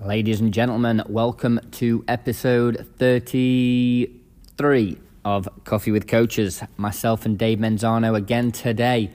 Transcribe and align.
Ladies 0.00 0.40
and 0.40 0.52
gentlemen, 0.52 1.02
welcome 1.08 1.58
to 1.72 2.04
episode 2.06 2.86
33 2.98 4.98
of 5.24 5.48
Coffee 5.64 5.90
with 5.90 6.06
Coaches. 6.06 6.62
Myself 6.76 7.24
and 7.24 7.38
Dave 7.38 7.58
Menzano 7.58 8.14
again 8.14 8.52
today. 8.52 9.10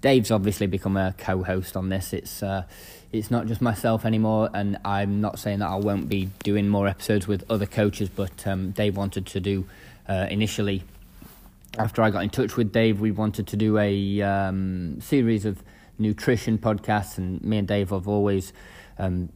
Dave's 0.00 0.30
obviously 0.30 0.66
become 0.66 0.96
a 0.96 1.14
co-host 1.18 1.76
on 1.76 1.90
this. 1.90 2.14
It's 2.14 2.42
uh, 2.42 2.62
it's 3.12 3.30
not 3.30 3.46
just 3.46 3.60
myself 3.60 4.06
anymore, 4.06 4.48
and 4.54 4.78
I'm 4.86 5.20
not 5.20 5.38
saying 5.38 5.58
that 5.58 5.68
I 5.68 5.76
won't 5.76 6.08
be 6.08 6.30
doing 6.42 6.66
more 6.66 6.88
episodes 6.88 7.28
with 7.28 7.44
other 7.50 7.66
coaches. 7.66 8.08
But 8.08 8.46
um, 8.46 8.70
Dave 8.70 8.96
wanted 8.96 9.26
to 9.26 9.38
do 9.38 9.66
uh, 10.08 10.28
initially 10.30 10.82
after 11.78 12.02
I 12.02 12.10
got 12.10 12.22
in 12.22 12.30
touch 12.30 12.56
with 12.56 12.72
Dave, 12.72 13.00
we 13.00 13.10
wanted 13.10 13.46
to 13.48 13.56
do 13.56 13.76
a 13.78 14.22
um, 14.22 14.98
series 15.00 15.44
of 15.44 15.62
nutrition 15.98 16.56
podcasts, 16.56 17.18
and 17.18 17.42
me 17.42 17.58
and 17.58 17.68
Dave 17.68 17.90
have 17.90 18.08
always 18.08 18.54
um, 18.98 19.28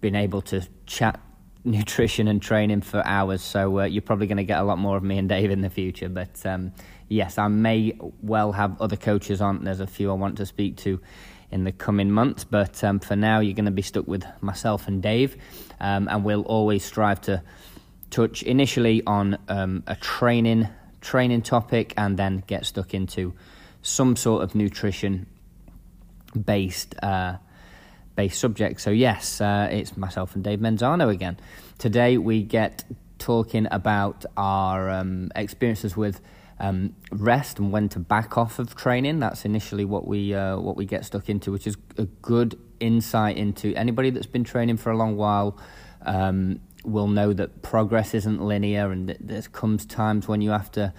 been 0.00 0.16
able 0.16 0.42
to 0.42 0.62
chat 0.86 1.20
nutrition 1.64 2.28
and 2.28 2.42
training 2.42 2.80
for 2.80 3.06
hours. 3.06 3.42
So 3.42 3.80
uh, 3.80 3.84
you're 3.84 4.02
probably 4.02 4.26
going 4.26 4.38
to 4.38 4.44
get 4.44 4.58
a 4.58 4.64
lot 4.64 4.78
more 4.78 4.96
of 4.96 5.02
me 5.02 5.18
and 5.18 5.28
Dave 5.28 5.50
in 5.50 5.60
the 5.60 5.70
future. 5.70 6.08
But 6.08 6.44
um, 6.44 6.72
yes, 7.08 7.38
I 7.38 7.48
may 7.48 7.96
well 8.20 8.52
have 8.52 8.80
other 8.80 8.96
coaches 8.96 9.40
on. 9.40 9.64
There's 9.64 9.80
a 9.80 9.86
few 9.86 10.10
I 10.10 10.14
want 10.14 10.36
to 10.38 10.46
speak 10.46 10.76
to 10.78 11.00
in 11.52 11.64
the 11.64 11.72
coming 11.72 12.10
months. 12.10 12.44
But 12.44 12.82
um, 12.82 12.98
for 12.98 13.14
now, 13.14 13.40
you're 13.40 13.54
going 13.54 13.66
to 13.66 13.70
be 13.70 13.82
stuck 13.82 14.08
with 14.08 14.24
myself 14.40 14.88
and 14.88 15.02
Dave, 15.02 15.36
um, 15.78 16.08
and 16.08 16.24
we'll 16.24 16.42
always 16.42 16.84
strive 16.84 17.20
to 17.22 17.42
touch 18.10 18.42
initially 18.42 19.02
on 19.06 19.38
um, 19.48 19.84
a 19.86 19.94
training 19.96 20.68
training 21.00 21.42
topic, 21.42 21.92
and 21.96 22.16
then 22.16 22.44
get 22.46 22.64
stuck 22.64 22.94
into 22.94 23.34
some 23.82 24.16
sort 24.16 24.42
of 24.42 24.54
nutrition 24.54 25.26
based. 26.44 26.94
Uh, 27.02 27.36
based 28.14 28.38
subject. 28.38 28.80
So, 28.80 28.90
yes, 28.90 29.40
uh, 29.40 29.68
it's 29.70 29.96
myself 29.96 30.34
and 30.34 30.44
Dave 30.44 30.60
Menzano 30.60 31.08
again. 31.12 31.38
Today, 31.78 32.18
we 32.18 32.42
get 32.42 32.84
talking 33.18 33.68
about 33.70 34.24
our 34.36 34.90
um, 34.90 35.30
experiences 35.36 35.96
with 35.96 36.20
um, 36.58 36.94
rest 37.10 37.58
and 37.58 37.72
when 37.72 37.88
to 37.90 37.98
back 37.98 38.36
off 38.36 38.58
of 38.58 38.74
training. 38.74 39.20
That's 39.20 39.44
initially 39.44 39.84
what 39.84 40.06
we 40.06 40.34
uh, 40.34 40.58
what 40.58 40.76
we 40.76 40.84
get 40.84 41.04
stuck 41.04 41.28
into, 41.28 41.52
which 41.52 41.66
is 41.66 41.76
a 41.98 42.04
good 42.04 42.58
insight 42.80 43.36
into 43.36 43.74
anybody 43.74 44.10
that's 44.10 44.26
been 44.26 44.44
training 44.44 44.76
for 44.76 44.90
a 44.90 44.96
long 44.96 45.16
while. 45.16 45.58
Um, 46.04 46.60
will 46.84 47.06
know 47.06 47.32
that 47.32 47.62
progress 47.62 48.12
isn't 48.12 48.42
linear, 48.42 48.90
and 48.90 49.08
that 49.08 49.18
there 49.20 49.42
comes 49.42 49.86
times 49.86 50.26
when 50.26 50.40
you 50.40 50.50
have 50.50 50.70
to, 50.72 50.92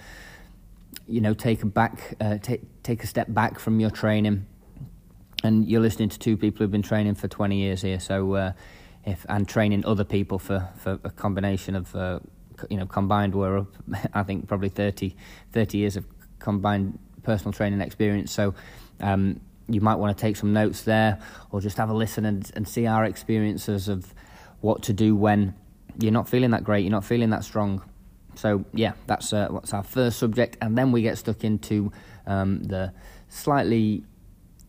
you 1.06 1.20
know, 1.20 1.34
take 1.34 1.62
a 1.62 1.66
back, 1.66 2.14
uh, 2.20 2.38
take 2.38 2.82
take 2.82 3.04
a 3.04 3.06
step 3.06 3.26
back 3.30 3.58
from 3.58 3.80
your 3.80 3.90
training 3.90 4.46
and 5.44 5.68
you're 5.68 5.82
listening 5.82 6.08
to 6.08 6.18
two 6.18 6.36
people 6.38 6.60
who've 6.60 6.70
been 6.70 6.82
training 6.82 7.14
for 7.14 7.28
20 7.28 7.56
years 7.56 7.82
here. 7.82 8.00
So, 8.00 8.34
uh, 8.34 8.52
if 9.04 9.26
and 9.28 9.46
training 9.46 9.84
other 9.84 10.02
people 10.02 10.38
for, 10.38 10.70
for 10.78 10.98
a 11.04 11.10
combination 11.10 11.76
of, 11.76 11.94
uh, 11.94 12.20
you 12.70 12.78
know, 12.78 12.86
combined, 12.86 13.34
we're 13.34 13.58
up, 13.58 13.76
I 14.14 14.22
think 14.22 14.48
probably 14.48 14.70
30, 14.70 15.14
30 15.52 15.78
years 15.78 15.96
of 15.96 16.06
combined 16.38 16.98
personal 17.22 17.52
training 17.52 17.82
experience. 17.82 18.32
So, 18.32 18.54
um, 19.00 19.40
you 19.68 19.80
might 19.82 19.96
want 19.96 20.16
to 20.16 20.20
take 20.20 20.36
some 20.36 20.52
notes 20.54 20.82
there, 20.82 21.20
or 21.50 21.60
just 21.60 21.76
have 21.76 21.90
a 21.90 21.94
listen 21.94 22.24
and, 22.24 22.50
and 22.56 22.66
see 22.66 22.86
our 22.86 23.04
experiences 23.04 23.88
of 23.88 24.14
what 24.60 24.82
to 24.84 24.92
do 24.94 25.14
when 25.14 25.54
you're 26.00 26.12
not 26.12 26.28
feeling 26.28 26.50
that 26.50 26.64
great, 26.64 26.80
you're 26.80 26.90
not 26.90 27.04
feeling 27.04 27.30
that 27.30 27.44
strong. 27.44 27.82
So, 28.34 28.64
yeah, 28.72 28.92
that's 29.06 29.32
uh, 29.32 29.48
what's 29.50 29.74
our 29.74 29.82
first 29.82 30.18
subject, 30.18 30.56
and 30.62 30.76
then 30.76 30.90
we 30.90 31.02
get 31.02 31.18
stuck 31.18 31.44
into 31.44 31.92
um, 32.26 32.62
the 32.64 32.94
slightly 33.28 34.04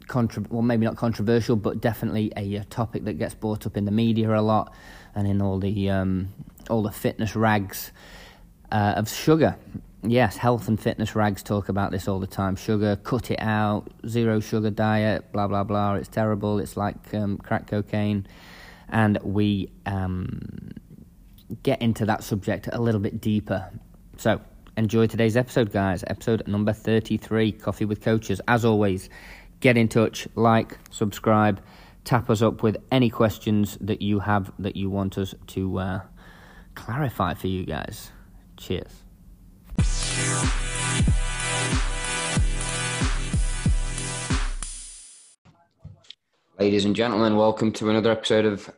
contra- 0.08 0.46
well, 0.50 0.62
maybe 0.62 0.86
not 0.86 0.96
controversial, 0.98 1.56
but 1.56 1.82
definitely 1.82 2.32
a, 2.38 2.56
a, 2.56 2.64
topic 2.66 3.06
that 3.06 3.14
gets 3.14 3.34
brought 3.34 3.66
up 3.66 3.78
in 3.78 3.86
the 3.86 3.92
media 3.92 4.34
a 4.36 4.42
lot 4.42 4.74
and 5.14 5.28
in 5.28 5.42
all 5.42 5.60
the 5.60 5.90
um, 5.90 6.34
all 6.70 6.84
the 6.84 6.92
fitness 6.92 7.36
rags 7.36 7.92
uh, 8.72 8.94
of 8.98 9.10
sugar. 9.10 9.58
Yes, 10.04 10.38
health 10.38 10.68
and 10.68 10.80
fitness 10.80 11.16
rags 11.16 11.42
talk 11.42 11.70
about 11.70 11.92
this 11.92 12.08
all 12.08 12.20
the 12.20 12.28
time. 12.28 12.56
Sugar, 12.56 12.96
cut 12.96 13.32
it 13.32 13.40
out, 13.40 13.88
zero 14.08 14.40
sugar 14.40 14.70
diet, 14.70 15.32
blah 15.32 15.48
blah 15.48 15.64
blah. 15.64 15.96
It's 15.96 16.10
terrible. 16.10 16.60
It's 16.60 16.78
like 16.78 17.14
um, 17.14 17.38
crack 17.38 17.68
cocaine, 17.68 18.28
and 18.90 19.18
we 19.24 19.72
um, 19.86 20.72
get 21.64 21.82
into 21.82 22.06
that 22.06 22.24
subject 22.24 22.70
a 22.72 22.82
little 22.82 23.02
bit 23.02 23.20
deeper. 23.22 23.70
So 24.18 24.42
enjoy 24.78 25.08
today's 25.08 25.38
episode, 25.38 25.72
guys. 25.72 26.04
Episode 26.08 26.48
number 26.48 26.74
33 26.74 27.52
Coffee 27.54 27.86
with 27.86 28.02
Coaches. 28.02 28.42
As 28.48 28.66
always, 28.66 29.10
get 29.60 29.78
in 29.78 29.88
touch, 29.88 30.28
like, 30.36 30.78
subscribe, 30.92 31.62
tap 32.04 32.30
us 32.30 32.42
up 32.42 32.64
with 32.64 32.78
any 32.92 33.10
questions 33.10 33.78
that 33.82 34.02
you 34.02 34.20
have 34.20 34.52
that 34.60 34.76
you 34.76 34.90
want 34.90 35.18
us 35.18 35.34
to 35.48 35.80
uh, 35.80 36.02
clarify 36.76 37.34
for 37.34 37.48
you 37.48 37.66
guys. 37.66 38.12
Cheers. 38.58 39.04
Ladies 46.58 46.86
and 46.86 46.96
gentlemen, 46.96 47.36
welcome 47.36 47.72
to 47.74 47.90
another 47.90 48.12
episode 48.12 48.46
of 48.46 48.70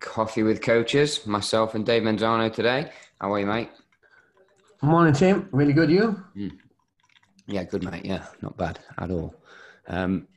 Coffee 0.00 0.42
with 0.42 0.60
Coaches. 0.60 1.24
Myself 1.26 1.76
and 1.76 1.86
Dave 1.86 2.02
Menzano 2.02 2.52
today. 2.52 2.90
How 3.20 3.32
are 3.32 3.38
you, 3.38 3.46
mate? 3.46 3.70
Morning, 4.82 5.14
Tim. 5.14 5.48
Really 5.52 5.72
good, 5.72 5.90
you? 5.90 6.20
Mm. 6.36 6.58
Yeah, 7.46 7.62
good, 7.62 7.84
mate. 7.84 8.04
Yeah, 8.04 8.24
not 8.40 8.56
bad 8.56 8.80
at 8.98 9.12
all. 9.12 9.32
Um, 9.86 10.28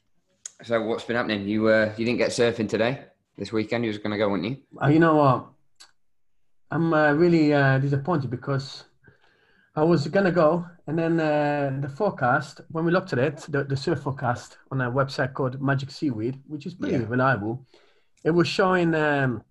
so 0.64 0.82
what's 0.82 1.04
been 1.04 1.16
happening? 1.16 1.48
You 1.48 1.68
uh, 1.68 1.94
you 1.98 2.06
didn't 2.06 2.18
get 2.18 2.32
surfing 2.32 2.70
today 2.70 3.06
this 3.38 3.52
weekend. 3.52 3.84
You 3.84 3.90
was 3.90 3.98
going 3.98 4.12
to 4.12 4.18
go, 4.18 4.30
weren't 4.30 4.46
you? 4.46 4.58
Uh, 4.82 4.88
you 4.88 5.00
know 5.00 5.16
what? 5.16 5.48
I'm 6.72 6.94
uh, 6.94 7.12
really 7.14 7.54
uh, 7.54 7.78
disappointed 7.80 8.30
because 8.30 8.86
I 9.76 9.84
was 9.84 10.08
going 10.08 10.26
to 10.26 10.32
go, 10.32 10.66
and 10.88 10.98
then 10.98 11.20
uh, 11.20 11.78
the 11.82 11.90
forecast 11.90 12.62
when 12.72 12.86
we 12.86 12.92
looked 12.92 13.14
at 13.14 13.20
it, 13.20 13.38
the, 13.50 13.64
the 13.64 13.78
surf 13.78 14.02
forecast 14.02 14.58
on 14.72 14.82
a 14.82 14.90
website 14.90 15.34
called 15.34 15.62
Magic 15.62 15.92
Seaweed, 15.92 16.42
which 16.48 16.66
is 16.66 16.74
pretty 16.74 16.98
yeah. 16.98 17.06
reliable, 17.08 17.66
it 18.24 18.32
was 18.32 18.48
showing 18.48 18.96
um, 18.96 19.44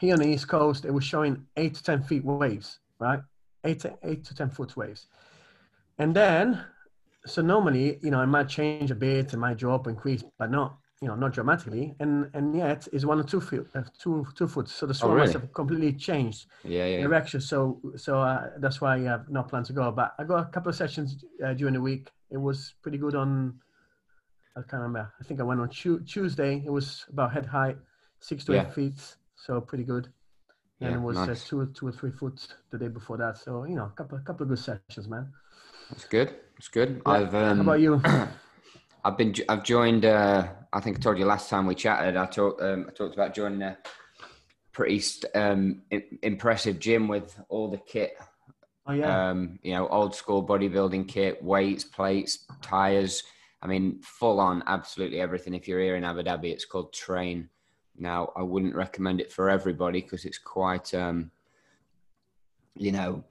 here 0.00 0.14
on 0.14 0.20
the 0.20 0.28
east 0.28 0.48
coast. 0.48 0.84
It 0.84 0.92
was 0.92 1.04
showing 1.04 1.44
eight 1.56 1.74
to 1.74 1.82
ten 1.82 2.02
feet 2.02 2.24
waves, 2.24 2.78
right? 2.98 3.20
Eight 3.64 3.80
to 3.80 3.94
eight 4.04 4.24
to 4.24 4.34
ten 4.34 4.50
foot 4.50 4.76
waves, 4.76 5.06
and 5.98 6.14
then 6.14 6.64
so 7.26 7.42
normally, 7.42 7.98
you 8.02 8.10
know, 8.10 8.20
it 8.22 8.26
might 8.26 8.48
change 8.48 8.90
a 8.90 8.94
bit, 8.94 9.32
it 9.32 9.36
might 9.36 9.56
drop, 9.56 9.86
increase, 9.86 10.24
but 10.38 10.50
not, 10.50 10.78
you 11.00 11.08
know, 11.08 11.14
not 11.14 11.32
dramatically. 11.32 11.94
And 12.00 12.28
and 12.34 12.56
yet 12.56 12.88
it's 12.92 13.04
one 13.04 13.20
or 13.20 13.22
two 13.22 13.40
feet, 13.40 13.62
uh, 13.74 13.82
two 13.98 14.26
two 14.34 14.48
foot. 14.48 14.68
So 14.68 14.86
the 14.86 14.94
swim 14.94 15.12
oh, 15.12 15.14
really? 15.14 15.26
must 15.26 15.34
have 15.34 15.52
completely 15.52 15.92
changed 15.92 16.46
yeah, 16.64 16.86
yeah. 16.86 17.02
direction. 17.02 17.40
So 17.40 17.80
so 17.96 18.20
uh, 18.20 18.50
that's 18.58 18.80
why 18.80 18.96
I 18.96 19.00
have 19.02 19.28
not 19.28 19.48
planned 19.48 19.66
to 19.66 19.72
go. 19.72 19.90
But 19.92 20.14
I 20.18 20.24
got 20.24 20.48
a 20.48 20.50
couple 20.50 20.70
of 20.70 20.76
sessions 20.76 21.24
uh, 21.44 21.54
during 21.54 21.74
the 21.74 21.80
week. 21.80 22.10
It 22.30 22.38
was 22.38 22.74
pretty 22.82 22.98
good 22.98 23.14
on. 23.14 23.60
I 24.56 24.60
can't 24.60 24.82
remember. 24.82 25.12
I 25.18 25.24
think 25.24 25.40
I 25.40 25.44
went 25.44 25.60
on 25.60 25.68
Tuesday. 25.70 26.62
It 26.64 26.70
was 26.70 27.06
about 27.08 27.32
head 27.32 27.46
height, 27.46 27.76
six 28.20 28.44
to 28.44 28.52
yeah. 28.52 28.66
eight 28.66 28.74
feet. 28.74 29.16
So 29.36 29.60
pretty 29.60 29.84
good. 29.84 30.08
And 30.80 30.90
yeah, 30.90 30.96
it 30.96 31.00
was 31.00 31.16
uh, 31.16 31.26
nice. 31.26 31.44
two 31.44 31.66
two 31.74 31.86
or 31.86 31.92
three 31.92 32.10
foot 32.10 32.46
the 32.70 32.78
day 32.78 32.88
before 32.88 33.16
that. 33.18 33.38
So 33.38 33.64
you 33.64 33.76
know, 33.76 33.84
a 33.84 33.90
couple 33.90 34.18
a 34.18 34.22
couple 34.22 34.42
of 34.42 34.48
good 34.48 34.58
sessions, 34.58 35.08
man. 35.08 35.32
That's 35.92 36.06
good. 36.06 36.34
That's 36.54 36.68
good. 36.68 37.02
Yeah. 37.06 37.12
I've 37.12 37.34
um, 37.34 37.56
How 37.58 37.62
about 37.62 37.80
you? 37.80 38.02
I've 39.04 39.18
been 39.18 39.34
I've 39.48 39.62
joined. 39.62 40.04
Uh, 40.04 40.48
I 40.72 40.80
think 40.80 40.96
I 40.96 41.00
told 41.00 41.18
you 41.18 41.26
last 41.26 41.50
time 41.50 41.66
we 41.66 41.74
chatted. 41.74 42.16
I 42.16 42.26
talked 42.26 42.62
um, 42.62 42.86
I 42.88 42.92
talked 42.92 43.14
about 43.14 43.34
joining 43.34 43.62
a 43.62 43.76
pretty 44.72 45.02
um, 45.34 45.82
impressive 46.22 46.78
gym 46.78 47.08
with 47.08 47.38
all 47.48 47.70
the 47.70 47.78
kit. 47.78 48.14
Oh 48.86 48.92
yeah. 48.92 49.30
Um, 49.30 49.58
you 49.62 49.74
know, 49.74 49.86
old 49.88 50.14
school 50.14 50.44
bodybuilding 50.46 51.08
kit, 51.08 51.42
weights, 51.42 51.84
plates, 51.84 52.46
tires. 52.62 53.22
I 53.60 53.66
mean, 53.66 54.00
full 54.02 54.40
on, 54.40 54.64
absolutely 54.66 55.20
everything. 55.20 55.54
If 55.54 55.68
you're 55.68 55.80
here 55.80 55.96
in 55.96 56.04
Abu 56.04 56.22
Dhabi, 56.22 56.52
it's 56.52 56.64
called 56.64 56.92
Train. 56.92 57.48
Now, 57.96 58.32
I 58.34 58.42
wouldn't 58.42 58.74
recommend 58.74 59.20
it 59.20 59.30
for 59.30 59.50
everybody 59.50 60.00
because 60.00 60.24
it's 60.24 60.38
quite, 60.38 60.92
um, 60.94 61.30
you 62.74 62.90
know, 62.90 63.22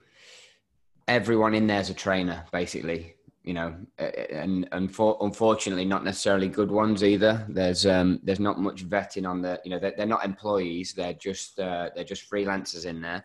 everyone 1.12 1.54
in 1.54 1.66
there's 1.66 1.90
a 1.90 1.94
trainer, 1.94 2.44
basically 2.52 3.14
you 3.44 3.54
know, 3.54 3.74
and 3.98 4.68
and 4.70 4.94
for, 4.94 5.18
unfortunately, 5.20 5.84
not 5.84 6.04
necessarily 6.04 6.48
good 6.48 6.70
ones 6.70 7.02
either. 7.02 7.44
There's 7.48 7.86
um, 7.86 8.20
there's 8.22 8.40
not 8.40 8.60
much 8.60 8.88
vetting 8.88 9.28
on 9.28 9.42
the, 9.42 9.60
you 9.64 9.70
know, 9.70 9.80
they're, 9.80 9.94
they're 9.96 10.06
not 10.06 10.24
employees. 10.24 10.92
They're 10.92 11.14
just 11.14 11.58
uh, 11.58 11.90
they're 11.94 12.04
just 12.04 12.30
freelancers 12.30 12.86
in 12.86 13.00
there. 13.00 13.24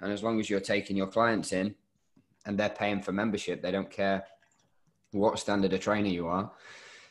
And 0.00 0.12
as 0.12 0.22
long 0.22 0.40
as 0.40 0.50
you're 0.50 0.60
taking 0.60 0.96
your 0.96 1.06
clients 1.06 1.52
in, 1.52 1.74
and 2.44 2.58
they're 2.58 2.68
paying 2.68 3.02
for 3.02 3.12
membership, 3.12 3.62
they 3.62 3.70
don't 3.70 3.90
care 3.90 4.24
what 5.12 5.38
standard 5.38 5.72
of 5.72 5.80
trainer 5.80 6.08
you 6.08 6.26
are. 6.26 6.50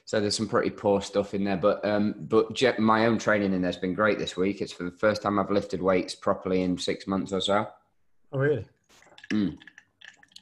So 0.04 0.20
there's 0.20 0.38
some 0.38 0.48
pretty 0.48 0.70
poor 0.70 1.02
stuff 1.02 1.34
in 1.34 1.46
there. 1.46 1.58
But 1.58 1.86
um, 1.86 2.16
but 2.20 2.62
my 2.80 3.06
own 3.06 3.18
training 3.18 3.54
in 3.54 3.62
there's 3.62 3.78
been 3.78 3.94
great 3.94 4.20
this 4.20 4.36
week. 4.36 4.62
It's 4.62 4.74
for 4.74 4.84
the 4.84 4.92
first 4.92 5.22
time 5.22 5.40
I've 5.40 5.50
lifted 5.52 5.82
weights 5.82 6.16
properly 6.16 6.64
in 6.64 6.78
six 6.78 7.08
months 7.08 7.32
or 7.32 7.40
so. 7.40 7.66
Oh 8.34 8.40
really? 8.40 8.68
Mm 9.32 9.58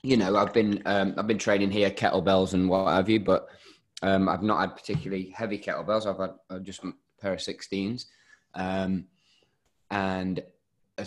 you 0.03 0.17
know, 0.17 0.35
I've 0.35 0.53
been 0.53 0.81
um, 0.85 1.15
I've 1.17 1.27
been 1.27 1.37
training 1.37 1.71
here 1.71 1.89
kettlebells 1.89 2.53
and 2.53 2.69
what 2.69 2.93
have 2.93 3.09
you, 3.09 3.21
but 3.21 3.47
um, 4.01 4.27
I've 4.27 4.43
not 4.43 4.59
had 4.59 4.75
particularly 4.75 5.29
heavy 5.29 5.57
kettlebells. 5.57 6.05
I've 6.05 6.19
had 6.19 6.35
uh, 6.49 6.59
just 6.59 6.83
a 6.83 6.91
pair 7.21 7.33
of 7.33 7.39
16s. 7.39 8.05
Um, 8.53 9.05
and 9.89 10.43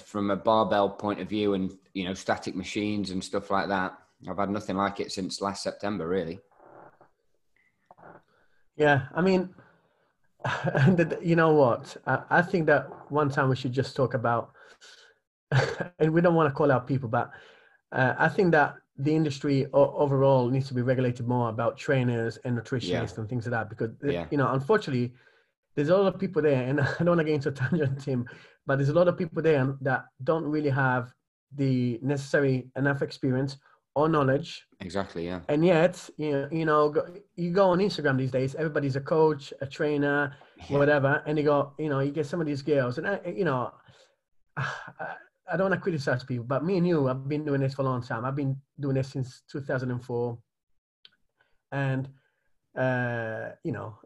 from 0.02 0.30
a 0.30 0.36
barbell 0.36 0.88
point 0.88 1.20
of 1.20 1.28
view, 1.28 1.52
and 1.52 1.76
you 1.92 2.04
know, 2.04 2.14
static 2.14 2.56
machines 2.56 3.10
and 3.10 3.22
stuff 3.22 3.50
like 3.50 3.68
that, 3.68 3.98
I've 4.28 4.38
had 4.38 4.50
nothing 4.50 4.76
like 4.76 4.98
it 4.98 5.12
since 5.12 5.42
last 5.42 5.62
September, 5.62 6.08
really. 6.08 6.40
Yeah, 8.76 9.06
I 9.14 9.20
mean, 9.20 9.54
you 11.22 11.36
know 11.36 11.52
what? 11.52 11.96
I, 12.06 12.40
think 12.42 12.66
that 12.66 12.88
one 13.10 13.30
time 13.30 13.48
we 13.50 13.56
should 13.56 13.72
just 13.72 13.94
talk 13.94 14.14
about, 14.14 14.52
and 15.98 16.12
we 16.12 16.22
don't 16.22 16.34
want 16.34 16.48
to 16.48 16.54
call 16.54 16.72
out 16.72 16.86
people, 16.86 17.08
but 17.08 17.30
uh, 17.92 18.14
I 18.18 18.28
think 18.28 18.52
that 18.52 18.76
the 18.98 19.14
industry 19.14 19.66
overall 19.72 20.48
needs 20.48 20.68
to 20.68 20.74
be 20.74 20.82
regulated 20.82 21.26
more 21.26 21.50
about 21.50 21.76
trainers 21.76 22.38
and 22.44 22.56
nutritionists 22.56 23.14
yeah. 23.14 23.18
and 23.18 23.28
things 23.28 23.46
like 23.46 23.50
that 23.52 23.68
because 23.68 23.90
uh, 24.04 24.08
yeah. 24.08 24.26
you 24.30 24.38
know 24.38 24.50
unfortunately 24.52 25.12
there's 25.74 25.90
a 25.90 25.96
lot 25.96 26.12
of 26.12 26.18
people 26.18 26.40
there 26.40 26.62
and 26.62 26.80
i 26.98 26.98
don't 26.98 27.08
want 27.08 27.18
to 27.18 27.24
get 27.24 27.34
into 27.34 27.50
a 27.50 27.52
tangent 27.52 28.00
tim 28.00 28.26
but 28.66 28.76
there's 28.76 28.88
a 28.88 28.94
lot 28.94 29.06
of 29.06 29.18
people 29.18 29.42
there 29.42 29.76
that 29.82 30.06
don't 30.24 30.44
really 30.44 30.70
have 30.70 31.12
the 31.56 31.98
necessary 32.02 32.68
enough 32.76 33.02
experience 33.02 33.58
or 33.94 34.08
knowledge 34.08 34.66
exactly 34.80 35.26
yeah 35.26 35.40
and 35.48 35.64
yet 35.64 36.08
you 36.16 36.32
know, 36.32 36.48
you 36.50 36.64
know 36.64 36.94
you 37.34 37.50
go 37.50 37.68
on 37.68 37.78
instagram 37.78 38.16
these 38.16 38.30
days 38.30 38.54
everybody's 38.54 38.96
a 38.96 39.00
coach 39.00 39.52
a 39.60 39.66
trainer 39.66 40.34
yeah. 40.70 40.78
whatever 40.78 41.22
and 41.26 41.36
you 41.36 41.44
go 41.44 41.72
you 41.78 41.90
know 41.90 42.00
you 42.00 42.10
get 42.10 42.24
some 42.24 42.40
of 42.40 42.46
these 42.46 42.62
girls 42.62 42.96
and 42.96 43.06
I, 43.06 43.20
you 43.26 43.44
know 43.44 43.72
I 44.56 44.66
don't 45.52 45.70
want 45.70 45.74
to 45.74 45.80
criticize 45.80 46.24
people, 46.24 46.44
but 46.44 46.64
me 46.64 46.76
and 46.76 46.86
you 46.86 47.06
have 47.06 47.28
been 47.28 47.44
doing 47.44 47.60
this 47.60 47.74
for 47.74 47.82
a 47.82 47.84
long 47.84 48.02
time. 48.02 48.24
I've 48.24 48.34
been 48.34 48.56
doing 48.80 48.94
this 48.94 49.08
since 49.08 49.42
2004, 49.50 50.38
and 51.72 52.08
uh, 52.76 53.50
you 53.62 53.72
know, 53.72 53.96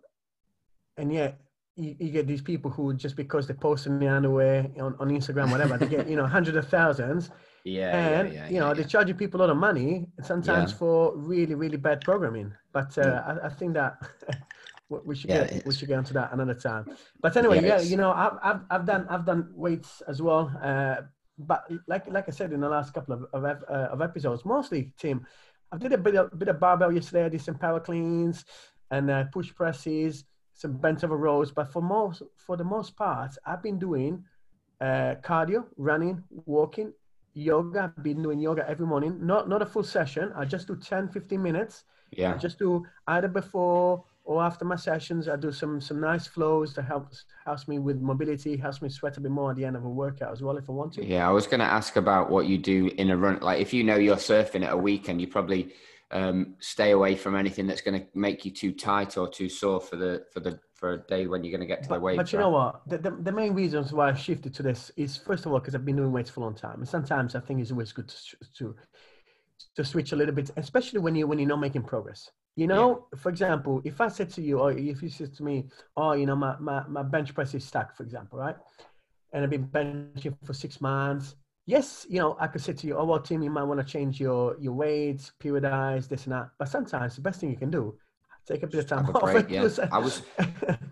and 0.98 1.12
yet 1.12 1.40
you, 1.76 1.96
you, 1.98 2.10
get 2.10 2.26
these 2.26 2.42
people 2.42 2.70
who 2.70 2.92
just 2.94 3.16
because 3.16 3.46
they 3.46 3.54
post 3.54 3.86
in 3.86 3.98
the 3.98 4.08
underwear 4.08 4.70
on, 4.78 4.94
on 4.98 5.08
Instagram, 5.08 5.50
whatever, 5.50 5.78
they 5.78 5.86
get 5.86 6.08
you 6.08 6.16
know 6.16 6.26
hundreds 6.36 6.56
of 6.56 6.68
thousands. 6.68 7.30
Yeah, 7.64 7.96
and 7.96 8.32
yeah, 8.32 8.34
yeah, 8.44 8.48
you 8.50 8.60
know 8.60 8.68
yeah, 8.68 8.74
they 8.74 8.84
charge 8.84 9.08
you 9.08 9.14
people 9.14 9.40
a 9.40 9.42
lot 9.42 9.50
of 9.50 9.56
money 9.56 10.06
sometimes 10.22 10.72
for 10.72 11.16
really 11.16 11.54
really 11.54 11.76
bad 11.76 12.02
programming. 12.02 12.52
But 12.72 12.96
uh, 12.98 13.22
I, 13.26 13.46
I, 13.46 13.48
think 13.50 13.74
that 13.74 13.98
we 14.88 15.14
should 15.14 15.28
get 15.28 15.64
we 15.66 15.74
should 15.74 15.88
get 15.88 15.98
onto 15.98 16.14
that 16.14 16.32
another 16.32 16.54
time. 16.54 16.86
But 17.20 17.36
anyway, 17.36 17.62
yeah, 17.62 17.80
you 17.80 17.96
know 17.96 18.12
I've, 18.12 18.38
I've 18.42 18.60
I've 18.70 18.86
done 18.86 19.06
I've 19.08 19.26
done 19.26 19.50
weights 19.54 20.02
as 20.06 20.20
well. 20.22 20.52
Uh, 20.62 21.02
but 21.46 21.70
like 21.86 22.06
like 22.10 22.28
I 22.28 22.32
said 22.32 22.52
in 22.52 22.60
the 22.60 22.68
last 22.68 22.92
couple 22.94 23.14
of 23.14 23.26
of, 23.32 23.44
uh, 23.44 23.88
of 23.92 24.02
episodes, 24.02 24.44
mostly 24.44 24.92
Tim, 24.98 25.26
I 25.72 25.78
did 25.78 25.92
a 25.92 25.98
bit 25.98 26.16
of, 26.16 26.38
bit 26.38 26.48
of 26.48 26.60
barbell 26.60 26.92
yesterday. 26.92 27.24
I 27.24 27.28
did 27.28 27.40
some 27.40 27.56
power 27.56 27.80
cleans 27.80 28.44
and 28.90 29.10
uh, 29.10 29.24
push 29.32 29.54
presses, 29.54 30.24
some 30.54 30.76
bent 30.76 31.04
over 31.04 31.16
rows. 31.16 31.52
But 31.52 31.72
for 31.72 31.82
most 31.82 32.22
for 32.36 32.56
the 32.56 32.64
most 32.64 32.96
part, 32.96 33.36
I've 33.46 33.62
been 33.62 33.78
doing 33.78 34.24
uh, 34.80 35.16
cardio, 35.22 35.66
running, 35.76 36.22
walking, 36.46 36.92
yoga. 37.34 37.92
I've 37.96 38.02
been 38.02 38.22
doing 38.22 38.40
yoga 38.40 38.68
every 38.68 38.86
morning. 38.86 39.18
Not 39.24 39.48
not 39.48 39.62
a 39.62 39.66
full 39.66 39.84
session. 39.84 40.32
I 40.36 40.44
just 40.44 40.66
do 40.66 40.76
10, 40.76 41.08
15 41.08 41.42
minutes. 41.42 41.84
Yeah. 42.12 42.34
I 42.34 42.38
just 42.38 42.58
do 42.58 42.84
either 43.06 43.28
before 43.28 44.04
or 44.30 44.44
after 44.44 44.64
my 44.64 44.76
sessions, 44.76 45.28
I 45.28 45.34
do 45.34 45.50
some 45.50 45.80
some 45.80 46.00
nice 46.00 46.28
flows 46.28 46.72
that 46.74 46.84
helps 46.84 47.24
helps 47.44 47.66
me 47.66 47.80
with 47.80 48.00
mobility, 48.00 48.56
helps 48.56 48.80
me 48.80 48.88
sweat 48.88 49.16
a 49.16 49.20
bit 49.20 49.32
more 49.32 49.50
at 49.50 49.56
the 49.56 49.64
end 49.64 49.74
of 49.74 49.84
a 49.84 49.88
workout 49.88 50.30
as 50.30 50.40
well 50.40 50.56
if 50.56 50.70
I 50.70 50.72
want 50.72 50.92
to. 50.92 51.04
Yeah, 51.04 51.28
I 51.28 51.32
was 51.32 51.48
going 51.48 51.58
to 51.58 51.66
ask 51.66 51.96
about 51.96 52.30
what 52.30 52.46
you 52.46 52.56
do 52.56 52.92
in 52.96 53.10
a 53.10 53.16
run. 53.16 53.40
Like 53.40 53.60
if 53.60 53.74
you 53.74 53.82
know 53.82 53.96
you're 53.96 54.14
surfing 54.14 54.64
at 54.64 54.72
a 54.72 54.76
weekend, 54.76 55.20
you 55.20 55.26
probably 55.26 55.72
um, 56.12 56.54
stay 56.60 56.92
away 56.92 57.16
from 57.16 57.34
anything 57.34 57.66
that's 57.66 57.80
going 57.80 58.00
to 58.00 58.06
make 58.14 58.44
you 58.44 58.52
too 58.52 58.70
tight 58.70 59.18
or 59.18 59.28
too 59.28 59.48
sore 59.48 59.80
for 59.80 59.96
the 59.96 60.24
for 60.32 60.38
the 60.38 60.60
for 60.74 60.92
a 60.92 60.98
day 60.98 61.26
when 61.26 61.42
you're 61.42 61.50
going 61.50 61.68
to 61.68 61.74
get 61.74 61.82
to 61.82 61.88
but, 61.88 61.96
the 61.96 62.00
weight. 62.00 62.16
But 62.16 62.32
you 62.32 62.38
know 62.38 62.50
what? 62.50 62.82
The, 62.86 62.98
the, 62.98 63.10
the, 63.10 63.32
main 63.32 63.52
reasons 63.52 63.92
why 63.92 64.10
I 64.10 64.14
shifted 64.14 64.54
to 64.54 64.62
this 64.62 64.92
is 64.96 65.16
first 65.16 65.44
of 65.44 65.50
all 65.50 65.58
because 65.58 65.74
I've 65.74 65.84
been 65.84 65.96
doing 65.96 66.12
weights 66.12 66.30
for 66.30 66.38
a 66.38 66.44
long 66.44 66.54
time, 66.54 66.78
and 66.78 66.88
sometimes 66.88 67.34
I 67.34 67.40
think 67.40 67.60
it's 67.60 67.72
always 67.72 67.90
good 67.90 68.06
to 68.06 68.16
to 68.58 68.76
to 69.74 69.84
switch 69.84 70.12
a 70.12 70.16
little 70.16 70.36
bit, 70.36 70.52
especially 70.56 71.00
when 71.00 71.16
you 71.16 71.26
when 71.26 71.40
you're 71.40 71.48
not 71.48 71.60
making 71.60 71.82
progress. 71.82 72.30
You 72.60 72.66
know, 72.66 73.06
yeah. 73.10 73.18
for 73.18 73.30
example, 73.30 73.80
if 73.84 74.02
I 74.02 74.08
said 74.08 74.28
to 74.32 74.42
you, 74.42 74.58
or 74.58 74.70
if 74.72 75.02
you 75.02 75.08
said 75.08 75.32
to 75.32 75.42
me, 75.42 75.64
oh, 75.96 76.12
you 76.12 76.26
know, 76.26 76.36
my, 76.36 76.56
my, 76.58 76.86
my 76.88 77.02
bench 77.02 77.32
press 77.32 77.54
is 77.54 77.64
stuck, 77.64 77.96
for 77.96 78.02
example, 78.02 78.38
right? 78.38 78.54
And 79.32 79.42
I've 79.42 79.48
been 79.48 79.66
benching 79.66 80.36
for 80.44 80.52
six 80.52 80.78
months. 80.78 81.36
Yes, 81.64 82.04
you 82.10 82.18
know, 82.18 82.36
I 82.38 82.48
could 82.48 82.60
say 82.60 82.74
to 82.74 82.86
you, 82.86 82.98
oh, 82.98 83.06
well, 83.06 83.18
Tim, 83.18 83.42
you 83.42 83.48
might 83.48 83.62
want 83.62 83.80
to 83.80 83.86
change 83.90 84.20
your, 84.20 84.58
your 84.60 84.74
weights, 84.74 85.32
periodize, 85.42 86.06
this 86.06 86.24
and 86.24 86.34
that. 86.34 86.50
But 86.58 86.68
sometimes 86.68 87.16
the 87.16 87.22
best 87.22 87.40
thing 87.40 87.48
you 87.48 87.56
can 87.56 87.70
do, 87.70 87.96
take 88.46 88.62
a 88.62 88.66
bit 88.66 88.80
of 88.80 88.86
time 88.86 89.08
off. 89.08 89.22
Break, 89.22 89.48
yeah. 89.48 89.66
I 89.90 89.98
was, 89.98 90.20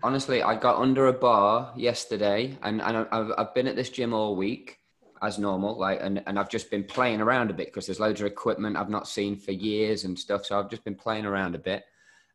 honestly, 0.01 0.41
I 0.41 0.55
got 0.55 0.77
under 0.77 1.05
a 1.05 1.13
bar 1.13 1.71
yesterday 1.77 2.57
and, 2.63 2.81
and 2.81 3.05
I've, 3.11 3.31
I've 3.37 3.53
been 3.53 3.67
at 3.67 3.75
this 3.75 3.91
gym 3.91 4.11
all 4.11 4.35
week 4.35 4.78
as 5.21 5.37
normal 5.37 5.77
like 5.77 5.99
and, 6.01 6.23
and 6.27 6.39
i've 6.39 6.49
just 6.49 6.69
been 6.71 6.83
playing 6.83 7.21
around 7.21 7.49
a 7.49 7.53
bit 7.53 7.67
because 7.67 7.85
there's 7.85 7.99
loads 7.99 8.21
of 8.21 8.27
equipment 8.27 8.77
i've 8.77 8.89
not 8.89 9.07
seen 9.07 9.35
for 9.35 9.51
years 9.51 10.03
and 10.05 10.17
stuff 10.17 10.45
so 10.45 10.57
i've 10.57 10.69
just 10.69 10.83
been 10.83 10.95
playing 10.95 11.25
around 11.25 11.55
a 11.55 11.59
bit. 11.59 11.83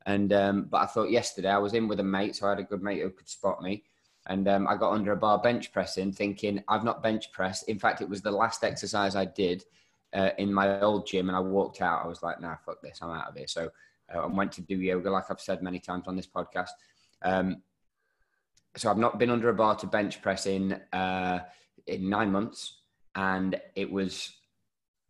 And 0.06 0.34
um, 0.34 0.64
but 0.70 0.78
i 0.82 0.86
thought 0.86 1.10
yesterday 1.10 1.48
i 1.48 1.58
was 1.58 1.72
in 1.72 1.88
with 1.88 2.00
a 2.00 2.04
mate 2.04 2.36
so 2.36 2.46
i 2.46 2.50
had 2.50 2.58
a 2.58 2.64
good 2.64 2.82
mate 2.82 3.00
who 3.00 3.10
could 3.10 3.28
spot 3.28 3.62
me. 3.62 3.84
And 4.26 4.46
um, 4.48 4.68
i 4.68 4.76
got 4.76 4.92
under 4.92 5.12
a 5.12 5.16
bar 5.16 5.38
bench 5.38 5.72
pressing 5.72 6.12
thinking 6.12 6.62
i've 6.68 6.84
not 6.84 7.02
bench 7.02 7.32
pressed. 7.32 7.68
In 7.68 7.78
fact 7.78 8.02
it 8.02 8.08
was 8.08 8.20
the 8.20 8.30
last 8.30 8.64
exercise 8.64 9.16
i 9.16 9.24
did 9.24 9.64
uh, 10.12 10.30
in 10.38 10.52
my 10.52 10.80
old 10.80 11.06
gym 11.06 11.28
and 11.28 11.36
i 11.36 11.40
walked 11.40 11.80
out. 11.80 12.04
I 12.04 12.08
was 12.08 12.22
like 12.22 12.40
nah 12.40 12.56
fuck 12.66 12.82
this 12.82 12.98
i'm 13.00 13.10
out 13.10 13.28
of 13.28 13.36
here. 13.36 13.46
So 13.46 13.70
uh, 14.14 14.18
i 14.18 14.26
went 14.26 14.52
to 14.52 14.60
do 14.60 14.76
yoga 14.76 15.10
like 15.10 15.30
i've 15.30 15.40
said 15.40 15.62
many 15.62 15.78
times 15.78 16.04
on 16.06 16.16
this 16.16 16.26
podcast. 16.26 16.70
Um, 17.22 17.62
so 18.76 18.90
i've 18.90 18.98
not 18.98 19.18
been 19.18 19.30
under 19.30 19.48
a 19.48 19.54
bar 19.54 19.74
to 19.76 19.86
bench 19.86 20.20
press 20.20 20.46
in 20.46 20.72
uh, 20.92 21.38
in 21.86 22.08
nine 22.08 22.32
months, 22.32 22.80
and 23.14 23.60
it 23.74 23.90
was 23.90 24.32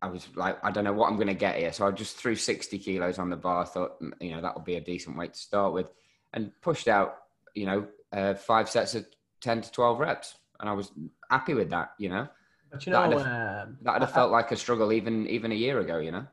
I 0.04 0.08
was 0.08 0.28
like, 0.36 0.62
I 0.62 0.70
don't 0.70 0.84
know 0.84 0.92
what 0.92 1.08
I'm 1.08 1.16
going 1.16 1.28
to 1.28 1.34
get 1.34 1.56
here. 1.56 1.72
So 1.72 1.86
I 1.86 1.90
just 1.90 2.18
threw 2.18 2.36
60 2.36 2.78
kilos 2.78 3.18
on 3.18 3.30
the 3.30 3.36
bar. 3.36 3.64
Thought, 3.64 3.98
mm, 4.02 4.12
you 4.20 4.32
know, 4.32 4.42
that 4.42 4.54
would 4.54 4.66
be 4.66 4.76
a 4.76 4.80
decent 4.80 5.16
weight 5.16 5.32
to 5.32 5.40
start 5.40 5.72
with, 5.72 5.90
and 6.34 6.52
pushed 6.60 6.88
out, 6.88 7.16
you 7.54 7.64
know, 7.64 7.86
uh, 8.12 8.34
five 8.34 8.68
sets 8.68 8.94
of 8.94 9.06
10 9.40 9.62
to 9.62 9.72
12 9.72 9.98
reps, 9.98 10.36
and 10.60 10.68
I 10.68 10.74
was 10.74 10.92
happy 11.30 11.54
with 11.54 11.70
that. 11.70 11.92
You 11.98 12.10
know, 12.10 12.28
but 12.70 12.84
you 12.84 12.92
know, 12.92 13.00
that'd 13.00 13.18
have, 13.18 13.26
uh, 13.26 13.66
that'd 13.80 14.02
have 14.02 14.12
felt 14.12 14.30
like 14.30 14.52
a 14.52 14.56
struggle 14.56 14.92
even 14.92 15.26
even 15.28 15.52
a 15.52 15.56
year 15.56 15.80
ago. 15.80 15.98
You 15.98 16.12
know. 16.12 16.26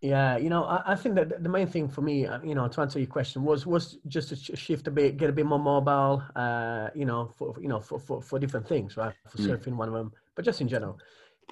Yeah, 0.00 0.36
you 0.36 0.48
know, 0.48 0.64
I, 0.64 0.92
I, 0.92 0.94
think 0.94 1.16
that 1.16 1.42
the 1.42 1.48
main 1.48 1.66
thing 1.66 1.88
for 1.88 2.02
me, 2.02 2.24
uh, 2.24 2.38
you 2.42 2.54
know, 2.54 2.68
to 2.68 2.80
answer 2.80 3.00
your 3.00 3.08
question 3.08 3.42
was 3.42 3.66
was 3.66 3.98
just 4.06 4.28
to 4.28 4.56
shift 4.56 4.86
a 4.86 4.92
bit, 4.92 5.16
get 5.16 5.28
a 5.28 5.32
bit 5.32 5.44
more 5.44 5.58
mobile, 5.58 6.22
uh, 6.36 6.88
you 6.94 7.04
know, 7.04 7.32
for 7.36 7.56
you 7.60 7.68
know 7.68 7.80
for, 7.80 7.98
for, 7.98 8.22
for 8.22 8.38
different 8.38 8.68
things, 8.68 8.96
right? 8.96 9.12
For 9.26 9.38
mm. 9.38 9.46
surfing, 9.48 9.74
one 9.74 9.88
of 9.88 9.94
them, 9.94 10.12
but 10.36 10.44
just 10.44 10.60
in 10.60 10.68
general. 10.68 11.00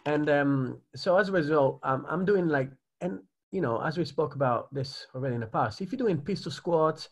And 0.04 0.30
um, 0.30 0.80
so 0.94 1.18
as 1.18 1.28
a 1.28 1.32
result, 1.32 1.80
um, 1.82 2.06
I'm 2.08 2.24
doing 2.24 2.46
like, 2.46 2.70
and 3.00 3.18
you 3.50 3.60
know, 3.60 3.82
as 3.82 3.98
we 3.98 4.04
spoke 4.04 4.36
about 4.36 4.72
this 4.72 5.08
already 5.12 5.34
in 5.34 5.40
the 5.40 5.48
past, 5.48 5.80
if 5.80 5.90
you're 5.90 5.98
doing 5.98 6.18
pistol 6.18 6.52
squats, 6.52 7.08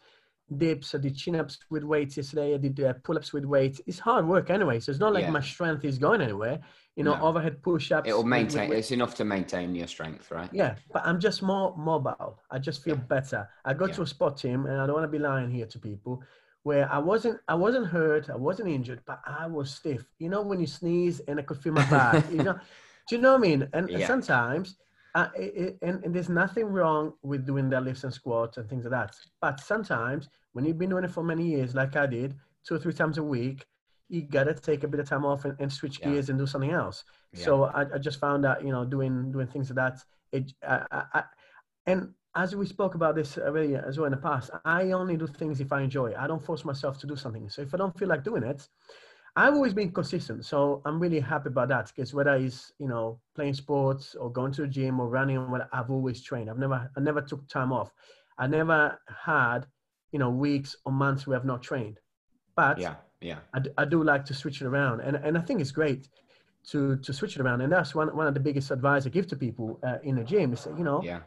dips, 0.56 0.94
I 0.94 0.98
did 0.98 1.16
chin 1.16 1.34
ups 1.34 1.58
with 1.68 1.82
weights 1.82 2.16
yesterday, 2.16 2.54
I 2.54 2.58
did 2.58 2.78
uh, 2.78 2.92
pull 3.02 3.16
ups 3.16 3.32
with 3.32 3.44
weights. 3.44 3.80
It's 3.88 3.98
hard 3.98 4.28
work 4.28 4.50
anyway, 4.50 4.78
so 4.78 4.92
it's 4.92 5.00
not 5.00 5.12
like 5.12 5.24
yeah. 5.24 5.30
my 5.30 5.40
strength 5.40 5.84
is 5.84 5.98
going 5.98 6.20
anywhere 6.20 6.60
you 6.96 7.02
know, 7.02 7.16
no. 7.16 7.22
overhead 7.22 7.62
push-ups. 7.62 8.08
It'll 8.08 8.24
maintain. 8.24 8.72
It's 8.72 8.92
enough 8.92 9.14
to 9.16 9.24
maintain 9.24 9.74
your 9.74 9.86
strength, 9.86 10.30
right? 10.30 10.48
Yeah, 10.52 10.76
but 10.92 11.02
I'm 11.04 11.18
just 11.18 11.42
more 11.42 11.76
mobile. 11.76 12.38
I 12.50 12.58
just 12.58 12.82
feel 12.82 12.96
yeah. 12.96 13.02
better. 13.02 13.48
I 13.64 13.74
go 13.74 13.86
yeah. 13.86 13.94
to 13.94 14.02
a 14.02 14.06
spot 14.06 14.36
team, 14.36 14.66
and 14.66 14.80
I 14.80 14.86
don't 14.86 14.94
want 14.94 15.04
to 15.04 15.18
be 15.18 15.18
lying 15.18 15.50
here 15.50 15.66
to 15.66 15.78
people, 15.78 16.22
where 16.62 16.90
I 16.92 16.98
wasn't, 16.98 17.40
I 17.48 17.54
wasn't 17.54 17.86
hurt, 17.86 18.30
I 18.30 18.36
wasn't 18.36 18.68
injured, 18.68 19.00
but 19.06 19.20
I 19.26 19.46
was 19.46 19.74
stiff. 19.74 20.04
You 20.18 20.28
know, 20.28 20.42
when 20.42 20.60
you 20.60 20.66
sneeze 20.66 21.20
and 21.26 21.38
I 21.40 21.42
could 21.42 21.58
feel 21.58 21.72
my 21.72 21.88
back. 21.90 22.24
you 22.30 22.42
know, 22.42 22.54
do 23.08 23.16
you 23.16 23.20
know 23.20 23.32
what 23.32 23.38
I 23.38 23.48
mean? 23.48 23.68
And, 23.72 23.90
yeah. 23.90 24.06
sometimes. 24.06 24.76
Uh, 25.16 25.28
it, 25.36 25.78
and, 25.82 26.04
and 26.04 26.12
there's 26.12 26.28
nothing 26.28 26.64
wrong 26.64 27.12
with 27.22 27.46
doing 27.46 27.70
deadlifts 27.70 28.02
and 28.02 28.12
squats 28.12 28.56
and 28.56 28.68
things 28.68 28.84
like 28.84 28.90
that. 28.90 29.14
But 29.40 29.60
sometimes 29.60 30.28
when 30.54 30.64
you've 30.64 30.76
been 30.76 30.90
doing 30.90 31.04
it 31.04 31.10
for 31.12 31.22
many 31.22 31.46
years, 31.46 31.72
like 31.72 31.94
I 31.94 32.06
did, 32.06 32.34
two 32.66 32.74
or 32.74 32.78
three 32.80 32.92
times 32.92 33.18
a 33.18 33.22
week, 33.22 33.64
you 34.08 34.22
gotta 34.22 34.54
take 34.54 34.84
a 34.84 34.88
bit 34.88 35.00
of 35.00 35.08
time 35.08 35.24
off 35.24 35.44
and, 35.44 35.56
and 35.58 35.72
switch 35.72 36.00
yeah. 36.00 36.10
gears 36.10 36.28
and 36.28 36.38
do 36.38 36.46
something 36.46 36.70
else. 36.70 37.04
Yeah. 37.32 37.44
So 37.44 37.64
I, 37.64 37.86
I, 37.94 37.98
just 37.98 38.20
found 38.20 38.44
that 38.44 38.64
you 38.64 38.70
know 38.70 38.84
doing 38.84 39.32
doing 39.32 39.46
things 39.46 39.70
like 39.70 39.76
that. 39.76 40.04
It 40.32 40.52
I, 40.66 41.04
I, 41.12 41.22
and 41.86 42.12
as 42.36 42.54
we 42.54 42.66
spoke 42.66 42.94
about 42.94 43.14
this 43.14 43.38
already 43.38 43.76
as 43.76 43.98
well 43.98 44.06
in 44.06 44.10
the 44.10 44.16
past, 44.16 44.50
I 44.64 44.90
only 44.90 45.16
do 45.16 45.26
things 45.26 45.60
if 45.60 45.72
I 45.72 45.82
enjoy. 45.82 46.14
I 46.18 46.26
don't 46.26 46.44
force 46.44 46.64
myself 46.64 46.98
to 46.98 47.06
do 47.06 47.16
something. 47.16 47.48
So 47.48 47.62
if 47.62 47.72
I 47.72 47.76
don't 47.76 47.96
feel 47.96 48.08
like 48.08 48.24
doing 48.24 48.42
it, 48.42 48.68
I've 49.36 49.54
always 49.54 49.72
been 49.72 49.92
consistent. 49.92 50.44
So 50.44 50.82
I'm 50.84 51.00
really 51.00 51.20
happy 51.20 51.48
about 51.48 51.68
that 51.68 51.92
because 51.94 52.12
whether 52.12 52.34
it's 52.34 52.72
you 52.78 52.88
know 52.88 53.20
playing 53.34 53.54
sports 53.54 54.14
or 54.14 54.30
going 54.30 54.52
to 54.52 54.62
the 54.62 54.68
gym 54.68 55.00
or 55.00 55.08
running, 55.08 55.38
or 55.38 55.68
I've 55.72 55.90
always 55.90 56.22
trained. 56.22 56.50
I've 56.50 56.58
never 56.58 56.90
I 56.96 57.00
never 57.00 57.22
took 57.22 57.48
time 57.48 57.72
off. 57.72 57.92
I 58.36 58.46
never 58.46 58.98
had 59.08 59.66
you 60.12 60.18
know 60.18 60.30
weeks 60.30 60.76
or 60.84 60.92
months 60.92 61.26
where 61.26 61.38
I've 61.38 61.44
not 61.44 61.62
trained. 61.62 62.00
But 62.54 62.78
yeah 62.78 62.94
yeah 63.24 63.38
I, 63.56 63.60
I 63.82 63.84
do 63.84 63.98
like 64.12 64.24
to 64.26 64.34
switch 64.34 64.60
it 64.62 64.66
around 64.66 65.00
and, 65.00 65.16
and 65.16 65.36
i 65.36 65.40
think 65.40 65.60
it's 65.60 65.72
great 65.72 66.08
to 66.70 66.96
to 66.96 67.12
switch 67.12 67.36
it 67.36 67.42
around 67.42 67.60
and 67.62 67.72
that's 67.72 67.94
one, 67.94 68.14
one 68.20 68.26
of 68.26 68.34
the 68.34 68.44
biggest 68.48 68.70
advice 68.70 69.06
i 69.06 69.10
give 69.10 69.26
to 69.32 69.36
people 69.36 69.68
uh, 69.88 69.98
in 70.02 70.18
a 70.18 70.24
gym 70.24 70.52
is 70.52 70.66
you 70.78 70.84
know 70.84 71.00
yeah 71.02 71.20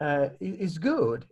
uh, 0.00 0.28
is 0.40 0.78
good. 0.78 1.26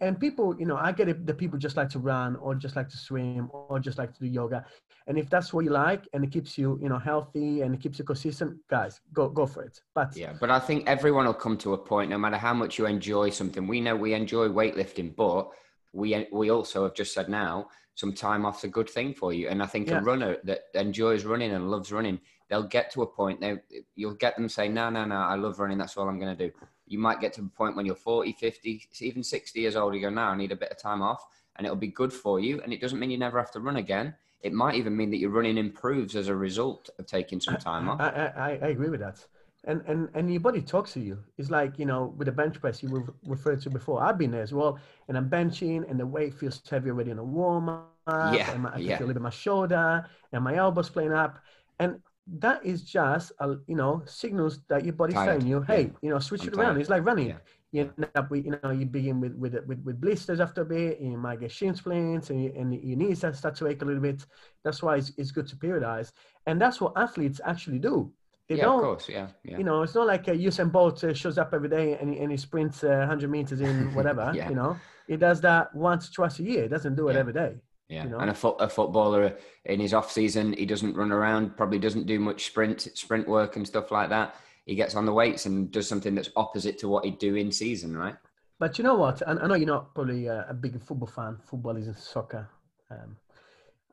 And 0.00 0.18
people, 0.18 0.58
you 0.58 0.66
know, 0.66 0.76
I 0.76 0.92
get 0.92 1.08
it. 1.08 1.26
The 1.26 1.34
people 1.34 1.58
just 1.58 1.76
like 1.76 1.88
to 1.90 1.98
run 1.98 2.36
or 2.36 2.54
just 2.54 2.76
like 2.76 2.88
to 2.88 2.96
swim 2.96 3.48
or 3.52 3.78
just 3.78 3.98
like 3.98 4.12
to 4.14 4.20
do 4.20 4.26
yoga. 4.26 4.64
And 5.06 5.18
if 5.18 5.30
that's 5.30 5.52
what 5.52 5.64
you 5.64 5.70
like 5.70 6.08
and 6.12 6.24
it 6.24 6.32
keeps 6.32 6.58
you, 6.58 6.78
you 6.82 6.88
know, 6.88 6.98
healthy 6.98 7.62
and 7.62 7.74
it 7.74 7.80
keeps 7.80 7.98
you 7.98 8.04
consistent, 8.04 8.58
guys, 8.68 9.00
go 9.12 9.28
go 9.28 9.46
for 9.46 9.62
it. 9.62 9.80
But 9.94 10.16
yeah, 10.16 10.32
but 10.38 10.50
I 10.50 10.58
think 10.58 10.88
everyone 10.88 11.26
will 11.26 11.34
come 11.34 11.56
to 11.58 11.74
a 11.74 11.78
point, 11.78 12.10
no 12.10 12.18
matter 12.18 12.36
how 12.36 12.54
much 12.54 12.78
you 12.78 12.86
enjoy 12.86 13.30
something. 13.30 13.66
We 13.66 13.80
know 13.80 13.96
we 13.96 14.14
enjoy 14.14 14.48
weightlifting, 14.48 15.14
but 15.14 15.50
we 15.92 16.26
we 16.32 16.50
also 16.50 16.84
have 16.84 16.94
just 16.94 17.14
said 17.14 17.28
now 17.28 17.68
some 17.94 18.12
time 18.12 18.44
off's 18.46 18.64
a 18.64 18.68
good 18.68 18.88
thing 18.88 19.12
for 19.12 19.32
you. 19.32 19.48
And 19.48 19.62
I 19.62 19.66
think 19.66 19.88
yeah. 19.88 19.98
a 19.98 20.02
runner 20.02 20.36
that 20.44 20.64
enjoys 20.74 21.24
running 21.24 21.52
and 21.52 21.70
loves 21.70 21.90
running, 21.90 22.20
they'll 22.48 22.62
get 22.62 22.92
to 22.92 23.02
a 23.02 23.06
point. 23.06 23.40
They 23.40 23.58
you'll 23.96 24.14
get 24.14 24.36
them 24.36 24.48
saying, 24.48 24.74
"No, 24.74 24.88
no, 24.90 25.04
no, 25.04 25.16
I 25.16 25.34
love 25.34 25.58
running. 25.58 25.78
That's 25.78 25.96
all 25.96 26.08
I'm 26.08 26.18
going 26.18 26.36
to 26.36 26.48
do." 26.48 26.52
you 26.88 26.98
might 26.98 27.20
get 27.20 27.32
to 27.34 27.42
a 27.42 27.44
point 27.44 27.76
when 27.76 27.86
you're 27.86 27.94
40, 27.94 28.32
50, 28.32 28.88
even 29.00 29.22
60 29.22 29.60
years 29.60 29.76
old, 29.76 29.94
you 29.94 30.00
go, 30.00 30.10
now 30.10 30.30
I 30.30 30.36
need 30.36 30.52
a 30.52 30.56
bit 30.56 30.70
of 30.70 30.78
time 30.78 31.02
off 31.02 31.24
and 31.56 31.66
it'll 31.66 31.76
be 31.76 31.88
good 31.88 32.12
for 32.12 32.40
you. 32.40 32.60
And 32.62 32.72
it 32.72 32.80
doesn't 32.80 32.98
mean 32.98 33.10
you 33.10 33.18
never 33.18 33.38
have 33.38 33.52
to 33.52 33.60
run 33.60 33.76
again. 33.76 34.14
It 34.40 34.52
might 34.52 34.76
even 34.76 34.96
mean 34.96 35.10
that 35.10 35.18
your 35.18 35.30
running 35.30 35.58
improves 35.58 36.16
as 36.16 36.28
a 36.28 36.34
result 36.34 36.90
of 36.98 37.06
taking 37.06 37.40
some 37.40 37.56
time 37.56 37.88
off. 37.88 38.00
I, 38.00 38.32
I, 38.36 38.50
I 38.62 38.68
agree 38.68 38.88
with 38.88 39.00
that. 39.00 39.24
And, 39.64 39.82
and, 39.86 40.08
and 40.14 40.30
your 40.30 40.40
body 40.40 40.62
talks 40.62 40.92
to 40.92 41.00
you. 41.00 41.18
It's 41.36 41.50
like, 41.50 41.78
you 41.78 41.84
know, 41.84 42.14
with 42.16 42.26
the 42.26 42.32
bench 42.32 42.60
press 42.60 42.82
you 42.82 42.88
were 42.88 43.04
referred 43.26 43.60
to 43.62 43.70
before. 43.70 44.02
I've 44.02 44.16
been 44.16 44.30
there 44.30 44.42
as 44.42 44.52
well. 44.52 44.78
And 45.08 45.16
I'm 45.16 45.28
benching 45.28 45.88
and 45.90 45.98
the 45.98 46.06
weight 46.06 46.32
feels 46.34 46.62
heavy 46.70 46.90
already 46.90 47.10
in 47.10 47.18
a 47.18 47.24
warm 47.24 47.68
up. 47.68 47.90
Yeah. 48.06 48.50
And 48.52 48.62
my, 48.62 48.70
I 48.74 48.78
yeah. 48.78 48.96
feel 48.96 49.06
a 49.06 49.08
little 49.08 49.20
bit 49.20 49.22
my 49.22 49.30
shoulder 49.30 50.06
and 50.32 50.44
my 50.44 50.54
elbows 50.54 50.88
playing 50.88 51.12
up. 51.12 51.38
And 51.80 52.00
that 52.40 52.64
is 52.64 52.82
just 52.82 53.32
a, 53.40 53.56
you 53.66 53.74
know 53.74 54.02
signals 54.04 54.60
that 54.68 54.84
your 54.84 54.92
body's 54.92 55.14
tired. 55.14 55.26
telling 55.26 55.46
you, 55.46 55.62
hey, 55.62 55.82
yeah. 55.82 55.88
you 56.02 56.10
know, 56.10 56.18
switch 56.18 56.42
I'm 56.42 56.48
it 56.48 56.54
around. 56.56 56.66
Tired. 56.74 56.80
It's 56.80 56.90
like 56.90 57.04
running. 57.04 57.28
Yeah. 57.28 57.38
You 57.70 57.80
end 57.82 58.08
up 58.14 58.30
with 58.30 58.46
you 58.46 58.58
know 58.62 58.70
you 58.70 58.86
begin 58.86 59.20
with 59.20 59.34
with 59.34 59.54
with, 59.66 59.82
with 59.84 60.00
blisters 60.00 60.40
after 60.40 60.62
a 60.62 60.64
bit. 60.64 61.00
you 61.00 61.18
might 61.18 61.40
get 61.40 61.52
shin 61.52 61.74
splints, 61.74 62.30
and, 62.30 62.42
you, 62.42 62.52
and 62.56 62.74
your 62.74 62.96
knees 62.96 63.18
start 63.18 63.56
to 63.56 63.66
ache 63.66 63.82
a 63.82 63.84
little 63.84 64.00
bit. 64.00 64.24
That's 64.64 64.82
why 64.82 64.96
it's, 64.96 65.12
it's 65.18 65.30
good 65.30 65.46
to 65.48 65.56
periodize, 65.56 66.12
and 66.46 66.60
that's 66.60 66.80
what 66.80 66.92
athletes 66.96 67.40
actually 67.44 67.78
do. 67.78 68.10
They 68.48 68.56
yeah, 68.56 68.64
don't, 68.64 68.78
of 68.78 68.84
course, 68.84 69.08
yeah, 69.10 69.28
yeah. 69.44 69.58
You 69.58 69.64
know, 69.64 69.82
it's 69.82 69.94
not 69.94 70.06
like 70.06 70.26
a 70.28 70.32
Usain 70.32 70.72
Bolt 70.72 71.04
uh, 71.04 71.12
shows 71.12 71.36
up 71.36 71.52
every 71.52 71.68
day 71.68 71.98
and, 72.00 72.14
and 72.14 72.30
he 72.30 72.36
sprints 72.38 72.82
uh, 72.82 72.88
100 72.88 73.30
meters 73.30 73.60
in 73.60 73.94
whatever. 73.94 74.32
yeah. 74.34 74.48
You 74.48 74.54
know, 74.54 74.76
he 75.06 75.16
does 75.16 75.40
that 75.42 75.74
once, 75.74 76.10
twice 76.10 76.38
a 76.38 76.42
year. 76.42 76.62
He 76.62 76.68
doesn't 76.68 76.96
do 76.96 77.08
it 77.08 77.16
every 77.16 77.34
day. 77.34 77.56
Yeah, 77.88 78.04
you 78.04 78.10
know? 78.10 78.18
and 78.18 78.30
a, 78.30 78.34
fo- 78.34 78.56
a 78.56 78.68
footballer 78.68 79.36
in 79.64 79.80
his 79.80 79.94
off 79.94 80.10
season, 80.10 80.54
he 80.54 80.66
doesn't 80.66 80.94
run 80.94 81.12
around, 81.12 81.56
probably 81.56 81.78
doesn't 81.78 82.06
do 82.06 82.18
much 82.18 82.46
sprint 82.46 82.88
sprint 82.94 83.26
work 83.26 83.56
and 83.56 83.66
stuff 83.66 83.90
like 83.90 84.10
that. 84.10 84.36
He 84.66 84.74
gets 84.74 84.94
on 84.94 85.06
the 85.06 85.12
weights 85.12 85.46
and 85.46 85.70
does 85.70 85.88
something 85.88 86.14
that's 86.14 86.28
opposite 86.36 86.78
to 86.78 86.88
what 86.88 87.06
he'd 87.06 87.18
do 87.18 87.34
in 87.36 87.50
season, 87.50 87.96
right? 87.96 88.16
But 88.58 88.76
you 88.76 88.84
know 88.84 88.96
what? 88.96 89.26
I, 89.26 89.32
I 89.32 89.46
know 89.46 89.54
you're 89.54 89.66
not 89.66 89.94
probably 89.94 90.26
a, 90.26 90.46
a 90.50 90.54
big 90.54 90.82
football 90.82 91.08
fan. 91.08 91.38
Football 91.48 91.76
is 91.76 91.88
soccer. 91.96 92.48
Um, 92.90 93.16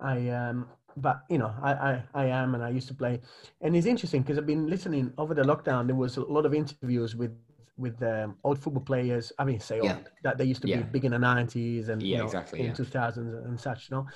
I 0.01 0.29
um, 0.29 0.67
but 0.97 1.23
you 1.29 1.37
know, 1.37 1.53
I, 1.61 1.73
I 1.73 2.03
I 2.13 2.25
am, 2.25 2.55
and 2.55 2.63
I 2.63 2.69
used 2.69 2.87
to 2.87 2.93
play. 2.93 3.21
And 3.61 3.75
it's 3.75 3.87
interesting 3.87 4.21
because 4.21 4.37
I've 4.37 4.45
been 4.45 4.67
listening 4.67 5.11
over 5.17 5.33
the 5.33 5.43
lockdown. 5.43 5.87
There 5.87 5.95
was 5.95 6.17
a 6.17 6.21
lot 6.21 6.45
of 6.45 6.53
interviews 6.53 7.15
with 7.15 7.31
with 7.77 8.01
um, 8.03 8.37
old 8.43 8.59
football 8.59 8.83
players. 8.83 9.31
I 9.37 9.45
mean, 9.45 9.59
say 9.59 9.79
yeah. 9.83 9.95
old, 9.95 10.09
that 10.23 10.37
they 10.37 10.45
used 10.45 10.61
to 10.61 10.67
yeah. 10.67 10.77
be 10.77 10.83
big 10.83 11.05
in 11.05 11.11
the 11.11 11.19
nineties 11.19 11.89
and 11.89 12.01
yeah, 12.01 12.07
you 12.09 12.17
know, 12.19 12.25
exactly, 12.25 12.61
in 12.61 12.73
two 12.73 12.85
thousands 12.85 13.33
and 13.45 13.59
such. 13.59 13.89
You 13.89 13.97
know, 13.97 14.07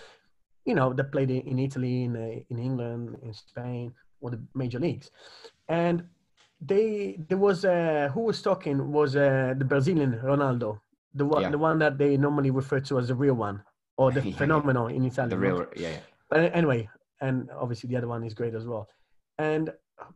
you 0.65 0.75
know, 0.75 0.93
they 0.93 1.03
played 1.03 1.31
in 1.31 1.59
Italy, 1.59 2.03
in 2.03 2.15
uh, 2.15 2.39
in 2.49 2.59
England, 2.59 3.17
in 3.23 3.33
Spain, 3.33 3.93
or 4.21 4.31
the 4.31 4.41
major 4.55 4.79
leagues, 4.79 5.11
and 5.67 6.03
they 6.61 7.19
there 7.27 7.37
was 7.37 7.65
uh, 7.65 8.09
who 8.13 8.21
was 8.21 8.41
talking 8.41 8.91
was 8.91 9.15
uh, 9.15 9.53
the 9.57 9.65
Brazilian 9.65 10.19
Ronaldo, 10.23 10.79
the 11.13 11.25
one 11.25 11.41
yeah. 11.41 11.49
the 11.49 11.57
one 11.57 11.79
that 11.79 11.97
they 11.97 12.17
normally 12.17 12.51
refer 12.51 12.79
to 12.79 12.99
as 12.99 13.09
the 13.09 13.15
real 13.15 13.35
one 13.35 13.63
or 13.99 14.11
the 14.11 14.31
phenomenon 14.41 14.91
in 14.91 15.03
Italian. 15.05 15.29
The 15.29 15.37
real, 15.37 15.65
yeah, 15.75 15.89
yeah. 15.89 15.97
But 16.29 16.53
anyway, 16.53 16.89
and 17.21 17.49
obviously 17.51 17.89
the 17.89 17.97
other 17.97 18.07
one 18.07 18.23
is 18.23 18.33
great 18.33 18.53
as 18.53 18.65
well, 18.65 18.87
and 19.37 19.71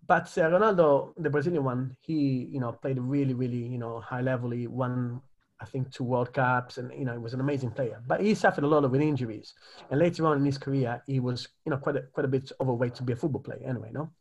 but 0.08 0.26
uh, 0.38 0.50
Ronaldo, 0.50 1.14
the 1.18 1.30
Brazilian 1.30 1.64
one, 1.64 1.96
he 2.02 2.48
you 2.52 2.60
know 2.60 2.72
played 2.72 3.00
really 3.00 3.34
really 3.34 3.58
you 3.58 3.78
know 3.78 4.00
high 4.00 4.22
level. 4.22 4.52
He 4.52 4.68
won 4.68 5.22
I 5.60 5.66
think 5.66 5.92
two 5.92 6.04
World 6.04 6.34
Cups, 6.34 6.78
and 6.78 6.92
you 6.94 7.06
know 7.06 7.14
he 7.14 7.18
was 7.18 7.34
an 7.34 7.40
amazing 7.40 7.72
player. 7.72 8.02
But 8.06 8.22
he 8.22 8.36
suffered 8.36 8.64
a 8.64 8.68
lot 8.68 8.84
of 8.84 8.94
injuries, 8.96 9.54
and 9.90 10.00
later 10.00 10.26
on 10.28 10.38
in 10.38 10.46
his 10.46 10.58
career, 10.58 11.02
he 11.08 11.20
was 11.20 11.48
you 11.66 11.72
know 11.72 11.78
quite 11.78 11.96
a, 11.96 12.02
quite 12.02 12.26
a 12.26 12.30
bit 12.30 12.52
overweight 12.60 12.96
to 12.96 13.04
be 13.04 13.14
a 13.14 13.16
football 13.16 13.42
player 13.42 13.62
anyway, 13.66 13.90
no. 13.92 14.12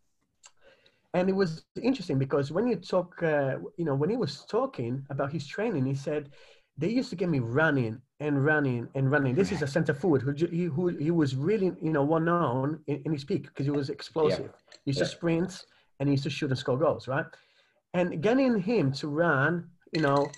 And 1.15 1.29
it 1.29 1.35
was 1.35 1.65
interesting 1.83 2.19
because 2.19 2.51
when 2.53 2.67
you 2.67 2.77
talk, 2.77 3.23
uh, 3.23 3.57
you 3.77 3.85
know, 3.85 3.95
when 3.95 4.09
he 4.09 4.17
was 4.17 4.47
talking 4.47 5.05
about 5.11 5.31
his 5.31 5.47
training, 5.47 5.85
he 5.85 5.95
said 5.95 6.31
they 6.79 6.89
used 6.89 7.11
to 7.11 7.17
get 7.17 7.29
me 7.29 7.39
running 7.39 8.01
and 8.21 8.45
running 8.45 8.89
and 8.95 9.11
running. 9.11 9.35
This 9.35 9.53
is 9.53 9.63
a 9.63 9.67
center 9.67 9.95
forward 9.95 10.23
who 10.23 10.33
he, 10.33 10.65
who 10.65 10.89
he 10.89 11.11
was 11.11 11.37
really 11.37 11.73
you 11.83 11.93
know 11.93 12.03
well 12.03 12.21
known 12.21 12.81
in, 12.87 13.03
in 13.05 13.13
his 13.13 13.25
peak 13.25 13.45
because 13.45 13.67
he 13.67 13.71
was 13.71 13.91
explosive. 13.91 14.47
Yeah. 14.47 14.79
He 14.85 14.91
used 14.91 15.01
yeah. 15.01 15.05
to 15.07 15.11
sprint 15.11 15.67
and 16.01 16.09
he 16.09 16.15
used 16.15 16.25
to 16.25 16.31
shoot 16.31 16.51
and 16.51 16.59
score 16.59 16.79
goals, 16.79 17.09
right? 17.09 17.27
And 17.95 18.23
getting 18.23 18.59
him 18.61 18.93
to 18.93 19.09
run, 19.09 19.69
you 19.93 20.01
know, 20.01 20.31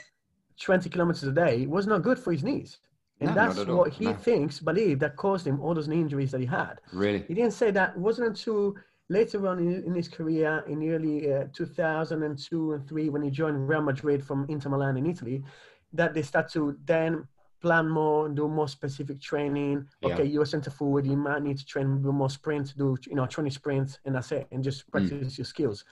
20 0.61 0.89
kilometers 0.91 1.23
a 1.25 1.33
day 1.33 1.67
was 1.67 1.87
not 1.87 2.03
good 2.03 2.19
for 2.19 2.33
his 2.33 2.43
knees. 2.43 2.79
And 3.21 3.31
no, 3.31 3.35
that's 3.35 3.67
what 3.67 3.93
he 3.93 4.07
no. 4.07 4.15
thinks, 4.15 4.59
believe 4.59 4.99
that 4.99 5.17
caused 5.17 5.47
him 5.47 5.61
all 5.61 5.75
those 5.75 5.89
knee 5.89 6.01
injuries 6.01 6.33
that 6.33 6.41
he 6.41 6.47
had. 6.47 6.81
Really? 6.93 7.25
He 7.29 7.35
didn't 7.35 7.53
say 7.53 7.71
that. 7.71 7.91
It 7.91 7.99
wasn't 7.99 8.29
until 8.29 8.75
later 9.09 9.47
on 9.47 9.59
in, 9.59 9.85
in 9.85 9.95
his 9.95 10.09
career, 10.09 10.65
in 10.67 10.81
the 10.81 10.91
early 10.91 11.33
uh, 11.33 11.45
2002 11.53 12.73
and 12.73 12.89
3, 12.89 13.09
when 13.11 13.23
he 13.23 13.31
joined 13.31 13.69
Real 13.69 13.83
Madrid 13.83 14.25
from 14.25 14.47
Inter 14.49 14.71
Milan 14.71 14.97
in 14.97 15.07
Italy, 15.07 15.45
that 15.95 16.15
they 16.15 16.23
start 16.23 16.51
to 16.53 16.77
then 16.85 17.27
plan 17.61 17.89
more, 17.89 18.29
do 18.29 18.47
more 18.47 18.69
specific 18.69 19.21
training. 19.21 19.87
Yeah. 20.03 20.15
Okay, 20.15 20.25
you're 20.25 20.43
a 20.43 20.47
center 20.47 20.71
forward, 20.71 21.07
you 21.07 21.17
might 21.17 21.43
need 21.43 21.59
to 21.59 21.65
train 21.65 22.03
more 22.03 22.29
sprints, 22.29 22.73
do 22.73 22.97
you 23.07 23.17
know 23.17 23.27
20 23.27 23.51
sprints, 23.51 23.99
and 24.05 24.15
that's 24.15 24.33
it, 24.33 24.47
and 24.53 24.63
just 24.63 24.87
mm. 24.87 24.91
practice 24.93 25.35
mm. 25.35 25.39
your 25.39 25.45
skills. 25.47 25.85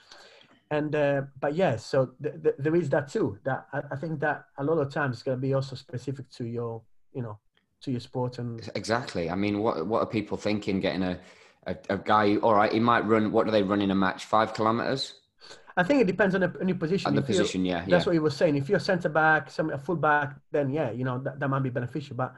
And 0.69 0.95
uh, 0.95 1.21
but 1.39 1.55
yeah, 1.55 1.75
so 1.75 2.11
th- 2.21 2.35
th- 2.43 2.55
there 2.59 2.75
is 2.75 2.89
that 2.89 3.07
too. 3.07 3.37
That 3.43 3.67
I, 3.73 3.81
I 3.91 3.95
think 3.95 4.19
that 4.19 4.45
a 4.57 4.63
lot 4.63 4.77
of 4.77 4.91
times 4.93 5.15
it's 5.15 5.23
going 5.23 5.37
to 5.37 5.41
be 5.41 5.53
also 5.53 5.75
specific 5.75 6.29
to 6.37 6.45
your, 6.45 6.81
you 7.13 7.21
know, 7.21 7.37
to 7.81 7.91
your 7.91 7.99
sport 7.99 8.39
and 8.39 8.69
exactly. 8.75 9.29
I 9.29 9.35
mean, 9.35 9.59
what 9.59 9.85
what 9.85 10.01
are 10.01 10.05
people 10.05 10.37
thinking? 10.37 10.79
Getting 10.79 11.03
a 11.03 11.19
a, 11.67 11.75
a 11.89 11.97
guy, 11.97 12.37
all 12.37 12.55
right, 12.55 12.71
he 12.71 12.79
might 12.79 13.05
run. 13.05 13.31
What 13.31 13.45
do 13.45 13.51
they 13.51 13.63
run 13.63 13.81
in 13.81 13.91
a 13.91 13.95
match? 13.95 14.25
Five 14.25 14.53
kilometers. 14.53 15.13
I 15.75 15.83
think 15.83 16.01
it 16.01 16.07
depends 16.07 16.35
on, 16.35 16.41
the, 16.41 16.53
on 16.59 16.67
your 16.67 16.77
position. 16.77 17.07
On 17.07 17.15
the 17.15 17.21
if 17.21 17.27
position, 17.27 17.65
yeah. 17.65 17.85
That's 17.87 18.05
yeah. 18.05 18.09
what 18.09 18.13
he 18.13 18.19
was 18.19 18.35
saying. 18.35 18.55
If 18.55 18.69
you're 18.69 18.79
centre 18.79 19.09
back, 19.09 19.49
some 19.49 19.69
a 19.71 19.77
full 19.77 19.95
back, 19.95 20.35
then 20.51 20.69
yeah, 20.69 20.91
you 20.91 21.03
know 21.03 21.19
that, 21.19 21.39
that 21.39 21.47
might 21.47 21.63
be 21.63 21.69
beneficial. 21.69 22.15
But 22.15 22.35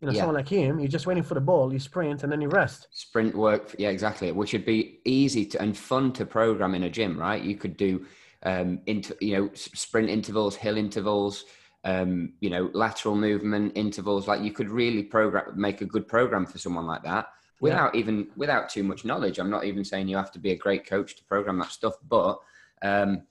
you 0.00 0.06
know, 0.06 0.12
yeah. 0.12 0.20
someone 0.20 0.36
like 0.36 0.48
him, 0.48 0.78
you're 0.78 0.88
just 0.88 1.06
waiting 1.06 1.22
for 1.22 1.34
the 1.34 1.40
ball, 1.40 1.72
you 1.72 1.78
sprint, 1.78 2.22
and 2.22 2.30
then 2.30 2.40
you 2.40 2.48
rest. 2.48 2.88
Sprint 2.90 3.34
work, 3.34 3.74
yeah, 3.78 3.88
exactly. 3.88 4.30
Which 4.32 4.52
would 4.52 4.66
be 4.66 5.00
easy 5.04 5.46
to, 5.46 5.62
and 5.62 5.76
fun 5.76 6.12
to 6.14 6.26
program 6.26 6.74
in 6.74 6.82
a 6.82 6.90
gym, 6.90 7.18
right? 7.18 7.42
You 7.42 7.56
could 7.56 7.76
do, 7.76 8.04
um, 8.42 8.80
into 8.86 9.16
you 9.20 9.36
know, 9.36 9.50
sprint 9.54 10.10
intervals, 10.10 10.56
hill 10.56 10.76
intervals, 10.76 11.44
um, 11.84 12.34
you 12.40 12.50
know, 12.50 12.68
lateral 12.74 13.14
movement 13.14 13.72
intervals. 13.74 14.28
Like 14.28 14.42
you 14.42 14.52
could 14.52 14.68
really 14.68 15.02
program, 15.02 15.52
make 15.54 15.80
a 15.80 15.86
good 15.86 16.08
program 16.08 16.44
for 16.46 16.58
someone 16.58 16.86
like 16.86 17.04
that 17.04 17.28
without 17.60 17.94
yeah. 17.94 18.00
even 18.00 18.28
without 18.36 18.68
too 18.68 18.82
much 18.82 19.04
knowledge. 19.04 19.38
I'm 19.38 19.50
not 19.50 19.64
even 19.64 19.84
saying 19.84 20.08
you 20.08 20.16
have 20.16 20.32
to 20.32 20.38
be 20.38 20.50
a 20.50 20.56
great 20.56 20.86
coach 20.86 21.16
to 21.16 21.24
program 21.24 21.58
that 21.60 21.70
stuff, 21.70 21.94
but 22.08 22.38
um, 22.82 23.22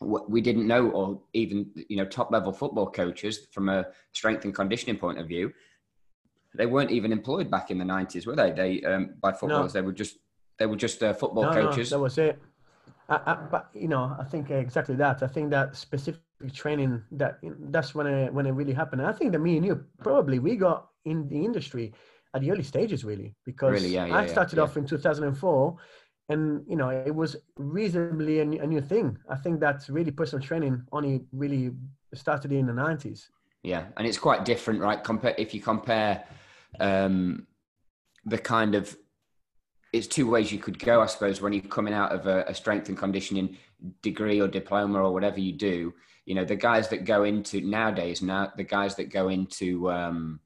we 0.00 0.40
didn't 0.40 0.66
know, 0.66 0.88
or 0.90 1.20
even 1.34 1.70
you 1.88 1.96
know, 1.96 2.06
top 2.06 2.30
level 2.30 2.52
football 2.52 2.90
coaches 2.90 3.46
from 3.52 3.68
a 3.68 3.86
strength 4.12 4.44
and 4.44 4.54
conditioning 4.54 4.96
point 4.96 5.18
of 5.18 5.28
view, 5.28 5.52
they 6.54 6.66
weren't 6.66 6.90
even 6.90 7.12
employed 7.12 7.50
back 7.50 7.70
in 7.70 7.78
the 7.78 7.84
nineties, 7.84 8.26
were 8.26 8.34
they? 8.34 8.50
They 8.52 8.82
um, 8.82 9.14
by 9.20 9.32
footballers, 9.32 9.74
no. 9.74 9.80
they 9.80 9.86
were 9.86 9.92
just 9.92 10.16
they 10.58 10.66
were 10.66 10.76
just 10.76 11.02
uh, 11.02 11.12
football 11.12 11.44
no, 11.44 11.52
coaches. 11.52 11.90
No, 11.90 11.98
that 11.98 12.02
was 12.02 12.18
it. 12.18 12.40
I, 13.10 13.20
I, 13.26 13.34
but 13.34 13.70
you 13.74 13.88
know, 13.88 14.16
I 14.18 14.24
think 14.24 14.50
exactly 14.50 14.94
that. 14.96 15.22
I 15.22 15.26
think 15.26 15.50
that 15.50 15.76
specific 15.76 16.22
training 16.54 17.02
that 17.12 17.38
that's 17.42 17.94
when 17.94 18.06
it 18.06 18.32
when 18.32 18.46
it 18.46 18.52
really 18.52 18.72
happened. 18.72 19.02
And 19.02 19.10
I 19.10 19.12
think 19.12 19.32
that 19.32 19.40
me 19.40 19.56
and 19.56 19.66
you 19.66 19.84
probably 19.98 20.38
we 20.38 20.56
got 20.56 20.88
in 21.04 21.28
the 21.28 21.44
industry 21.44 21.92
at 22.34 22.40
the 22.40 22.50
early 22.50 22.62
stages 22.62 23.04
really 23.04 23.34
because 23.44 23.72
really, 23.72 23.94
yeah, 23.94 24.06
yeah, 24.06 24.16
I 24.16 24.26
started 24.26 24.56
yeah, 24.56 24.62
off 24.62 24.76
in 24.76 24.86
2004 24.86 25.76
and 26.30 26.64
you 26.66 26.76
know 26.76 26.88
it 26.88 27.14
was 27.14 27.36
reasonably 27.56 28.40
a 28.40 28.44
new, 28.44 28.60
a 28.62 28.66
new 28.66 28.80
thing. 28.80 29.18
I 29.28 29.36
think 29.36 29.60
that 29.60 29.86
really 29.88 30.10
personal 30.10 30.44
training 30.44 30.82
only 30.92 31.26
really 31.32 31.72
started 32.14 32.52
in 32.52 32.66
the 32.66 32.72
90s 32.72 33.28
yeah 33.62 33.84
and 33.96 34.06
it's 34.06 34.18
quite 34.18 34.44
different 34.44 34.80
right 34.80 35.04
compare 35.04 35.34
if 35.38 35.54
you 35.54 35.60
compare 35.60 36.24
um 36.80 37.46
the 38.24 38.38
kind 38.38 38.74
of 38.74 38.96
it's 39.92 40.06
two 40.06 40.28
ways 40.28 40.52
you 40.52 40.58
could 40.58 40.78
go 40.78 41.00
i 41.00 41.06
suppose 41.06 41.40
when 41.40 41.52
you're 41.52 41.62
coming 41.62 41.94
out 41.94 42.12
of 42.12 42.26
a, 42.26 42.44
a 42.46 42.54
strength 42.54 42.88
and 42.88 42.98
conditioning 42.98 43.56
degree 44.02 44.40
or 44.40 44.48
diploma 44.48 45.00
or 45.00 45.12
whatever 45.12 45.40
you 45.40 45.52
do 45.52 45.92
you 46.26 46.34
know 46.34 46.44
the 46.44 46.56
guys 46.56 46.88
that 46.88 47.04
go 47.04 47.24
into 47.24 47.60
nowadays 47.60 48.22
now 48.22 48.50
the 48.56 48.64
guys 48.64 48.94
that 48.96 49.10
go 49.10 49.28
into 49.28 49.90
um 49.90 50.40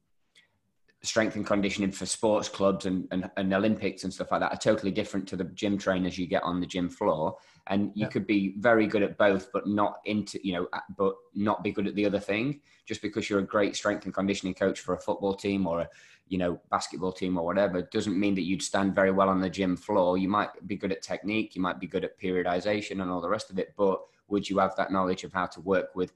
strength 1.04 1.36
and 1.36 1.46
conditioning 1.46 1.92
for 1.92 2.06
sports 2.06 2.48
clubs 2.48 2.86
and, 2.86 3.06
and, 3.10 3.30
and, 3.36 3.52
Olympics 3.52 4.04
and 4.04 4.12
stuff 4.12 4.30
like 4.30 4.40
that 4.40 4.52
are 4.52 4.58
totally 4.58 4.90
different 4.90 5.28
to 5.28 5.36
the 5.36 5.44
gym 5.44 5.76
trainers 5.76 6.16
you 6.16 6.26
get 6.26 6.42
on 6.42 6.60
the 6.60 6.66
gym 6.66 6.88
floor. 6.88 7.36
And 7.66 7.92
you 7.94 8.04
yeah. 8.04 8.08
could 8.08 8.26
be 8.26 8.54
very 8.58 8.86
good 8.86 9.02
at 9.02 9.18
both, 9.18 9.52
but 9.52 9.66
not 9.66 9.98
into, 10.06 10.38
you 10.46 10.54
know, 10.54 10.68
but 10.96 11.14
not 11.34 11.62
be 11.62 11.72
good 11.72 11.86
at 11.86 11.94
the 11.94 12.06
other 12.06 12.20
thing. 12.20 12.60
Just 12.86 13.02
because 13.02 13.28
you're 13.28 13.40
a 13.40 13.46
great 13.46 13.76
strength 13.76 14.04
and 14.04 14.14
conditioning 14.14 14.54
coach 14.54 14.80
for 14.80 14.94
a 14.94 15.00
football 15.00 15.34
team 15.34 15.66
or 15.66 15.80
a, 15.80 15.88
you 16.28 16.38
know, 16.38 16.60
basketball 16.70 17.12
team 17.12 17.38
or 17.38 17.44
whatever, 17.44 17.82
doesn't 17.82 18.18
mean 18.18 18.34
that 18.34 18.44
you'd 18.44 18.62
stand 18.62 18.94
very 18.94 19.10
well 19.10 19.28
on 19.28 19.40
the 19.40 19.50
gym 19.50 19.76
floor. 19.76 20.16
You 20.16 20.28
might 20.28 20.50
be 20.66 20.76
good 20.76 20.92
at 20.92 21.02
technique, 21.02 21.54
you 21.54 21.62
might 21.62 21.78
be 21.78 21.86
good 21.86 22.04
at 22.04 22.18
periodization 22.18 23.02
and 23.02 23.10
all 23.10 23.20
the 23.20 23.28
rest 23.28 23.50
of 23.50 23.58
it, 23.58 23.74
but 23.76 24.00
would 24.28 24.48
you 24.48 24.58
have 24.58 24.74
that 24.76 24.90
knowledge 24.90 25.24
of 25.24 25.32
how 25.32 25.46
to 25.46 25.60
work 25.60 25.94
with 25.94 26.12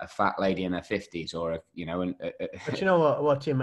a 0.00 0.08
fat 0.08 0.38
lady 0.38 0.64
in 0.64 0.72
her 0.72 0.80
50s 0.80 1.34
or 1.34 1.52
a, 1.52 1.60
you 1.74 1.84
know, 1.84 2.00
and, 2.00 2.14
but 2.18 2.80
you 2.80 2.86
know 2.86 2.98
what, 2.98 3.22
what 3.22 3.40
Tim, 3.42 3.62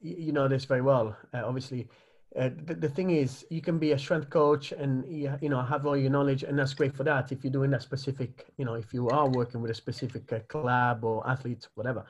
you 0.00 0.32
know 0.32 0.48
this 0.48 0.64
very 0.64 0.82
well. 0.82 1.16
Uh, 1.34 1.42
obviously, 1.44 1.88
uh, 2.36 2.50
the, 2.66 2.74
the 2.74 2.88
thing 2.88 3.10
is, 3.10 3.46
you 3.50 3.60
can 3.60 3.78
be 3.78 3.92
a 3.92 3.98
strength 3.98 4.30
coach 4.30 4.72
and 4.72 5.04
you, 5.06 5.32
you 5.40 5.48
know 5.48 5.62
have 5.62 5.86
all 5.86 5.96
your 5.96 6.10
knowledge, 6.10 6.42
and 6.42 6.58
that's 6.58 6.74
great 6.74 6.94
for 6.94 7.04
that. 7.04 7.32
If 7.32 7.42
you're 7.42 7.52
doing 7.52 7.70
that 7.70 7.82
specific, 7.82 8.46
you 8.56 8.64
know, 8.64 8.74
if 8.74 8.92
you 8.92 9.08
are 9.08 9.28
working 9.28 9.60
with 9.60 9.70
a 9.70 9.74
specific 9.74 10.32
uh, 10.32 10.40
club 10.48 11.04
or 11.04 11.28
athlete, 11.28 11.66
whatever. 11.74 12.04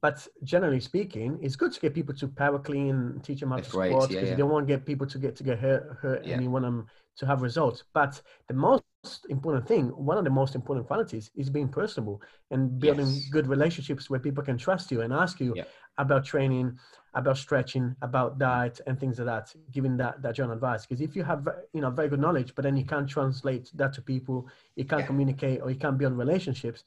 But 0.00 0.26
generally 0.44 0.80
speaking, 0.80 1.38
it's 1.42 1.56
good 1.56 1.72
to 1.72 1.80
get 1.80 1.92
people 1.92 2.14
to 2.14 2.28
power 2.28 2.58
clean, 2.58 3.20
teach 3.24 3.40
them 3.40 3.50
how 3.50 3.56
that's 3.56 3.68
to 3.68 3.72
squat 3.72 4.08
because 4.08 4.10
yeah, 4.10 4.20
yeah. 4.22 4.30
you 4.30 4.36
don't 4.36 4.50
want 4.50 4.68
to 4.68 4.72
get 4.72 4.86
people 4.86 5.06
to 5.08 5.18
get 5.18 5.34
to 5.36 5.42
get 5.42 5.58
hurt, 5.58 5.98
hurt 6.00 6.24
yeah. 6.24 6.34
and 6.34 6.42
you 6.42 6.50
want 6.50 6.64
them 6.64 6.86
to 7.16 7.26
have 7.26 7.42
results. 7.42 7.82
But 7.92 8.20
the 8.46 8.54
most 8.54 8.84
important 9.28 9.66
thing, 9.66 9.88
one 9.88 10.16
of 10.16 10.24
the 10.24 10.30
most 10.30 10.54
important 10.54 10.86
qualities, 10.86 11.30
is 11.34 11.50
being 11.50 11.68
personable 11.68 12.22
and 12.52 12.78
building 12.78 13.06
yes. 13.06 13.28
good 13.30 13.48
relationships 13.48 14.08
where 14.08 14.20
people 14.20 14.44
can 14.44 14.56
trust 14.56 14.92
you 14.92 15.00
and 15.00 15.12
ask 15.12 15.40
you 15.40 15.54
about 15.98 16.24
training, 16.24 16.78
about 17.14 17.36
stretching, 17.36 17.94
about 18.02 18.38
diet, 18.38 18.80
and 18.86 18.98
things 18.98 19.18
like 19.18 19.26
that. 19.26 19.54
Giving 19.72 19.96
that 19.98 20.22
that 20.22 20.34
general 20.34 20.54
advice, 20.54 20.86
because 20.86 21.00
if 21.00 21.14
you 21.14 21.24
have 21.24 21.46
you 21.72 21.80
know 21.80 21.90
very 21.90 22.08
good 22.08 22.20
knowledge, 22.20 22.54
but 22.54 22.62
then 22.62 22.76
you 22.76 22.84
can't 22.84 23.08
translate 23.08 23.70
that 23.74 23.92
to 23.94 24.02
people, 24.02 24.48
you 24.76 24.84
can't 24.84 25.06
communicate, 25.06 25.60
or 25.62 25.70
you 25.70 25.76
can't 25.76 25.98
build 25.98 26.16
relationships, 26.16 26.84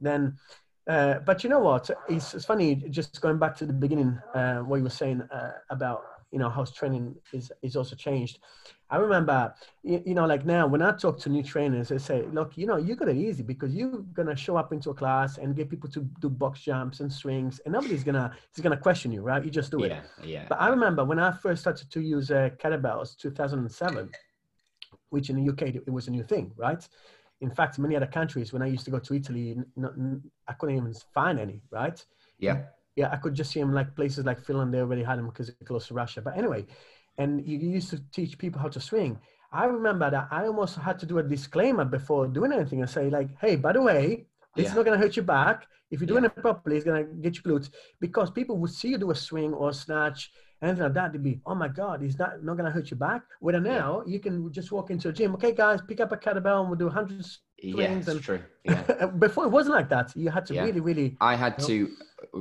then 0.00 0.38
uh, 0.88 1.20
but 1.20 1.44
you 1.44 1.50
know 1.50 1.60
what? 1.60 1.90
It's, 2.08 2.34
it's, 2.34 2.44
funny. 2.44 2.74
Just 2.90 3.20
going 3.20 3.38
back 3.38 3.56
to 3.58 3.66
the 3.66 3.72
beginning, 3.72 4.18
uh, 4.34 4.58
what 4.58 4.78
you 4.78 4.82
were 4.82 4.90
saying 4.90 5.22
uh, 5.22 5.52
about 5.70 6.02
you 6.32 6.38
know 6.38 6.48
how 6.48 6.64
training 6.64 7.14
is 7.32 7.52
is 7.62 7.76
also 7.76 7.94
changed. 7.94 8.38
I 8.90 8.96
remember, 8.96 9.54
you, 9.82 10.02
you, 10.04 10.14
know, 10.14 10.26
like 10.26 10.44
now 10.44 10.66
when 10.66 10.82
I 10.82 10.92
talk 10.92 11.18
to 11.20 11.30
new 11.30 11.42
trainers, 11.42 11.90
I 11.90 11.96
say, 11.96 12.26
look, 12.30 12.58
you 12.58 12.66
know, 12.66 12.76
you 12.76 12.94
got 12.94 13.08
it 13.08 13.16
easy 13.16 13.42
because 13.42 13.74
you're 13.74 14.02
gonna 14.12 14.36
show 14.36 14.56
up 14.56 14.72
into 14.72 14.90
a 14.90 14.94
class 14.94 15.38
and 15.38 15.56
get 15.56 15.70
people 15.70 15.88
to 15.90 16.00
do 16.20 16.28
box 16.28 16.60
jumps 16.60 17.00
and 17.00 17.10
swings, 17.10 17.60
and 17.60 17.72
nobody's 17.72 18.04
gonna 18.04 18.32
is 18.54 18.62
gonna 18.62 18.76
question 18.76 19.12
you, 19.12 19.22
right? 19.22 19.44
You 19.44 19.50
just 19.50 19.70
do 19.70 19.82
it. 19.84 19.90
Yeah, 19.90 20.02
yeah. 20.24 20.46
But 20.48 20.60
I 20.60 20.68
remember 20.68 21.04
when 21.04 21.18
I 21.18 21.32
first 21.32 21.62
started 21.62 21.90
to 21.90 22.00
use 22.00 22.30
uh, 22.30 22.50
kettlebells, 22.58 23.16
2007, 23.16 24.10
which 25.10 25.30
in 25.30 25.36
the 25.36 25.52
UK 25.52 25.62
it 25.86 25.92
was 25.92 26.08
a 26.08 26.10
new 26.10 26.24
thing, 26.24 26.52
right? 26.56 26.86
in 27.42 27.50
fact, 27.50 27.78
many 27.78 27.96
other 27.96 28.06
countries, 28.06 28.52
when 28.52 28.62
I 28.62 28.66
used 28.66 28.84
to 28.84 28.90
go 28.92 29.00
to 29.00 29.14
Italy, 29.14 29.56
I 30.48 30.52
couldn't 30.54 30.76
even 30.76 30.94
find 31.12 31.40
any, 31.40 31.60
right? 31.70 32.02
Yeah. 32.38 32.62
Yeah, 32.96 33.10
I 33.10 33.16
could 33.16 33.34
just 33.34 33.50
see 33.52 33.60
them 33.60 33.72
like 33.72 33.94
places 33.96 34.24
like 34.24 34.44
Finland, 34.44 34.72
they 34.72 34.80
already 34.80 35.02
had 35.02 35.18
them 35.18 35.26
because 35.26 35.48
it's 35.48 35.66
close 35.66 35.86
to 35.88 35.94
Russia. 35.94 36.20
But 36.20 36.36
anyway, 36.36 36.66
and 37.18 37.46
you 37.46 37.58
used 37.58 37.90
to 37.90 38.00
teach 38.12 38.38
people 38.38 38.60
how 38.60 38.68
to 38.68 38.80
swing. 38.80 39.18
I 39.52 39.64
remember 39.64 40.10
that 40.10 40.28
I 40.30 40.46
almost 40.46 40.76
had 40.76 40.98
to 41.00 41.06
do 41.06 41.18
a 41.18 41.22
disclaimer 41.22 41.84
before 41.84 42.26
doing 42.26 42.52
anything 42.52 42.80
and 42.80 42.88
say, 42.88 43.10
like, 43.10 43.28
hey, 43.40 43.56
by 43.56 43.72
the 43.72 43.82
way, 43.82 44.26
it's 44.56 44.68
yeah. 44.68 44.74
not 44.74 44.84
going 44.84 44.98
to 44.98 45.04
hurt 45.04 45.16
your 45.16 45.24
back. 45.24 45.66
If 45.90 46.00
you're 46.00 46.06
doing 46.06 46.24
yeah. 46.24 46.30
it 46.34 46.40
properly, 46.40 46.76
it's 46.76 46.86
going 46.86 47.06
to 47.06 47.12
get 47.14 47.36
you 47.36 47.42
glutes 47.42 47.70
because 48.00 48.30
people 48.30 48.56
would 48.58 48.70
see 48.70 48.88
you 48.88 48.98
do 48.98 49.10
a 49.10 49.14
swing 49.14 49.52
or 49.52 49.70
a 49.70 49.74
snatch 49.74 50.30
anything 50.62 50.84
like 50.84 50.94
that, 50.94 51.12
They'd 51.12 51.22
be, 51.22 51.40
oh 51.44 51.54
my 51.54 51.68
God, 51.68 52.02
is 52.02 52.16
that 52.16 52.42
not 52.44 52.56
going 52.56 52.66
to 52.66 52.70
hurt 52.70 52.90
your 52.90 52.98
back? 52.98 53.22
Whether 53.40 53.60
now 53.60 54.02
yeah. 54.06 54.12
you 54.12 54.20
can 54.20 54.52
just 54.52 54.70
walk 54.72 54.90
into 54.90 55.08
a 55.08 55.12
gym, 55.12 55.34
okay, 55.34 55.52
guys, 55.52 55.80
pick 55.86 56.00
up 56.00 56.12
a 56.12 56.16
kettlebell 56.16 56.60
and 56.60 56.70
we'll 56.70 56.78
do 56.78 56.86
100 56.86 57.24
swings. 57.24 57.38
Yeah, 57.60 58.12
and, 58.12 58.22
true. 58.22 58.40
Yeah. 58.64 59.06
before 59.06 59.44
it 59.44 59.50
wasn't 59.50 59.74
like 59.74 59.88
that. 59.90 60.12
You 60.16 60.30
had 60.30 60.46
to 60.46 60.54
really, 60.54 60.80
really. 60.80 61.16
I 61.20 61.34
had 61.34 61.54
you 61.68 61.84
know, 61.84 61.86
to, 61.86 61.96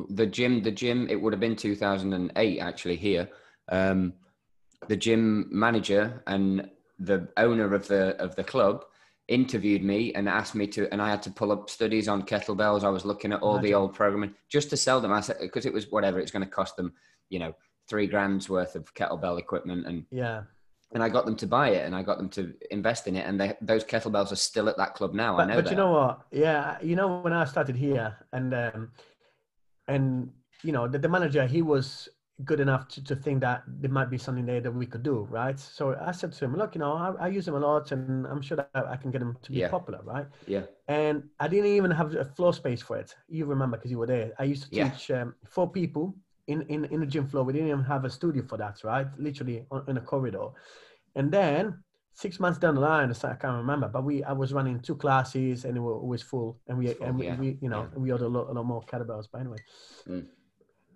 the 0.09 0.25
gym, 0.25 0.61
the 0.61 0.71
gym, 0.71 1.07
it 1.09 1.21
would 1.21 1.33
have 1.33 1.39
been 1.39 1.55
2008 1.55 2.59
actually 2.59 2.95
here. 2.95 3.29
Um, 3.71 4.13
the 4.87 4.95
gym 4.95 5.47
manager 5.51 6.23
and 6.27 6.69
the 6.99 7.27
owner 7.37 7.73
of 7.73 7.87
the 7.87 8.15
of 8.17 8.35
the 8.35 8.43
club 8.43 8.85
interviewed 9.27 9.83
me 9.83 10.13
and 10.13 10.27
asked 10.27 10.55
me 10.55 10.67
to, 10.67 10.91
and 10.91 11.01
I 11.01 11.09
had 11.09 11.21
to 11.23 11.31
pull 11.31 11.51
up 11.51 11.69
studies 11.69 12.07
on 12.07 12.23
kettlebells. 12.23 12.83
I 12.83 12.89
was 12.89 13.05
looking 13.05 13.31
at 13.31 13.41
all 13.41 13.53
Imagine. 13.53 13.69
the 13.69 13.75
old 13.75 13.93
programming 13.93 14.33
just 14.49 14.69
to 14.71 14.77
sell 14.77 14.99
them. 14.99 15.11
I 15.11 15.21
said 15.21 15.37
because 15.39 15.65
it 15.65 15.73
was 15.73 15.91
whatever 15.91 16.19
it's 16.19 16.31
going 16.31 16.45
to 16.45 16.51
cost 16.51 16.75
them, 16.75 16.93
you 17.29 17.39
know, 17.39 17.55
three 17.87 18.07
grand's 18.07 18.49
worth 18.49 18.75
of 18.75 18.93
kettlebell 18.93 19.39
equipment 19.39 19.85
and 19.85 20.05
yeah 20.11 20.43
and 20.93 21.03
I 21.03 21.09
got 21.09 21.25
them 21.25 21.35
to 21.37 21.47
buy 21.47 21.69
it 21.69 21.85
and 21.85 21.95
I 21.95 22.03
got 22.03 22.17
them 22.17 22.29
to 22.29 22.53
invest 22.69 23.07
in 23.07 23.15
it 23.15 23.25
and 23.25 23.39
they, 23.39 23.53
those 23.61 23.83
kettlebells 23.83 24.31
are 24.31 24.37
still 24.37 24.67
at 24.67 24.77
that 24.77 24.93
club 24.93 25.13
now. 25.13 25.37
But, 25.37 25.43
I 25.43 25.45
know 25.45 25.55
but 25.55 25.63
that. 25.65 25.71
you 25.71 25.77
know 25.77 25.91
what? 25.91 26.21
Yeah, 26.31 26.77
you 26.81 26.95
know 26.95 27.19
when 27.19 27.33
I 27.33 27.45
started 27.45 27.75
here 27.75 28.17
and 28.33 28.53
um, 28.53 28.91
and 29.93 30.29
you 30.63 30.71
know 30.71 30.87
the, 30.87 30.99
the 30.99 31.09
manager 31.09 31.45
he 31.45 31.61
was 31.61 32.09
good 32.45 32.59
enough 32.59 32.87
to, 32.87 33.03
to 33.03 33.15
think 33.15 33.41
that 33.41 33.63
there 33.67 33.91
might 33.91 34.09
be 34.09 34.17
something 34.17 34.45
there 34.45 34.61
that 34.61 34.71
we 34.71 34.85
could 34.85 35.03
do, 35.03 35.27
right? 35.29 35.59
So 35.59 35.95
I 36.01 36.11
said 36.11 36.31
to 36.33 36.45
him, 36.45 36.55
look, 36.55 36.75
you 36.75 36.79
know, 36.79 36.93
I, 36.93 37.25
I 37.25 37.27
use 37.27 37.45
them 37.45 37.55
a 37.55 37.59
lot 37.59 37.91
and 37.91 38.25
I'm 38.27 38.41
sure 38.41 38.57
that 38.57 38.69
I 38.73 38.95
can 38.95 39.11
get 39.11 39.19
them 39.19 39.37
to 39.43 39.51
be 39.51 39.59
yeah. 39.59 39.69
popular, 39.69 40.01
right? 40.03 40.25
Yeah. 40.47 40.63
And 40.87 41.23
I 41.39 41.47
didn't 41.47 41.67
even 41.67 41.91
have 41.91 42.15
a 42.15 42.25
floor 42.25 42.53
space 42.53 42.81
for 42.81 42.97
it. 42.97 43.13
You 43.27 43.45
remember 43.45 43.77
because 43.77 43.91
you 43.91 43.99
were 43.99 44.07
there. 44.07 44.31
I 44.39 44.45
used 44.45 44.63
to 44.63 44.69
teach 44.69 45.09
yeah. 45.09 45.21
um, 45.21 45.35
four 45.45 45.69
people 45.69 46.15
in, 46.47 46.63
in, 46.63 46.85
in 46.85 46.99
the 47.01 47.05
gym 47.05 47.27
floor. 47.27 47.43
We 47.43 47.53
didn't 47.53 47.69
even 47.69 47.83
have 47.83 48.05
a 48.05 48.09
studio 48.09 48.43
for 48.43 48.57
that, 48.57 48.83
right? 48.83 49.07
Literally 49.17 49.65
on, 49.69 49.83
in 49.87 49.97
a 49.97 50.01
corridor. 50.01 50.47
And 51.15 51.31
then 51.31 51.83
six 52.13 52.39
months 52.39 52.59
down 52.59 52.75
the 52.75 52.81
line, 52.81 53.09
I 53.09 53.33
can't 53.35 53.57
remember, 53.57 53.87
but 53.87 54.03
we 54.03 54.23
I 54.23 54.33
was 54.33 54.53
running 54.53 54.79
two 54.79 54.95
classes 54.95 55.65
and 55.65 55.77
it 55.77 55.79
was 55.79 55.99
always 56.01 56.21
full, 56.21 56.59
and 56.67 56.77
we 56.77 56.87
full, 56.87 57.05
and 57.05 57.17
we, 57.17 57.25
yeah. 57.25 57.35
we, 57.35 57.57
you 57.61 57.69
know 57.69 57.87
yeah. 57.91 57.99
we 57.99 58.09
had 58.09 58.21
a 58.21 58.27
lot, 58.27 58.49
a 58.49 58.53
lot 58.53 58.65
more 58.65 58.81
kettlebells. 58.83 59.27
But 59.31 59.41
anyway, 59.41 59.57
mm. 60.07 60.25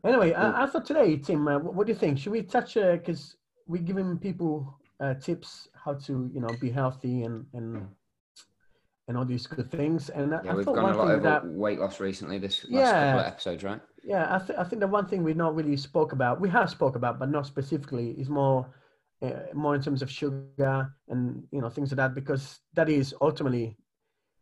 anyway, 0.04 0.34
I, 0.34 0.64
I, 0.64 0.66
thought 0.68 0.86
today, 0.86 1.18
Tim, 1.18 1.48
uh, 1.48 1.60
what, 1.60 1.74
what, 1.74 1.88
do 1.88 1.94
you 1.94 2.00
think? 2.00 2.20
Should 2.20 2.32
we 2.32 2.44
touch 2.44 2.76
because 2.76 3.36
uh, 3.36 3.38
we're 3.68 3.82
giving 3.82 4.18
people 4.18 4.78
uh, 5.00 5.14
tips 5.16 5.70
how 5.74 5.94
to 5.94 6.30
you 6.34 6.42
know 6.42 6.50
be 6.60 6.70
healthy 6.70 7.24
and 7.24 7.46
and 7.54 7.88
and 9.08 9.18
all 9.18 9.26
these 9.26 9.48
good 9.48 9.70
things. 9.72 10.10
And 10.10 10.32
yeah, 10.32 10.52
I 10.52 10.56
we've 10.56 10.66
gone 10.66 10.78
a 10.78 10.98
lot 10.98 11.12
over 11.12 11.20
that, 11.22 11.46
weight 11.46 11.80
loss 11.80 12.00
recently. 12.00 12.40
This 12.40 12.66
last 12.66 12.72
yeah, 12.72 12.92
couple 12.92 13.20
of 13.20 13.26
episodes, 13.28 13.64
right? 13.64 13.82
Yeah, 14.04 14.36
I, 14.36 14.46
th- 14.46 14.60
I 14.60 14.64
think 14.64 14.80
the 14.82 14.88
one 14.88 15.08
thing 15.08 15.24
we 15.24 15.34
not 15.34 15.56
really 15.56 15.78
spoke 15.78 16.12
about, 16.12 16.40
we 16.40 16.50
have 16.50 16.70
spoke 16.70 16.96
about, 16.96 17.18
but 17.20 17.30
not 17.30 17.48
specifically, 17.48 18.12
is 18.12 18.30
more 18.30 18.68
uh, 19.22 19.54
more 19.54 19.76
in 19.76 19.82
terms 19.82 20.02
of 20.02 20.10
sugar 20.10 20.94
and 21.10 21.44
you 21.52 21.62
know 21.62 21.70
things 21.70 21.92
like 21.92 21.98
that, 21.98 22.16
because 22.16 22.60
that 22.74 22.90
is 22.90 23.14
ultimately 23.22 23.78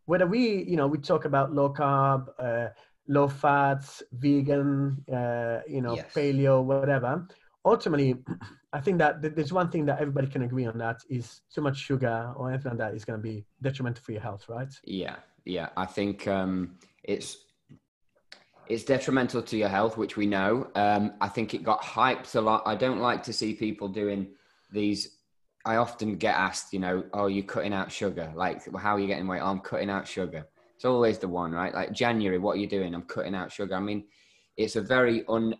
whether 0.06 0.26
we 0.26 0.64
you 0.64 0.76
know 0.76 0.86
we 0.86 0.98
talk 0.98 1.24
about 1.24 1.52
low 1.52 1.72
carb, 1.72 2.26
uh, 2.38 2.68
low 3.08 3.28
fats, 3.28 4.02
vegan, 4.12 5.04
uh, 5.12 5.60
you 5.68 5.80
know 5.80 5.96
yes. 5.96 6.12
paleo, 6.14 6.62
whatever. 6.62 7.26
Ultimately, 7.64 8.16
I 8.72 8.80
think 8.80 8.98
that 8.98 9.22
there's 9.22 9.52
one 9.52 9.70
thing 9.70 9.86
that 9.86 10.00
everybody 10.00 10.26
can 10.26 10.42
agree 10.42 10.66
on 10.66 10.76
that 10.78 11.00
is 11.08 11.40
too 11.54 11.62
much 11.62 11.78
sugar 11.78 12.32
or 12.36 12.50
anything 12.50 12.72
like 12.72 12.78
that 12.78 12.94
is 12.94 13.04
going 13.04 13.18
to 13.18 13.22
be 13.22 13.46
detrimental 13.62 14.02
for 14.04 14.12
your 14.12 14.20
health, 14.20 14.46
right? 14.48 14.72
Yeah, 14.84 15.16
yeah. 15.44 15.68
I 15.76 15.86
think 15.86 16.26
um, 16.26 16.76
it's 17.02 17.38
it's 18.66 18.84
detrimental 18.84 19.42
to 19.42 19.56
your 19.56 19.68
health, 19.68 19.96
which 19.96 20.16
we 20.16 20.26
know. 20.26 20.68
Um, 20.74 21.14
I 21.20 21.28
think 21.28 21.54
it 21.54 21.62
got 21.62 21.82
hyped 21.82 22.34
a 22.34 22.40
lot. 22.40 22.62
I 22.66 22.74
don't 22.74 23.00
like 23.00 23.22
to 23.24 23.32
see 23.32 23.54
people 23.54 23.88
doing 23.88 24.28
these. 24.74 25.16
I 25.64 25.76
often 25.76 26.16
get 26.16 26.34
asked, 26.34 26.74
you 26.74 26.78
know, 26.78 27.04
oh, 27.14 27.26
you're 27.26 27.44
cutting 27.44 27.72
out 27.72 27.90
sugar. 27.90 28.30
Like, 28.36 28.62
how 28.76 28.96
are 28.96 29.00
you 29.00 29.06
getting 29.06 29.26
weight? 29.26 29.40
Oh, 29.40 29.46
I'm 29.46 29.60
cutting 29.60 29.88
out 29.88 30.06
sugar. 30.06 30.46
It's 30.76 30.84
always 30.84 31.18
the 31.18 31.28
one, 31.28 31.52
right? 31.52 31.72
Like 31.72 31.92
January, 31.92 32.38
what 32.38 32.56
are 32.56 32.60
you 32.60 32.66
doing? 32.66 32.94
I'm 32.94 33.02
cutting 33.02 33.34
out 33.34 33.50
sugar. 33.50 33.74
I 33.74 33.80
mean, 33.80 34.04
it's 34.58 34.76
a 34.76 34.82
very 34.82 35.24
un, 35.26 35.54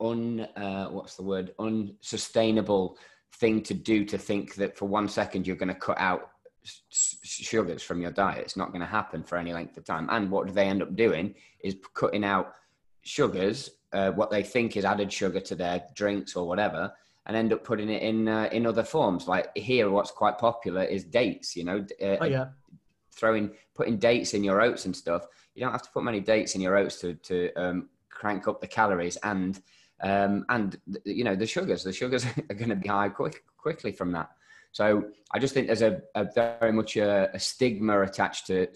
un, 0.00 0.40
uh, 0.56 0.86
what's 0.86 1.16
the 1.16 1.22
word? 1.22 1.52
Unsustainable 1.58 2.96
thing 3.36 3.62
to 3.64 3.74
do 3.74 4.04
to 4.06 4.16
think 4.16 4.54
that 4.54 4.76
for 4.76 4.86
one 4.86 5.08
second 5.08 5.46
you're 5.46 5.56
going 5.56 5.68
to 5.68 5.74
cut 5.74 5.98
out 5.98 6.30
sugars 6.90 7.82
from 7.82 8.00
your 8.00 8.10
diet. 8.10 8.44
It's 8.44 8.56
not 8.56 8.68
going 8.68 8.80
to 8.80 8.86
happen 8.86 9.22
for 9.22 9.36
any 9.38 9.52
length 9.52 9.76
of 9.76 9.84
time. 9.84 10.08
And 10.10 10.30
what 10.30 10.46
do 10.46 10.52
they 10.52 10.66
end 10.66 10.82
up 10.82 10.96
doing 10.96 11.34
is 11.62 11.76
cutting 11.94 12.24
out 12.24 12.54
sugars, 13.02 13.70
uh, 13.92 14.10
what 14.12 14.30
they 14.30 14.42
think 14.42 14.76
is 14.76 14.84
added 14.84 15.12
sugar 15.12 15.40
to 15.40 15.54
their 15.54 15.82
drinks 15.94 16.36
or 16.36 16.46
whatever, 16.46 16.92
and 17.30 17.36
end 17.36 17.52
up 17.52 17.62
putting 17.62 17.88
it 17.88 18.02
in 18.02 18.26
uh, 18.26 18.48
in 18.50 18.66
other 18.66 18.82
forms. 18.82 19.28
Like 19.28 19.56
here, 19.56 19.88
what's 19.88 20.10
quite 20.10 20.36
popular 20.36 20.82
is 20.82 21.04
dates. 21.04 21.54
You 21.54 21.62
know, 21.62 21.86
uh, 22.02 22.16
oh, 22.20 22.24
yeah. 22.24 22.46
throwing 23.12 23.52
putting 23.72 23.98
dates 23.98 24.34
in 24.34 24.42
your 24.42 24.60
oats 24.60 24.84
and 24.84 24.96
stuff. 24.96 25.28
You 25.54 25.62
don't 25.62 25.70
have 25.70 25.82
to 25.82 25.90
put 25.90 26.02
many 26.02 26.18
dates 26.18 26.56
in 26.56 26.60
your 26.60 26.76
oats 26.76 27.00
to 27.02 27.14
to 27.14 27.52
um, 27.54 27.88
crank 28.08 28.48
up 28.48 28.60
the 28.60 28.66
calories 28.66 29.16
and 29.22 29.62
um, 30.00 30.44
and 30.48 30.76
you 31.04 31.22
know 31.22 31.36
the 31.36 31.46
sugars. 31.46 31.84
The 31.84 31.92
sugars 31.92 32.26
are 32.50 32.54
going 32.56 32.70
to 32.70 32.74
be 32.74 32.88
high 32.88 33.10
quick, 33.10 33.44
quickly 33.56 33.92
from 33.92 34.10
that. 34.10 34.30
So 34.72 35.04
I 35.32 35.38
just 35.38 35.54
think 35.54 35.68
there's 35.68 35.82
a, 35.82 36.02
a 36.16 36.24
very 36.34 36.72
much 36.72 36.96
a, 36.96 37.30
a, 37.32 37.38
stigma 37.38 38.02
attached 38.02 38.48
to 38.48 38.66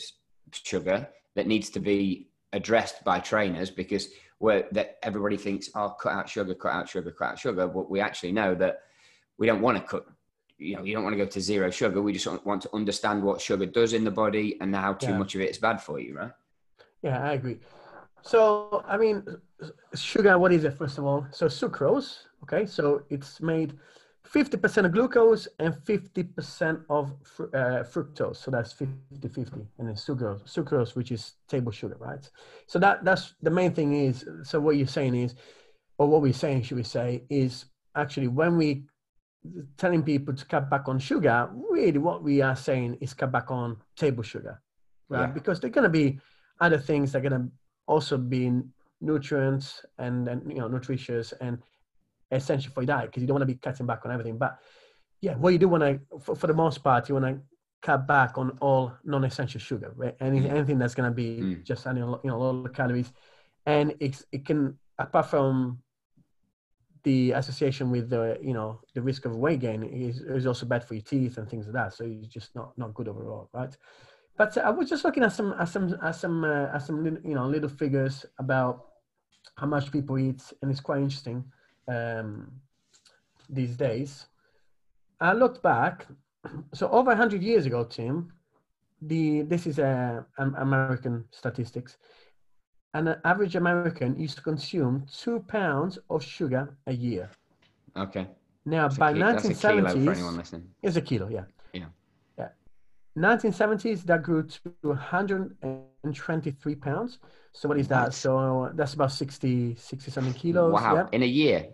sugar 0.52 1.08
that 1.34 1.48
needs 1.48 1.70
to 1.70 1.80
be 1.80 2.28
addressed 2.52 3.02
by 3.02 3.18
trainers 3.18 3.70
because 3.70 4.08
where 4.38 4.68
that 4.72 4.98
everybody 5.02 5.36
thinks, 5.36 5.70
oh, 5.74 5.90
cut 5.90 6.12
out 6.12 6.28
sugar, 6.28 6.54
cut 6.54 6.72
out 6.72 6.88
sugar, 6.88 7.10
cut 7.10 7.32
out 7.32 7.38
sugar. 7.38 7.66
But 7.66 7.90
we 7.90 8.00
actually 8.00 8.32
know 8.32 8.54
that 8.56 8.82
we 9.38 9.46
don't 9.46 9.60
want 9.60 9.78
to 9.78 9.82
cut. 9.84 10.06
You 10.58 10.76
know, 10.76 10.84
you 10.84 10.94
don't 10.94 11.02
want 11.02 11.14
to 11.14 11.24
go 11.24 11.26
to 11.26 11.40
zero 11.40 11.70
sugar. 11.70 12.00
We 12.00 12.12
just 12.12 12.26
want 12.44 12.62
to 12.62 12.70
understand 12.74 13.22
what 13.22 13.40
sugar 13.40 13.66
does 13.66 13.92
in 13.92 14.04
the 14.04 14.10
body 14.10 14.56
and 14.60 14.74
how 14.74 14.94
too 14.94 15.08
Yeah. 15.08 15.18
much 15.18 15.34
of 15.34 15.40
it 15.40 15.50
is 15.50 15.58
bad 15.58 15.82
for 15.82 15.98
you, 15.98 16.16
right? 16.16 16.32
Yeah, 17.02 17.22
I 17.22 17.32
agree. 17.32 17.58
So, 18.22 18.84
I 18.86 18.96
mean, 18.96 19.24
sugar, 19.94 20.38
what 20.38 20.52
is 20.52 20.64
it, 20.64 20.74
first 20.74 20.96
of 20.98 21.04
all? 21.04 21.26
So, 21.32 21.46
sucrose, 21.46 22.20
okay, 22.44 22.64
so 22.66 23.02
it's 23.10 23.40
made 23.40 23.76
50% 24.32 24.86
of 24.86 24.92
glucose 24.92 25.46
and 25.58 25.74
50% 25.74 26.84
of 26.88 27.12
fru- 27.22 27.50
uh, 27.52 27.84
fructose. 27.84 28.36
So, 28.36 28.50
that's 28.50 28.72
50 28.72 29.28
50. 29.28 29.60
And 29.78 29.88
then 29.88 29.94
sucrose, 29.94 30.42
sucrose, 30.44 30.96
which 30.96 31.12
is 31.12 31.34
table 31.48 31.72
sugar, 31.72 31.96
right? 31.98 32.28
So, 32.66 32.78
that 32.78 33.04
that's 33.04 33.34
the 33.42 33.50
main 33.50 33.74
thing 33.74 33.92
is 33.92 34.24
so, 34.42 34.60
what 34.60 34.76
you're 34.76 34.86
saying 34.86 35.14
is, 35.14 35.34
or 35.98 36.08
what 36.08 36.22
we're 36.22 36.32
saying, 36.32 36.62
should 36.62 36.76
we 36.76 36.82
say, 36.82 37.22
is 37.28 37.66
actually 37.94 38.28
when 38.28 38.56
we 38.56 38.84
telling 39.76 40.02
people 40.02 40.34
to 40.34 40.44
cut 40.46 40.70
back 40.70 40.88
on 40.88 40.98
sugar, 40.98 41.48
really 41.70 41.98
what 41.98 42.22
we 42.22 42.40
are 42.40 42.56
saying 42.56 42.96
is 43.00 43.14
cut 43.14 43.30
back 43.30 43.50
on 43.50 43.76
table 43.96 44.22
sugar, 44.22 44.60
right? 45.08 45.20
Yeah. 45.20 45.26
Because 45.26 45.60
they're 45.60 45.70
going 45.70 45.84
to 45.84 45.90
be 45.90 46.18
other 46.60 46.78
things 46.78 47.12
that 47.12 47.18
are 47.18 47.28
going 47.28 47.42
to 47.42 47.48
also 47.86 48.16
be 48.16 48.50
nutrients 49.00 49.84
and, 49.98 50.28
and 50.28 50.50
you 50.50 50.58
know 50.58 50.68
nutritious 50.68 51.32
and 51.40 51.58
essential 52.30 52.72
for 52.72 52.82
your 52.82 52.86
diet 52.86 53.06
because 53.06 53.20
you 53.22 53.26
don't 53.26 53.34
want 53.34 53.42
to 53.48 53.54
be 53.54 53.58
cutting 53.58 53.86
back 53.86 54.00
on 54.04 54.10
everything. 54.12 54.38
But 54.38 54.58
yeah, 55.20 55.34
what 55.36 55.52
you 55.52 55.58
do 55.58 55.68
want 55.68 55.82
to, 55.82 56.00
for, 56.20 56.34
for 56.34 56.46
the 56.46 56.54
most 56.54 56.82
part, 56.82 57.08
you 57.08 57.14
want 57.16 57.26
to 57.26 57.40
cut 57.82 58.06
back 58.06 58.38
on 58.38 58.56
all 58.60 58.92
non-essential 59.04 59.60
sugar, 59.60 59.92
right? 59.96 60.14
Any, 60.20 60.40
Mm. 60.40 60.50
Anything 60.50 60.78
that's 60.78 60.94
going 60.94 61.10
to 61.10 61.14
be 61.14 61.42
Mm. 61.42 61.64
just 61.64 61.86
adding 61.86 62.02
a 62.02 62.10
lot- 62.10 62.20
you 62.24 62.30
know 62.30 62.36
a 62.36 62.42
lot 62.42 62.66
of 62.66 62.72
calories, 62.72 63.12
and 63.66 63.94
it's, 64.00 64.24
it 64.32 64.44
can 64.46 64.78
apart 64.98 65.26
from 65.26 65.80
the 67.02 67.32
association 67.32 67.90
with 67.90 68.08
the 68.08 68.38
you 68.42 68.54
know 68.54 68.80
the 68.94 69.02
risk 69.02 69.26
of 69.26 69.36
weight 69.36 69.60
gain 69.60 69.82
is, 69.82 70.20
is 70.20 70.46
also 70.46 70.64
bad 70.64 70.82
for 70.82 70.94
your 70.94 71.02
teeth 71.02 71.36
and 71.36 71.48
things 71.48 71.66
like 71.66 71.74
that. 71.74 71.92
So 71.92 72.04
it's 72.04 72.28
just 72.28 72.54
not 72.54 72.76
not 72.78 72.94
good 72.94 73.08
overall, 73.08 73.50
right? 73.52 73.76
But 74.36 74.56
uh, 74.56 74.62
I 74.62 74.70
was 74.70 74.88
just 74.88 75.04
looking 75.04 75.22
at 75.22 75.32
some 75.32 75.54
at 75.58 75.68
some 75.68 75.94
at 76.02 76.16
some 76.16 76.44
uh, 76.44 76.68
at 76.74 76.78
some 76.82 77.04
little, 77.04 77.20
you 77.22 77.34
know 77.34 77.46
little 77.46 77.68
figures 77.68 78.24
about 78.38 78.86
how 79.56 79.66
much 79.66 79.92
people 79.92 80.18
eat, 80.18 80.42
and 80.62 80.70
it's 80.70 80.80
quite 80.80 81.02
interesting 81.02 81.44
um, 81.88 82.50
these 83.48 83.76
days. 83.76 84.26
I 85.20 85.32
looked 85.32 85.62
back, 85.62 86.06
so 86.74 86.88
over 86.90 87.14
hundred 87.14 87.42
years 87.42 87.66
ago, 87.66 87.84
Tim. 87.84 88.32
The 89.02 89.42
this 89.42 89.66
is 89.66 89.78
uh, 89.78 90.22
um, 90.38 90.54
American 90.58 91.24
statistics. 91.30 91.98
An 92.94 93.16
average 93.24 93.56
American 93.56 94.16
used 94.18 94.36
to 94.36 94.42
consume 94.42 95.04
two 95.12 95.40
pounds 95.40 95.98
of 96.08 96.22
sugar 96.22 96.76
a 96.86 96.92
year. 96.92 97.28
Okay. 97.96 98.28
Now, 98.64 98.88
That's 98.88 98.96
a 98.96 99.00
by 99.00 99.12
ki- 99.12 99.18
that's 99.20 99.44
a 99.44 99.54
kilo 99.54 99.82
for 99.82 100.12
anyone 100.12 100.34
1970s, 100.34 100.38
listening. 100.38 100.68
it's 100.82 100.96
a 100.96 101.00
kilo, 101.02 101.28
yeah. 101.28 101.44
Yeah. 101.72 101.86
Yeah. 102.38 102.48
1970s, 103.18 104.04
that 104.04 104.22
grew 104.22 104.44
to 104.44 104.94
123 106.04 106.74
pounds. 106.74 107.18
So 107.52 107.68
what 107.68 107.78
is 107.78 107.88
that? 107.88 108.12
So 108.14 108.70
that's 108.74 108.94
about 108.94 109.12
60, 109.12 109.76
60 109.76 110.10
something 110.10 110.34
kilos. 110.34 110.72
Wow. 110.72 110.94
Yeah. 110.94 111.06
In 111.12 111.22
a 111.22 111.26
year. 111.26 111.66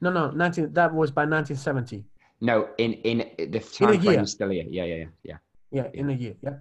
No, 0.00 0.10
no, 0.10 0.30
19, 0.30 0.72
that 0.74 0.92
was 0.92 1.10
by 1.10 1.22
1970. 1.22 2.04
No, 2.40 2.68
in 2.78 2.92
in 2.94 3.50
the 3.50 3.60
time 3.60 4.00
frame 4.00 4.02
year. 4.02 4.20
is 4.20 4.32
still 4.32 4.50
here. 4.50 4.64
Yeah, 4.68 4.84
yeah, 4.84 4.96
yeah, 4.96 5.06
yeah. 5.22 5.36
Yeah, 5.70 5.88
in 5.94 6.10
a 6.10 6.12
year. 6.12 6.34
Yeah. 6.42 6.56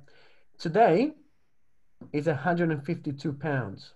Today 0.57 1.13
is 2.13 2.27
152 2.27 3.33
pounds, 3.33 3.93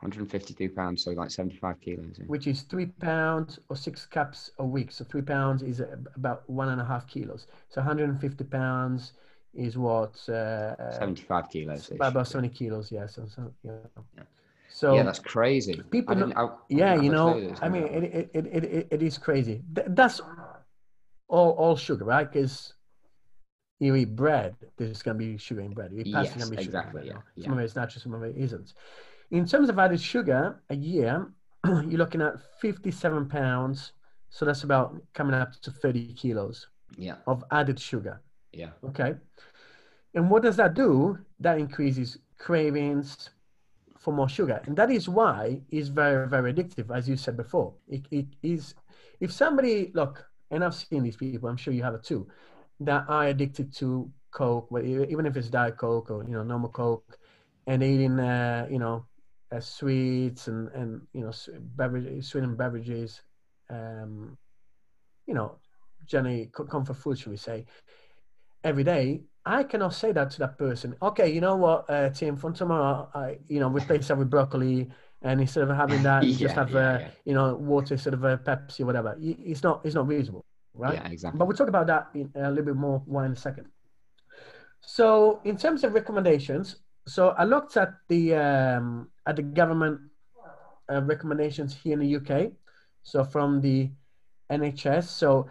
152 0.00 0.70
pounds, 0.70 1.04
so 1.04 1.10
like 1.10 1.30
75 1.30 1.80
kilos. 1.80 2.16
Yeah. 2.18 2.24
which 2.26 2.46
is 2.46 2.62
three 2.62 2.86
pounds 2.86 3.58
or 3.68 3.76
six 3.76 4.06
cups 4.06 4.50
a 4.58 4.64
week. 4.64 4.90
So 4.92 5.04
three 5.04 5.22
pounds 5.22 5.62
is 5.62 5.82
about 6.14 6.48
one 6.48 6.70
and 6.70 6.80
a 6.80 6.84
half 6.84 7.06
kilos. 7.06 7.48
So 7.68 7.80
150 7.80 8.44
pounds 8.44 9.12
is 9.54 9.76
what? 9.76 10.16
Uh, 10.28 10.90
75 10.92 11.48
kilos. 11.48 11.90
about, 11.90 12.12
about 12.12 12.28
70 12.28 12.48
kilos. 12.50 12.92
Yeah. 12.92 13.06
So, 13.06 13.26
so 13.26 13.52
yeah. 13.62 13.72
Yeah. 14.16 14.22
So 14.68 14.94
yeah, 14.94 15.02
that's 15.04 15.18
crazy. 15.20 15.80
people 15.90 16.16
I 16.16 16.42
I, 16.42 16.44
I 16.44 16.48
yeah 16.68 16.94
you 16.94 17.10
have 17.10 17.18
a 17.18 17.34
clue 17.34 17.48
know 17.48 17.54
i 17.62 17.68
mean 17.68 17.84
it, 17.84 18.30
it, 18.34 18.46
it, 18.46 18.64
it, 18.64 18.88
it 18.90 19.02
is 19.02 19.16
crazy 19.18 19.62
Th- 19.74 19.86
that's 19.90 20.20
all 21.28 21.50
all 21.50 21.76
sugar 21.76 22.04
right 22.04 22.30
because 22.30 22.74
you 23.80 23.94
eat 23.94 24.16
bread 24.16 24.54
there's 24.76 25.02
going 25.02 25.18
to 25.18 25.24
be 25.24 25.36
sugar 25.38 25.60
in 25.60 25.72
bread 25.72 25.92
you 25.92 26.00
eat 26.00 26.12
pasta 26.12 26.38
Yes, 26.38 26.48
to 26.50 26.56
be 26.56 26.62
sugar 26.62 26.78
exactly, 26.78 26.92
bread, 26.92 27.06
yeah, 27.06 27.20
yeah. 27.36 27.44
some 27.44 27.52
of 27.58 27.60
it's 27.60 27.76
natural 27.76 28.02
some 28.02 28.14
of 28.14 28.22
it 28.22 28.36
isn't 28.36 28.74
in 29.30 29.46
terms 29.46 29.68
of 29.68 29.78
added 29.78 30.00
sugar 30.00 30.60
a 30.70 30.76
year 30.76 31.26
you're 31.66 31.98
looking 31.98 32.20
at 32.22 32.34
57 32.60 33.28
pounds 33.28 33.92
so 34.30 34.44
that's 34.44 34.64
about 34.64 34.96
coming 35.14 35.34
up 35.34 35.52
to 35.60 35.70
30 35.70 36.12
kilos 36.14 36.68
yeah, 36.96 37.16
of 37.26 37.44
added 37.50 37.78
sugar 37.78 38.20
yeah, 38.56 38.70
Okay. 38.88 39.14
And 40.14 40.30
what 40.30 40.42
does 40.42 40.56
that 40.56 40.74
do? 40.74 41.18
That 41.40 41.58
increases 41.58 42.18
cravings 42.38 43.30
for 43.98 44.12
more 44.12 44.28
sugar. 44.28 44.60
And 44.66 44.76
that 44.76 44.90
is 44.90 45.08
why 45.08 45.60
it's 45.70 45.88
very, 45.88 46.28
very 46.28 46.52
addictive, 46.52 46.90
as 46.96 47.08
you 47.08 47.16
said 47.16 47.36
before. 47.36 47.74
It, 47.88 48.06
it 48.10 48.26
is, 48.42 48.74
if 49.20 49.32
somebody, 49.32 49.90
look, 49.94 50.24
and 50.50 50.64
I've 50.64 50.74
seen 50.74 51.02
these 51.02 51.16
people, 51.16 51.48
I'm 51.48 51.56
sure 51.56 51.74
you 51.74 51.82
have 51.82 51.94
it 51.94 52.04
too, 52.04 52.26
that 52.80 53.04
are 53.08 53.26
addicted 53.26 53.74
to 53.76 54.10
Coke, 54.30 54.68
even 54.84 55.26
if 55.26 55.36
it's 55.36 55.50
Diet 55.50 55.76
Coke 55.76 56.10
or, 56.10 56.24
you 56.24 56.32
know, 56.32 56.42
normal 56.42 56.70
Coke, 56.70 57.18
and 57.66 57.82
eating, 57.82 58.18
uh, 58.18 58.66
you 58.70 58.78
know, 58.78 59.04
uh, 59.52 59.60
sweets 59.60 60.48
and, 60.48 60.68
and, 60.70 61.02
you 61.12 61.22
know, 61.22 61.28
s- 61.28 61.48
beverage, 61.76 62.24
sweetened 62.24 62.56
beverages, 62.56 63.22
um, 63.70 64.36
you 65.26 65.34
know, 65.34 65.58
generally 66.06 66.46
co- 66.52 66.64
comfort 66.64 66.94
food, 66.96 67.18
should 67.18 67.30
we 67.30 67.36
say, 67.36 67.64
every 68.66 68.84
day, 68.84 69.22
I 69.44 69.62
cannot 69.62 69.94
say 69.94 70.12
that 70.12 70.30
to 70.32 70.38
that 70.40 70.58
person. 70.58 70.96
Okay, 71.00 71.32
you 71.32 71.40
know 71.40 71.56
what, 71.56 71.88
uh, 71.88 72.10
Tim, 72.10 72.36
from 72.36 72.52
tomorrow, 72.52 73.08
I, 73.14 73.38
you 73.48 73.60
know, 73.60 73.68
replace 73.68 74.08
that 74.08 74.18
with 74.18 74.28
broccoli, 74.28 74.88
and 75.22 75.40
instead 75.40 75.62
of 75.68 75.76
having 75.76 76.02
that, 76.02 76.24
you 76.24 76.30
Yeah, 76.32 76.38
just 76.38 76.54
have, 76.56 76.72
yeah, 76.72 76.78
uh, 76.78 76.98
yeah. 76.98 77.08
you 77.24 77.34
know, 77.34 77.54
water 77.54 77.94
instead 77.94 78.14
of 78.14 78.24
a 78.24 78.36
Pepsi 78.38 78.80
or 78.80 78.86
whatever. 78.86 79.16
It's 79.20 79.62
not, 79.62 79.80
it's 79.84 79.94
not 79.94 80.06
reasonable, 80.08 80.44
right? 80.74 80.94
yeah, 80.94 81.08
exactly. 81.08 81.38
But 81.38 81.46
we'll 81.46 81.56
talk 81.56 81.68
about 81.68 81.86
that 81.86 82.08
in 82.14 82.30
a 82.34 82.50
little 82.50 82.64
bit 82.64 82.76
more 82.76 83.02
why 83.06 83.26
in 83.26 83.32
a 83.32 83.36
second. 83.36 83.66
So, 84.80 85.40
in 85.44 85.56
terms 85.56 85.84
of 85.84 85.94
recommendations, 85.94 86.76
so 87.06 87.30
I 87.30 87.44
looked 87.44 87.76
at 87.76 87.94
the 88.08 88.34
um, 88.34 89.08
at 89.26 89.36
the 89.36 89.42
government 89.42 90.00
uh, 90.92 91.02
recommendations 91.02 91.74
here 91.74 91.94
in 91.94 92.00
the 92.00 92.16
UK. 92.16 92.52
So 93.02 93.22
from 93.22 93.60
the 93.60 93.90
NHS. 94.50 95.04
So 95.04 95.48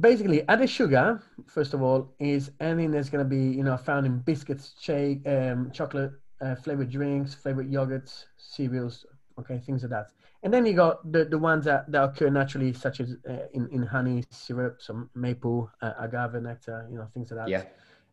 basically, 0.00 0.46
added 0.48 0.68
sugar, 0.70 1.22
first 1.46 1.74
of 1.74 1.82
all, 1.82 2.14
is 2.18 2.50
anything 2.60 2.90
that's 2.90 3.10
going 3.10 3.24
to 3.24 3.28
be 3.28 3.56
you 3.56 3.64
know 3.64 3.76
found 3.76 4.06
in 4.06 4.18
biscuits, 4.20 4.74
shake, 4.80 5.26
um, 5.28 5.70
chocolate 5.72 6.12
uh, 6.40 6.54
flavored 6.56 6.90
drinks, 6.90 7.34
flavored 7.34 7.70
yogurts, 7.70 8.24
cereals, 8.36 9.06
okay, 9.38 9.58
things 9.58 9.82
like 9.82 9.90
that. 9.90 10.10
And 10.42 10.52
then 10.54 10.64
you 10.66 10.74
got 10.74 11.10
the, 11.10 11.24
the 11.24 11.38
ones 11.38 11.64
that, 11.64 11.90
that 11.90 12.02
occur 12.02 12.30
naturally, 12.30 12.72
such 12.72 13.00
as 13.00 13.16
uh, 13.28 13.46
in, 13.54 13.68
in 13.72 13.82
honey, 13.82 14.24
syrup, 14.30 14.80
some 14.80 15.10
maple, 15.14 15.70
uh, 15.82 15.92
agave 15.98 16.40
nectar, 16.42 16.86
you 16.90 16.96
know, 16.98 17.08
things 17.12 17.30
like 17.32 17.46
that. 17.46 17.66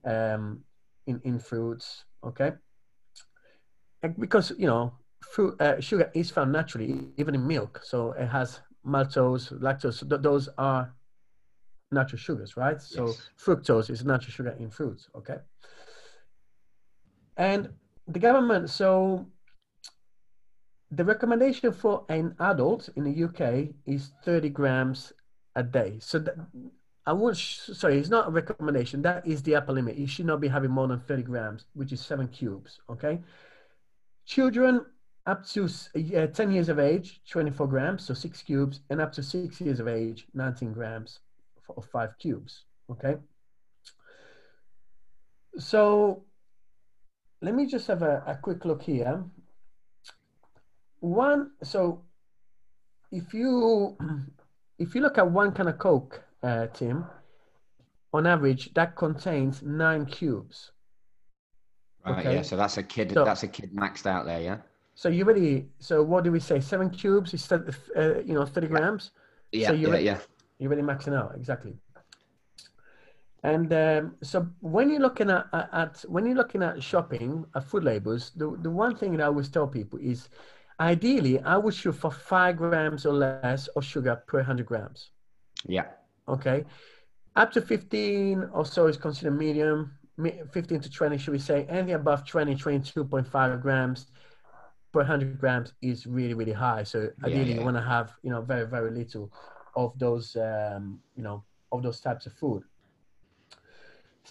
yeah, 0.06 0.36
Um, 0.36 0.62
in, 1.06 1.22
in 1.24 1.40
fruits, 1.40 2.06
okay? 2.24 2.54
And 4.02 4.20
because, 4.20 4.52
you 4.58 4.66
know, 4.68 4.94
fruit, 5.22 5.60
uh, 5.62 5.80
sugar 5.80 6.12
is 6.16 6.32
found 6.32 6.52
naturally, 6.52 7.10
even 7.18 7.36
in 7.36 7.46
milk. 7.46 7.82
So 7.84 8.14
it 8.14 8.28
has 8.28 8.60
maltose, 8.86 9.52
lactose. 9.62 10.08
Th- 10.08 10.22
those 10.22 10.50
are 10.58 10.94
natural 11.96 12.20
sugars, 12.20 12.56
right? 12.56 12.80
So 12.80 13.14
fructose 13.44 13.90
is 13.90 14.06
natural 14.06 14.32
sugar 14.32 14.56
in 14.60 14.70
fruits, 14.70 15.10
okay? 15.16 15.38
And 17.38 17.70
the 18.08 18.20
government, 18.20 18.70
so 18.70 19.26
the 20.92 21.04
recommendation 21.04 21.72
for 21.72 22.06
an 22.10 22.36
adult 22.40 22.90
in 22.96 23.04
the 23.04 23.24
UK 23.26 23.74
is 23.86 24.12
30 24.24 24.50
grams 24.50 25.12
a 25.56 25.64
day. 25.64 25.98
So 26.00 26.20
that, 26.20 26.36
I 27.06 27.14
would, 27.14 27.38
sorry, 27.38 27.98
it's 28.00 28.10
not 28.10 28.28
a 28.28 28.32
recommendation. 28.32 29.02
That 29.02 29.26
is 29.28 29.42
the 29.44 29.56
upper 29.56 29.74
limit. 29.74 29.98
You 29.98 30.08
should 30.08 30.26
not 30.26 30.42
be 30.42 30.48
having 30.48 30.72
more 30.72 30.88
than 30.88 31.00
30 31.00 31.24
grams, 31.24 31.66
which 31.74 31.92
is 31.92 32.02
seven 32.02 32.28
cubes, 32.28 32.80
okay? 32.90 33.20
Children 34.26 34.86
up 35.26 35.46
to 35.48 35.66
uh, 35.66 36.28
10 36.28 36.52
years 36.52 36.70
of 36.70 36.80
age, 36.80 37.22
24 37.30 37.68
grams, 37.68 38.06
so 38.06 38.14
six 38.14 38.42
cubes, 38.42 38.82
and 38.90 39.02
up 39.02 39.12
to 39.14 39.24
six 39.24 39.60
years 39.60 39.80
of 39.80 39.88
age, 39.88 40.28
19 40.34 40.74
grams 40.74 41.20
or 41.68 41.84
five 41.84 42.18
cubes, 42.20 42.66
okay? 42.92 43.16
So 45.58 46.24
let 47.42 47.56
me 47.56 47.66
just 47.66 47.88
have 47.88 48.02
a, 48.02 48.24
a 48.28 48.36
quick 48.42 48.66
look 48.66 48.82
here. 48.84 49.24
One, 51.00 51.52
so 51.64 52.02
if 53.12 53.34
you 53.34 53.96
if 54.80 54.96
you 54.96 55.02
look 55.02 55.18
at 55.18 55.30
one 55.30 55.52
kind 55.52 55.70
of 55.70 55.78
Coke, 55.78 56.22
uh, 56.44 56.68
Tim, 56.68 57.06
on 58.14 58.28
average, 58.28 58.74
that 58.74 58.96
contains 58.96 59.62
nine 59.64 60.06
cubes. 60.06 60.72
right. 62.06 62.20
okay. 62.26 62.36
Yeah, 62.36 62.42
so 62.42 62.58
that's 62.58 62.78
a 62.78 62.84
kid. 62.84 63.12
So- 63.14 63.26
that's 63.26 63.44
a 63.44 63.48
kid 63.48 63.74
maxed 63.74 64.06
out 64.06 64.26
there. 64.26 64.42
Yeah, 64.42 64.58
So 64.96 65.10
you 65.10 65.26
really. 65.26 65.68
So 65.80 66.04
what 66.04 66.24
do 66.24 66.32
we 66.32 66.40
say? 66.40 66.60
Seven 66.60 66.90
cubes 66.90 67.34
is 67.34 67.50
uh, 67.52 67.60
you 68.26 68.34
know 68.34 68.46
thirty 68.46 68.68
grams. 68.68 69.12
Yeah, 69.52 69.70
So 69.70 69.74
you're 69.74 69.94
yeah, 69.96 70.00
yeah. 70.00 70.20
You're 70.60 70.72
already 70.72 70.88
maxing 70.88 71.18
out 71.18 71.34
exactly. 71.36 71.76
And 73.44 73.72
um, 73.74 74.16
so 74.24 74.48
when 74.62 74.90
you're 74.90 75.02
looking 75.02 75.30
at, 75.30 75.46
at, 75.54 76.04
when 76.08 76.26
you're 76.26 76.36
looking 76.36 76.64
at 76.64 76.82
shopping 76.82 77.46
at 77.56 77.64
food 77.64 77.84
labels, 77.84 78.32
the, 78.36 78.58
the 78.62 78.72
one 78.72 78.96
thing 78.96 79.12
that 79.12 79.22
I 79.22 79.28
always 79.28 79.50
tell 79.50 79.68
people 79.68 80.00
is, 80.00 80.30
ideally, 80.80 81.40
I 81.42 81.58
would 81.58 81.76
shoot 81.76 81.92
for 81.92 82.10
five 82.10 82.58
grams 82.58 83.06
or 83.06 83.14
less 83.14 83.68
of 83.68 83.86
sugar 83.86 84.24
per 84.26 84.42
hundred 84.42 84.66
grams. 84.66 85.12
Yeah. 85.68 85.86
Okay, 86.28 86.66
up 87.36 87.52
to 87.52 87.62
15 87.62 88.50
or 88.52 88.66
so 88.66 88.88
is 88.88 88.98
considered 88.98 89.38
medium. 89.38 89.92
15 90.52 90.80
to 90.80 90.90
20, 90.90 91.18
should 91.18 91.34
we 91.34 91.40
say? 91.40 91.66
Anything 91.70 91.96
above 91.96 92.26
20, 92.26 92.56
22.5 92.56 93.62
grams 93.62 94.08
per 94.92 95.02
100 95.02 95.38
grams 95.38 95.74
is 95.82 96.08
really, 96.08 96.34
really 96.34 96.54
high. 96.54 96.84
So 96.84 97.10
ideally, 97.24 97.52
yeah. 97.52 97.60
you 97.60 97.66
want 97.66 97.78
to 97.78 97.84
have 97.84 98.14
you 98.24 98.32
know 98.32 98.42
very, 98.42 98.66
very 98.66 98.90
little 98.90 99.32
of 99.76 99.98
those 99.98 100.36
um, 100.36 101.00
you 101.16 101.24
know 101.24 101.44
of 101.72 101.84
those 101.84 102.00
types 102.00 102.26
of 102.26 102.34
food. 102.34 102.64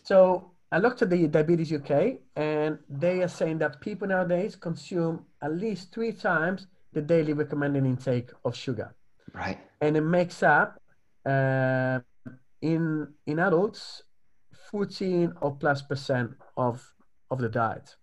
So 0.02 0.50
I 0.72 0.78
looked 0.78 1.02
at 1.02 1.10
the 1.10 1.26
Diabetes 1.28 1.72
UK, 1.72 2.18
and 2.36 2.78
they 2.88 3.22
are 3.22 3.28
saying 3.28 3.58
that 3.58 3.80
people 3.80 4.08
nowadays 4.08 4.56
consume 4.56 5.24
at 5.42 5.52
least 5.52 5.92
three 5.92 6.12
times 6.12 6.66
the 6.92 7.02
daily 7.02 7.32
recommended 7.32 7.84
intake 7.84 8.30
of 8.44 8.54
sugar 8.54 8.94
Right. 9.32 9.58
and 9.80 9.96
it 9.96 10.02
makes 10.02 10.42
up 10.44 10.80
uh, 11.26 11.98
in 12.62 13.08
in 13.26 13.38
adults 13.40 14.02
14 14.70 15.32
or 15.40 15.56
plus 15.56 15.82
percent 15.82 16.30
of 16.56 16.94
of 17.30 17.40
the 17.40 17.48
diet 17.48 17.96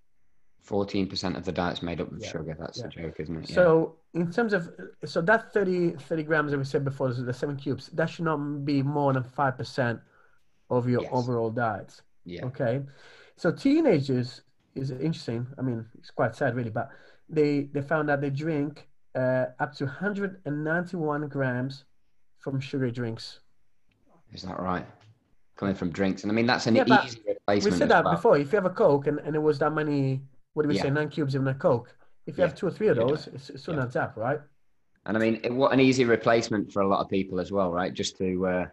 Fourteen 0.62 1.08
percent 1.08 1.36
of 1.38 1.44
the 1.44 1.52
diet's 1.52 1.82
made 1.82 2.00
up 2.02 2.12
of 2.12 2.20
Yeah, 2.20 2.30
sugar. 2.32 2.56
That's 2.60 2.78
yeah. 2.78 2.84
the 2.86 2.90
joke, 2.90 3.16
isn't 3.20 3.36
it? 3.44 3.50
Yeah. 3.50 3.56
so 3.56 3.96
in 4.14 4.32
terms 4.32 4.54
of 4.54 4.70
so 5.06 5.22
that 5.22 5.52
30 5.54 5.92
30 5.92 6.24
grams 6.24 6.52
that 6.52 6.58
we 6.58 6.64
said 6.66 6.84
before 6.86 7.14
so 7.14 7.24
the 7.24 7.34
seven 7.34 7.56
cubes 7.56 7.88
that 7.94 8.10
should 8.10 8.26
not 8.26 8.38
be 8.66 8.84
more 8.84 9.12
than 9.14 9.24
five 9.24 9.58
percent 9.58 10.00
of 10.70 10.88
your 10.88 11.02
Yes. 11.02 11.12
overall 11.14 11.50
diet 11.50 12.02
yeah. 12.26 12.46
okay 12.46 12.82
so 13.38 13.52
teenagers 13.52 14.42
is 14.76 14.92
interesting 14.92 15.48
i 15.58 15.62
mean 15.62 15.86
it's 15.98 16.12
quite 16.12 16.36
sad 16.36 16.56
really 16.56 16.70
but 16.70 16.90
they 17.30 17.70
they 17.74 17.82
found 17.82 18.08
that 18.10 18.20
they 18.22 18.30
drink 18.30 18.88
uh, 19.16 19.46
up 19.60 19.74
to 19.76 19.86
191 19.86 21.28
grams 21.30 21.86
from 22.38 22.60
sugary 22.60 22.92
drinks 22.92 23.40
Is 24.34 24.44
that 24.44 24.60
right? 24.60 24.86
Coming 25.58 25.76
from 25.76 25.90
drinks, 25.92 26.24
and 26.24 26.32
I 26.32 26.36
mean 26.36 26.46
that's 26.46 26.68
an 26.68 26.76
Yeah, 26.76 26.86
easy 27.06 27.20
We 27.48 27.72
said 27.72 27.90
that 27.90 28.04
well. 28.06 28.16
before. 28.16 28.38
If 28.38 28.52
you 28.52 28.58
have 28.58 28.66
a 28.66 28.70
Coke 28.70 29.08
and, 29.08 29.20
and 29.20 29.36
it 29.36 29.40
was 29.50 29.60
that 29.60 29.74
many, 29.74 30.22
what 30.54 30.64
do 30.64 30.70
we 30.70 30.76
Yeah. 30.76 30.84
say, 30.84 30.90
nine 30.90 31.10
cubes 31.10 31.36
in 31.36 31.48
a 31.48 31.54
Coke, 31.54 31.96
if 32.26 32.38
you 32.38 32.42
Yeah. 32.44 32.48
have 32.50 32.58
two 32.58 32.68
or 32.68 32.72
three 32.72 32.88
of 32.88 32.98
those, 32.98 33.28
it's, 33.28 33.50
it's 33.50 33.64
soon 33.64 33.76
Yeah. 33.76 33.84
adds 33.84 33.96
up, 33.96 34.16
right? 34.18 34.40
And 35.06 35.18
I 35.18 35.20
mean, 35.20 35.40
it, 35.44 35.52
what 35.54 35.74
an 35.74 35.80
easy 35.80 36.06
replacement 36.06 36.72
for 36.72 36.82
a 36.82 36.88
lot 36.88 37.02
of 37.02 37.10
people 37.10 37.40
as 37.40 37.52
well, 37.52 37.72
right? 37.72 37.94
Just 37.94 38.18
to 38.18 38.48
uh, 38.48 38.68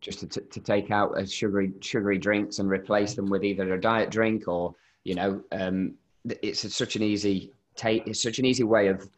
just 0.00 0.20
to, 0.20 0.40
to 0.40 0.60
take 0.60 0.90
out 0.90 1.18
a 1.18 1.26
sugary 1.26 1.72
sugary 1.80 2.18
drinks 2.18 2.58
and 2.58 2.68
replace 2.70 3.14
them 3.14 3.28
with 3.28 3.44
either 3.44 3.72
a 3.72 3.80
diet 3.80 4.10
drink 4.10 4.46
or 4.48 4.74
you 5.04 5.16
know, 5.16 5.42
um, 5.50 5.94
it's 6.24 6.74
such 6.74 6.94
an 6.94 7.02
easy 7.02 7.52
take. 7.74 8.06
It's 8.06 8.22
such 8.22 8.38
an 8.38 8.44
easy 8.44 8.62
way 8.62 8.86
of 8.86 9.08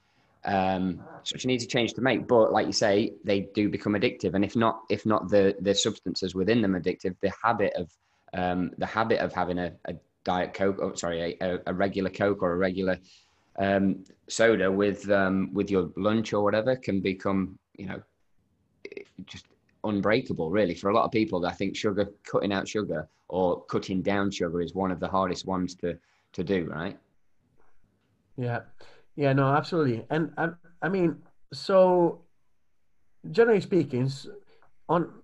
um, 0.47 1.01
such 1.23 1.45
an 1.45 1.51
easy 1.51 1.67
change 1.67 1.93
to 1.95 2.01
make. 2.01 2.27
But 2.27 2.53
like 2.53 2.67
you 2.67 2.73
say, 2.73 3.13
they 3.23 3.41
do 3.55 3.69
become 3.69 3.93
addictive, 3.93 4.35
and 4.35 4.45
if 4.45 4.57
not, 4.57 4.81
if 4.89 5.05
not 5.05 5.29
the 5.29 5.55
the 5.61 5.75
substances 5.75 6.35
within 6.35 6.63
them 6.63 6.73
addictive, 6.73 7.17
the 7.21 7.33
habit 7.43 7.75
of 7.77 7.93
um, 8.33 8.71
the 8.79 8.87
habit 8.87 9.21
of 9.21 9.33
having 9.33 9.59
a, 9.59 9.73
a 9.87 9.95
diet 10.25 10.55
coke, 10.55 10.79
oh, 10.81 10.95
sorry, 10.95 11.37
a, 11.41 11.59
a 11.67 11.75
regular 11.75 12.11
coke 12.11 12.43
or 12.43 12.53
a 12.53 12.57
regular 12.57 12.99
um, 13.59 14.05
soda 14.29 14.71
with 14.71 15.09
um, 15.11 15.53
with 15.53 15.71
your 15.71 15.91
lunch 15.97 16.33
or 16.33 16.43
whatever 16.43 16.77
can 16.77 17.01
become 17.01 17.59
you 17.77 17.87
know 17.87 18.03
just 19.27 19.47
unbreakable 19.85 20.51
really 20.51 20.75
for 20.75 20.89
a 20.89 20.95
lot 20.95 21.05
of 21.05 21.11
people 21.11 21.45
i 21.47 21.53
think 21.53 21.77
sugar 21.77 22.09
cutting 22.25 22.53
out 22.53 22.67
sugar 22.67 23.07
or 23.29 23.63
cutting 23.65 24.01
down 24.01 24.31
sugar 24.31 24.63
is 24.63 24.75
one 24.75 24.91
of 24.91 24.99
the 24.99 25.07
hardest 25.07 25.47
ones 25.47 25.75
to 25.75 25.97
to 26.33 26.43
do 26.43 26.65
right 26.65 26.99
Yeah. 28.37 28.61
Yeah, 29.17 29.33
no, 29.33 29.49
absolutely. 29.49 30.07
And 30.11 30.33
I, 30.37 30.49
I 30.83 30.89
mean, 30.89 31.19
so 31.53 32.23
generally 33.31 33.61
speaking, 33.61 34.11
on 34.89 35.23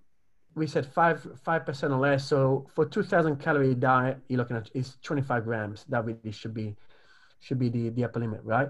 we 0.55 0.67
said 0.67 0.85
five 0.85 1.25
five 1.43 1.65
percent 1.65 1.93
or 1.93 1.99
less. 1.99 2.25
So 2.27 2.67
for 2.73 2.85
two 2.85 3.03
thousand 3.03 3.37
calorie 3.37 3.75
diet, 3.75 4.19
you're 4.27 4.37
looking 4.37 4.57
at 4.57 4.69
is 4.73 4.97
twenty 5.01 5.21
five 5.21 5.45
grams. 5.45 5.85
That 5.89 6.05
really 6.05 6.31
should 6.31 6.53
be 6.53 6.75
should 7.39 7.59
be 7.59 7.69
the 7.69 7.89
the 7.89 8.03
upper 8.05 8.19
limit, 8.19 8.41
right? 8.43 8.69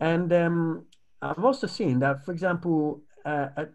And 0.00 0.32
um, 0.32 0.86
I've 1.20 1.44
also 1.44 1.66
seen 1.66 1.98
that, 2.00 2.24
for 2.24 2.32
example, 2.32 3.02
uh, 3.24 3.48
a 3.56 3.66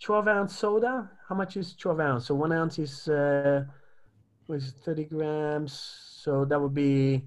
twelve 0.00 0.28
ounce 0.28 0.56
soda. 0.56 1.10
How 1.28 1.34
much 1.34 1.56
is 1.56 1.74
twelve 1.74 2.00
ounce? 2.00 2.26
So 2.26 2.34
one 2.34 2.52
ounce 2.52 2.78
is 2.78 3.08
uh, 3.08 3.64
it, 4.48 4.62
thirty 4.84 5.04
grams. 5.04 5.72
So 6.22 6.44
that 6.44 6.60
would 6.60 6.74
be 6.74 7.24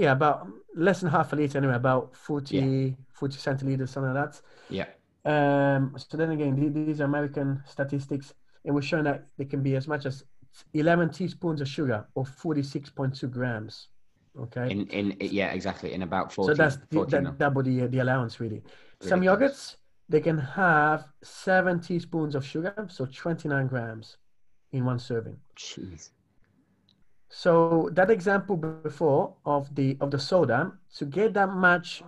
yeah, 0.00 0.12
about 0.12 0.48
less 0.74 1.00
than 1.00 1.10
half 1.10 1.32
a 1.32 1.36
liter 1.36 1.58
anyway, 1.58 1.74
about 1.74 2.16
40, 2.16 2.96
40 3.12 3.36
centiliters, 3.36 3.90
something 3.90 4.14
like 4.14 4.32
that. 4.32 4.40
yeah 4.68 4.86
Um, 5.24 5.94
so 5.98 6.16
then 6.16 6.30
again, 6.30 6.72
these 6.72 7.02
are 7.02 7.04
American 7.04 7.62
statistics, 7.66 8.32
and 8.64 8.74
we're 8.74 8.82
showing 8.82 9.04
that 9.04 9.26
they 9.38 9.44
can 9.44 9.62
be 9.62 9.74
as 9.76 9.86
much 9.88 10.06
as 10.06 10.24
11 10.74 11.10
teaspoons 11.10 11.60
of 11.60 11.68
sugar 11.68 12.06
or 12.14 12.24
46.2 12.24 13.30
grams. 13.30 13.88
Okay. 14.38 14.70
in 14.70 14.86
in 14.88 15.16
yeah 15.20 15.48
exactly 15.50 15.92
in 15.92 16.02
about 16.02 16.32
40 16.32 16.50
so 16.50 16.54
that's 16.54 16.76
the, 16.76 16.86
40 16.94 17.10
that 17.10 17.38
double 17.38 17.62
the, 17.64 17.86
the 17.88 17.98
allowance, 17.98 18.38
really. 18.38 18.62
Some 19.00 19.20
Really 19.20 19.36
close. 19.36 19.50
yogurts, 19.50 19.76
they 20.08 20.20
can 20.20 20.38
have 20.38 21.06
seven 21.22 21.80
teaspoons 21.80 22.34
of 22.36 22.44
sugar, 22.44 22.74
so 22.88 23.06
29 23.06 23.66
grams 23.66 24.18
in 24.72 24.84
one 24.84 24.98
serving. 25.00 25.36
Jeez. 25.56 26.10
So 27.28 27.88
that 27.92 28.10
example 28.10 28.56
before 28.56 29.34
of 29.44 29.72
the 29.74 29.96
of 30.00 30.10
the 30.10 30.18
soda, 30.18 30.72
to 30.96 31.04
get 31.06 31.34
that 31.34 31.48
much 31.50 32.02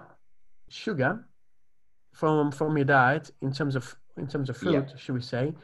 sugar 0.68 1.24
from 2.12 2.50
from 2.52 2.76
your 2.76 2.84
diet 2.86 3.30
in 3.40 3.52
terms 3.52 3.74
of 3.76 3.96
in 4.16 4.26
terms 4.26 4.48
of 4.50 4.56
fruit, 4.56 4.72
Yeah. 4.74 4.96
should 4.96 5.14
we 5.14 5.22
say? 5.22 5.54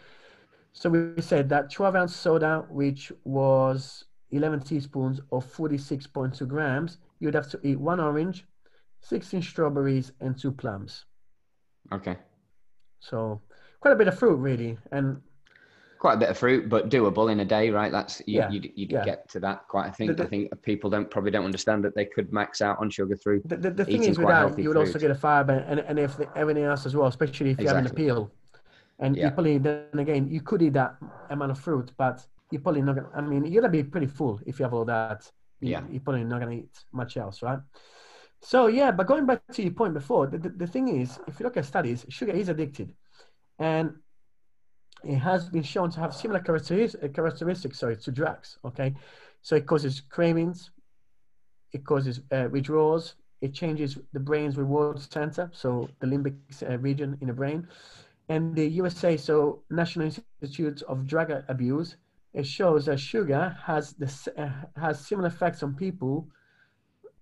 So 0.72 0.90
we 0.90 1.20
said 1.22 1.48
that 1.48 1.70
12 1.70 1.96
ounce 1.96 2.14
soda, 2.16 2.64
which 2.70 3.12
was 3.24 4.04
11 4.30 4.60
teaspoons 4.60 5.20
or 5.30 5.40
46.2 5.40 6.46
grams, 6.46 6.98
you'd 7.20 7.34
have 7.34 7.50
to 7.50 7.60
eat 7.66 7.80
one 7.80 7.98
orange, 8.00 8.46
16 9.00 9.42
strawberries, 9.42 10.12
and 10.20 10.38
two 10.38 10.52
plums. 10.52 11.04
okay 11.92 12.16
So 13.00 13.40
quite 13.80 13.92
a 13.92 13.96
bit 13.96 14.08
of 14.08 14.18
fruit, 14.18 14.36
really. 14.36 14.78
And 14.92 15.20
quite 15.98 16.14
a 16.14 16.16
bit 16.16 16.28
of 16.28 16.38
fruit 16.38 16.68
but 16.68 16.90
doable 16.90 17.28
in 17.32 17.40
a 17.40 17.44
day 17.44 17.70
right 17.70 17.90
that's 17.90 18.22
you 18.24 18.38
Yeah, 18.38 18.50
you, 18.52 18.60
you 18.76 18.86
yeah. 18.88 19.04
get 19.04 19.28
to 19.30 19.40
that 19.40 19.66
quite 19.66 19.88
i 19.88 19.90
think 19.90 20.16
The- 20.16 20.22
i 20.22 20.26
think 20.28 20.62
people 20.62 20.88
don't 20.88 21.10
probably 21.10 21.32
don't 21.32 21.44
understand 21.44 21.82
that 21.84 21.96
they 21.96 22.04
could 22.04 22.32
max 22.32 22.62
out 22.62 22.78
on 22.78 22.88
sugar 22.88 23.16
through 23.16 23.42
The, 23.46 23.56
the, 23.56 23.70
the 23.72 23.84
thing 23.84 24.04
is 24.04 24.16
with 24.16 24.26
quite 24.26 24.34
that, 24.34 24.38
healthy 24.46 24.62
you 24.62 24.68
would 24.68 24.76
also 24.76 25.00
get 25.00 25.10
a 25.10 25.16
fiber 25.16 25.54
and, 25.54 25.80
and 25.80 25.98
if 25.98 26.16
everything 26.36 26.62
else 26.62 26.86
as 26.86 26.94
well, 26.94 27.08
especially 27.08 27.50
if 27.50 27.58
you're 27.58 27.66
having 27.74 27.82
a 27.82 27.86
Exactly. 27.86 28.04
peel. 28.04 28.30
And 28.98 29.16
you 29.16 29.30
probably 29.30 29.58
then 29.58 29.98
again 29.98 30.28
you 30.28 30.40
could 30.40 30.62
eat 30.62 30.72
that 30.74 30.96
amount 31.30 31.52
of 31.52 31.58
fruit, 31.58 31.92
but 31.96 32.26
you're 32.50 32.60
probably 32.60 32.82
not 32.82 32.96
gonna 32.96 33.08
I 33.14 33.20
mean 33.20 33.44
you're 33.44 33.62
gonna 33.62 33.72
be 33.72 33.84
pretty 33.84 34.06
full 34.08 34.40
if 34.46 34.58
you 34.58 34.64
have 34.64 34.74
all 34.74 34.84
that. 34.86 35.30
You, 35.60 35.70
Yeah. 35.70 35.82
You're 35.90 36.00
probably 36.00 36.24
not 36.24 36.40
gonna 36.40 36.52
eat 36.52 36.84
much 36.92 37.16
else, 37.16 37.42
right? 37.42 37.60
So 38.40 38.66
yeah, 38.68 38.90
but 38.90 39.06
going 39.06 39.26
back 39.26 39.42
to 39.52 39.62
your 39.62 39.72
point 39.72 39.94
before, 39.94 40.26
the, 40.26 40.38
the, 40.38 40.48
the 40.50 40.66
thing 40.66 40.88
is, 41.00 41.18
if 41.26 41.38
you 41.38 41.44
look 41.44 41.56
at 41.56 41.64
studies, 41.64 42.06
sugar 42.08 42.32
is 42.32 42.48
addicted. 42.48 42.92
And 43.58 43.94
it 45.04 45.16
has 45.16 45.48
been 45.48 45.62
shown 45.62 45.90
to 45.90 46.00
have 46.00 46.14
similar 46.14 46.40
characteristics, 46.40 47.04
characteristics 47.14 47.78
sorry, 47.78 47.96
to 47.96 48.12
drugs. 48.12 48.58
Okay, 48.64 48.94
so 49.42 49.56
it 49.56 49.66
causes 49.66 50.00
cravings, 50.08 50.70
it 51.72 51.84
causes 51.84 52.20
uh, 52.32 52.48
withdrawals, 52.50 53.14
it 53.40 53.54
changes 53.54 53.98
the 54.12 54.20
brain's 54.20 54.56
reward 54.56 55.00
center, 55.00 55.50
so 55.52 55.88
the 56.00 56.06
limbic 56.06 56.34
uh, 56.68 56.78
region 56.78 57.16
in 57.20 57.28
the 57.28 57.32
brain. 57.32 57.66
And 58.28 58.54
the 58.54 58.66
USA, 58.80 59.16
so 59.16 59.62
National 59.70 60.06
Institute 60.06 60.82
of 60.82 61.06
Drug 61.06 61.30
Abuse, 61.48 61.96
it 62.34 62.46
shows 62.46 62.86
that 62.86 63.00
sugar 63.00 63.56
has 63.64 63.92
this 63.94 64.28
uh, 64.36 64.50
has 64.76 65.06
similar 65.06 65.28
effects 65.28 65.62
on 65.62 65.74
people 65.74 66.28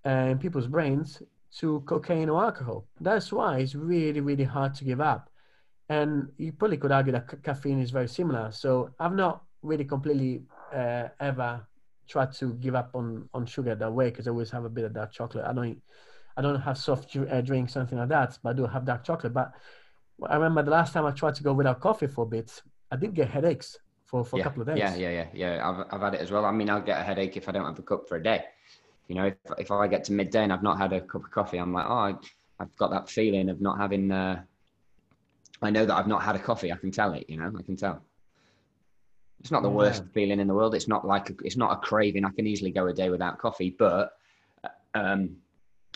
uh, 0.04 0.34
people's 0.40 0.66
brains 0.66 1.22
to 1.58 1.80
cocaine 1.86 2.28
or 2.28 2.42
alcohol. 2.44 2.86
That's 3.00 3.32
why 3.32 3.58
it's 3.58 3.74
really, 3.74 4.20
really 4.20 4.44
hard 4.44 4.74
to 4.76 4.84
give 4.84 5.00
up. 5.00 5.30
And 5.88 6.28
you 6.36 6.52
probably 6.52 6.78
could 6.78 6.92
argue 6.92 7.12
that 7.12 7.28
ca- 7.28 7.36
caffeine 7.42 7.80
is 7.80 7.90
very 7.90 8.08
similar. 8.08 8.50
So 8.52 8.90
I've 8.98 9.14
not 9.14 9.42
really 9.62 9.84
completely 9.84 10.42
uh, 10.74 11.08
ever 11.20 11.66
tried 12.08 12.32
to 12.34 12.54
give 12.54 12.74
up 12.74 12.90
on, 12.94 13.28
on 13.34 13.46
sugar 13.46 13.74
that 13.74 13.92
way 13.92 14.10
because 14.10 14.26
I 14.26 14.30
always 14.30 14.50
have 14.50 14.64
a 14.64 14.68
bit 14.70 14.84
of 14.84 14.94
dark 14.94 15.12
chocolate. 15.12 15.44
I 15.46 15.52
don't 15.52 15.80
I 16.36 16.42
don't 16.42 16.60
have 16.60 16.76
soft 16.76 17.16
uh, 17.16 17.40
drinks 17.40 17.72
something 17.72 17.98
like 17.98 18.10
that, 18.10 18.38
but 18.42 18.50
I 18.50 18.52
do 18.52 18.66
have 18.66 18.84
dark 18.84 19.04
chocolate. 19.04 19.32
But 19.32 19.52
I 20.28 20.34
remember 20.34 20.62
the 20.62 20.70
last 20.70 20.92
time 20.92 21.04
I 21.06 21.10
tried 21.10 21.34
to 21.36 21.42
go 21.42 21.52
without 21.52 21.80
coffee 21.80 22.06
for 22.06 22.22
a 22.24 22.26
bit, 22.26 22.62
I 22.90 22.96
did 22.96 23.14
get 23.14 23.28
headaches 23.28 23.76
for, 24.04 24.24
for 24.24 24.38
yeah, 24.38 24.42
a 24.42 24.44
couple 24.44 24.62
of 24.62 24.68
days. 24.68 24.78
yeah 24.78 24.94
yeah 24.94 25.10
yeah 25.10 25.26
yeah 25.34 25.68
I've, 25.68 25.86
I've 25.90 26.00
had 26.00 26.14
it 26.14 26.20
as 26.20 26.30
well 26.30 26.44
i 26.44 26.52
mean 26.52 26.70
i'll 26.70 26.80
get 26.80 27.00
a 27.00 27.02
headache 27.02 27.36
if 27.36 27.48
i 27.48 27.52
don't 27.52 27.64
have 27.64 27.76
a 27.76 27.82
cup 27.82 28.08
for 28.08 28.14
a 28.14 28.22
day 28.22 28.44
You 29.08 29.14
know, 29.14 29.26
if, 29.26 29.36
if 29.58 29.70
I 29.70 29.86
get 29.86 30.04
to 30.04 30.12
midday 30.12 30.42
and 30.42 30.52
I've 30.52 30.62
not 30.62 30.78
had 30.78 30.92
a 30.92 31.00
cup 31.00 31.24
of 31.24 31.30
coffee, 31.30 31.58
I'm 31.58 31.72
like, 31.72 31.86
oh, 31.88 31.94
I, 31.94 32.14
have 32.58 32.76
got 32.76 32.90
that 32.90 33.08
feeling 33.08 33.48
of 33.48 33.60
not 33.60 33.78
having. 33.78 34.10
Uh, 34.10 34.42
I 35.62 35.70
know 35.70 35.86
that 35.86 35.94
I've 35.94 36.08
not 36.08 36.22
had 36.22 36.36
a 36.36 36.38
coffee. 36.38 36.72
I 36.72 36.76
can 36.76 36.90
tell 36.90 37.12
it. 37.12 37.24
You 37.28 37.36
know, 37.36 37.52
I 37.56 37.62
can 37.62 37.76
tell. 37.76 38.02
It's 39.40 39.50
not 39.50 39.62
the 39.62 39.70
worst 39.70 40.02
feeling 40.12 40.40
in 40.40 40.48
the 40.48 40.54
world. 40.54 40.74
It's 40.74 40.88
not 40.88 41.06
like 41.06 41.30
a, 41.30 41.34
it's 41.44 41.56
not 41.56 41.72
a 41.72 41.76
craving. 41.76 42.24
I 42.24 42.30
can 42.30 42.46
easily 42.46 42.72
go 42.72 42.86
a 42.86 42.92
day 42.92 43.10
without 43.10 43.38
coffee, 43.38 43.70
but 43.70 44.12
um, 44.94 45.36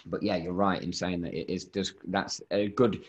but 0.07 0.23
yeah, 0.23 0.37
you're 0.37 0.53
right 0.53 0.81
in 0.81 0.93
saying 0.93 1.23
that 1.23 1.35
it 1.35 1.53
is 1.53 1.65
just 1.65 1.95
that's 2.09 2.41
a 2.51 2.69
good 2.69 3.03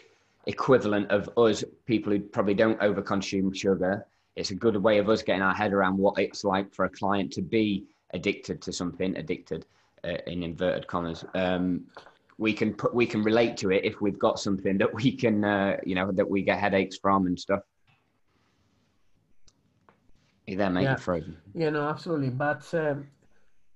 equivalent 0.48 1.12
of 1.12 1.30
us 1.38 1.64
people 1.86 2.12
who 2.12 2.20
probably 2.20 2.54
don't 2.54 2.80
overconsume 2.80 3.56
sugar. 3.56 4.06
It's 4.36 4.52
a 4.52 4.56
good 4.56 4.78
way 4.78 4.98
of 4.98 5.10
us 5.10 5.22
getting 5.22 5.42
our 5.42 5.54
head 5.54 5.74
around 5.74 5.98
what 5.98 6.18
it's 6.18 6.44
like 6.44 6.74
for 6.74 6.86
a 6.86 6.90
client 6.90 7.32
to 7.34 7.42
be 7.42 7.86
addicted 8.14 8.62
to 8.64 8.74
something, 8.74 9.16
addicted 9.18 9.66
uh, 10.04 10.18
in 10.28 10.44
inverted 10.44 10.88
commas. 10.88 11.26
Um, 11.36 11.86
we 12.38 12.54
can 12.54 12.74
put 12.74 12.94
we 12.94 13.06
can 13.06 13.24
relate 13.24 13.56
to 13.58 13.72
it 13.72 13.86
if 13.86 14.02
we've 14.02 14.18
got 14.18 14.40
something 14.40 14.78
that 14.78 14.92
we 14.94 15.12
can 15.12 15.44
uh, 15.44 15.78
you 15.86 15.96
know 15.96 16.12
that 16.12 16.28
we 16.28 16.42
get 16.42 16.60
headaches 16.60 16.98
from 16.98 17.28
and 17.28 17.40
stuff. 17.40 17.62
You 20.48 20.58
there, 20.58 20.70
mate? 20.70 20.84
Yeah. 20.84 20.96
Frozen. 20.96 21.38
Yeah, 21.54 21.70
no, 21.70 21.88
absolutely. 21.88 22.30
But 22.30 22.74
um, 22.74 23.08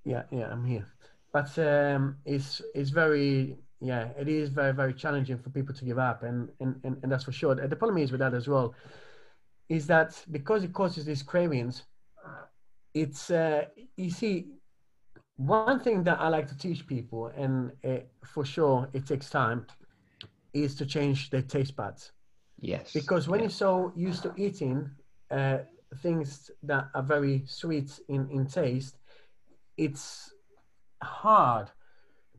yeah, 0.04 0.24
yeah, 0.32 0.48
I'm 0.52 0.66
here. 0.66 0.86
But 1.32 1.58
um, 1.60 2.18
it's 2.26 2.62
it's 2.74 2.90
very 2.90 3.58
yeah, 3.86 4.10
it 4.20 4.28
is 4.28 4.50
very 4.50 4.74
very 4.74 4.94
challenging 4.94 5.38
for 5.38 5.50
people 5.50 5.74
to 5.76 5.86
give 5.86 6.00
up, 6.00 6.24
and 6.24 6.50
and 6.60 6.80
and, 6.84 6.98
and 7.02 7.12
that's 7.12 7.24
for 7.24 7.32
sure. 7.32 7.56
The 7.56 7.76
problem 7.76 7.98
is 8.04 8.12
with 8.12 8.20
that 8.20 8.34
as 8.34 8.48
well, 8.48 8.74
is 9.70 9.88
that 9.88 10.24
because 10.32 10.64
it 10.64 10.74
causes 10.74 11.06
these 11.06 11.24
cravings, 11.24 11.84
it's 12.94 13.30
uh, 13.32 13.66
you 13.98 14.10
see. 14.10 14.48
One 15.38 15.82
thing 15.82 16.02
that 16.06 16.22
I 16.22 16.30
like 16.30 16.48
to 16.48 16.58
teach 16.58 16.88
people, 16.88 17.28
and 17.36 17.72
uh, 17.84 17.98
for 18.24 18.46
sure 18.46 18.88
it 18.94 19.06
takes 19.06 19.30
time, 19.30 19.68
is 20.54 20.76
to 20.76 20.86
change 20.86 21.30
their 21.30 21.42
taste 21.42 21.76
buds. 21.76 22.14
Yes. 22.62 22.94
Because 22.94 23.28
when 23.28 23.40
yeah. 23.40 23.46
you're 23.46 23.50
so 23.68 23.92
used 23.98 24.24
to 24.24 24.34
eating 24.38 24.90
uh, 25.30 25.58
things 26.02 26.50
that 26.64 26.88
are 26.96 27.04
very 27.04 27.44
sweet 27.48 28.00
in, 28.08 28.30
in 28.32 28.48
taste, 28.48 28.98
it's 29.76 30.34
hard. 31.04 31.68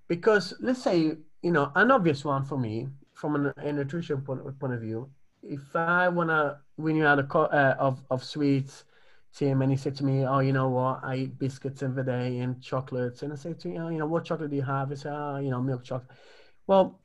Because 0.09 0.55
let's 0.61 0.83
say, 0.83 1.17
you 1.43 1.51
know, 1.53 1.73
an 1.75 1.91
obvious 1.91 2.25
one 2.25 2.45
for 2.45 2.59
me, 2.59 2.89
from 3.13 3.35
an, 3.35 3.53
a 3.57 3.73
nutrition 3.73 4.21
point, 4.23 4.41
point 4.61 4.75
of 4.75 4.81
view, 4.81 5.11
if 5.43 5.75
I 5.75 6.09
want 6.09 6.31
to 6.31 6.59
win 6.77 6.97
you 6.97 7.07
out 7.07 7.19
of, 7.19 7.35
uh, 7.35 7.75
of, 7.79 8.03
of 8.11 8.23
sweets, 8.25 8.85
Tim, 9.35 9.61
and 9.63 9.71
he 9.71 9.77
said 9.77 9.95
to 9.97 10.05
me, 10.05 10.25
"Oh, 10.25 10.39
you 10.39 10.53
know 10.53 10.71
what? 10.71 11.01
I 11.03 11.17
eat 11.17 11.39
biscuits 11.39 11.83
every 11.83 12.05
day 12.05 12.39
and 12.39 12.63
chocolates." 12.63 13.23
And 13.23 13.33
I 13.33 13.37
said 13.37 13.59
to 13.61 13.69
him, 13.69 13.83
oh, 13.83 13.89
"You 13.89 13.99
know, 13.99 14.07
what 14.07 14.25
chocolate 14.25 14.51
do 14.51 14.57
you 14.57 14.63
have?" 14.63 14.89
He 14.89 14.97
said, 14.97 15.13
"Oh, 15.15 15.37
you 15.37 15.51
know, 15.51 15.61
milk 15.61 15.85
chocolate." 15.85 16.17
Well, 16.67 17.01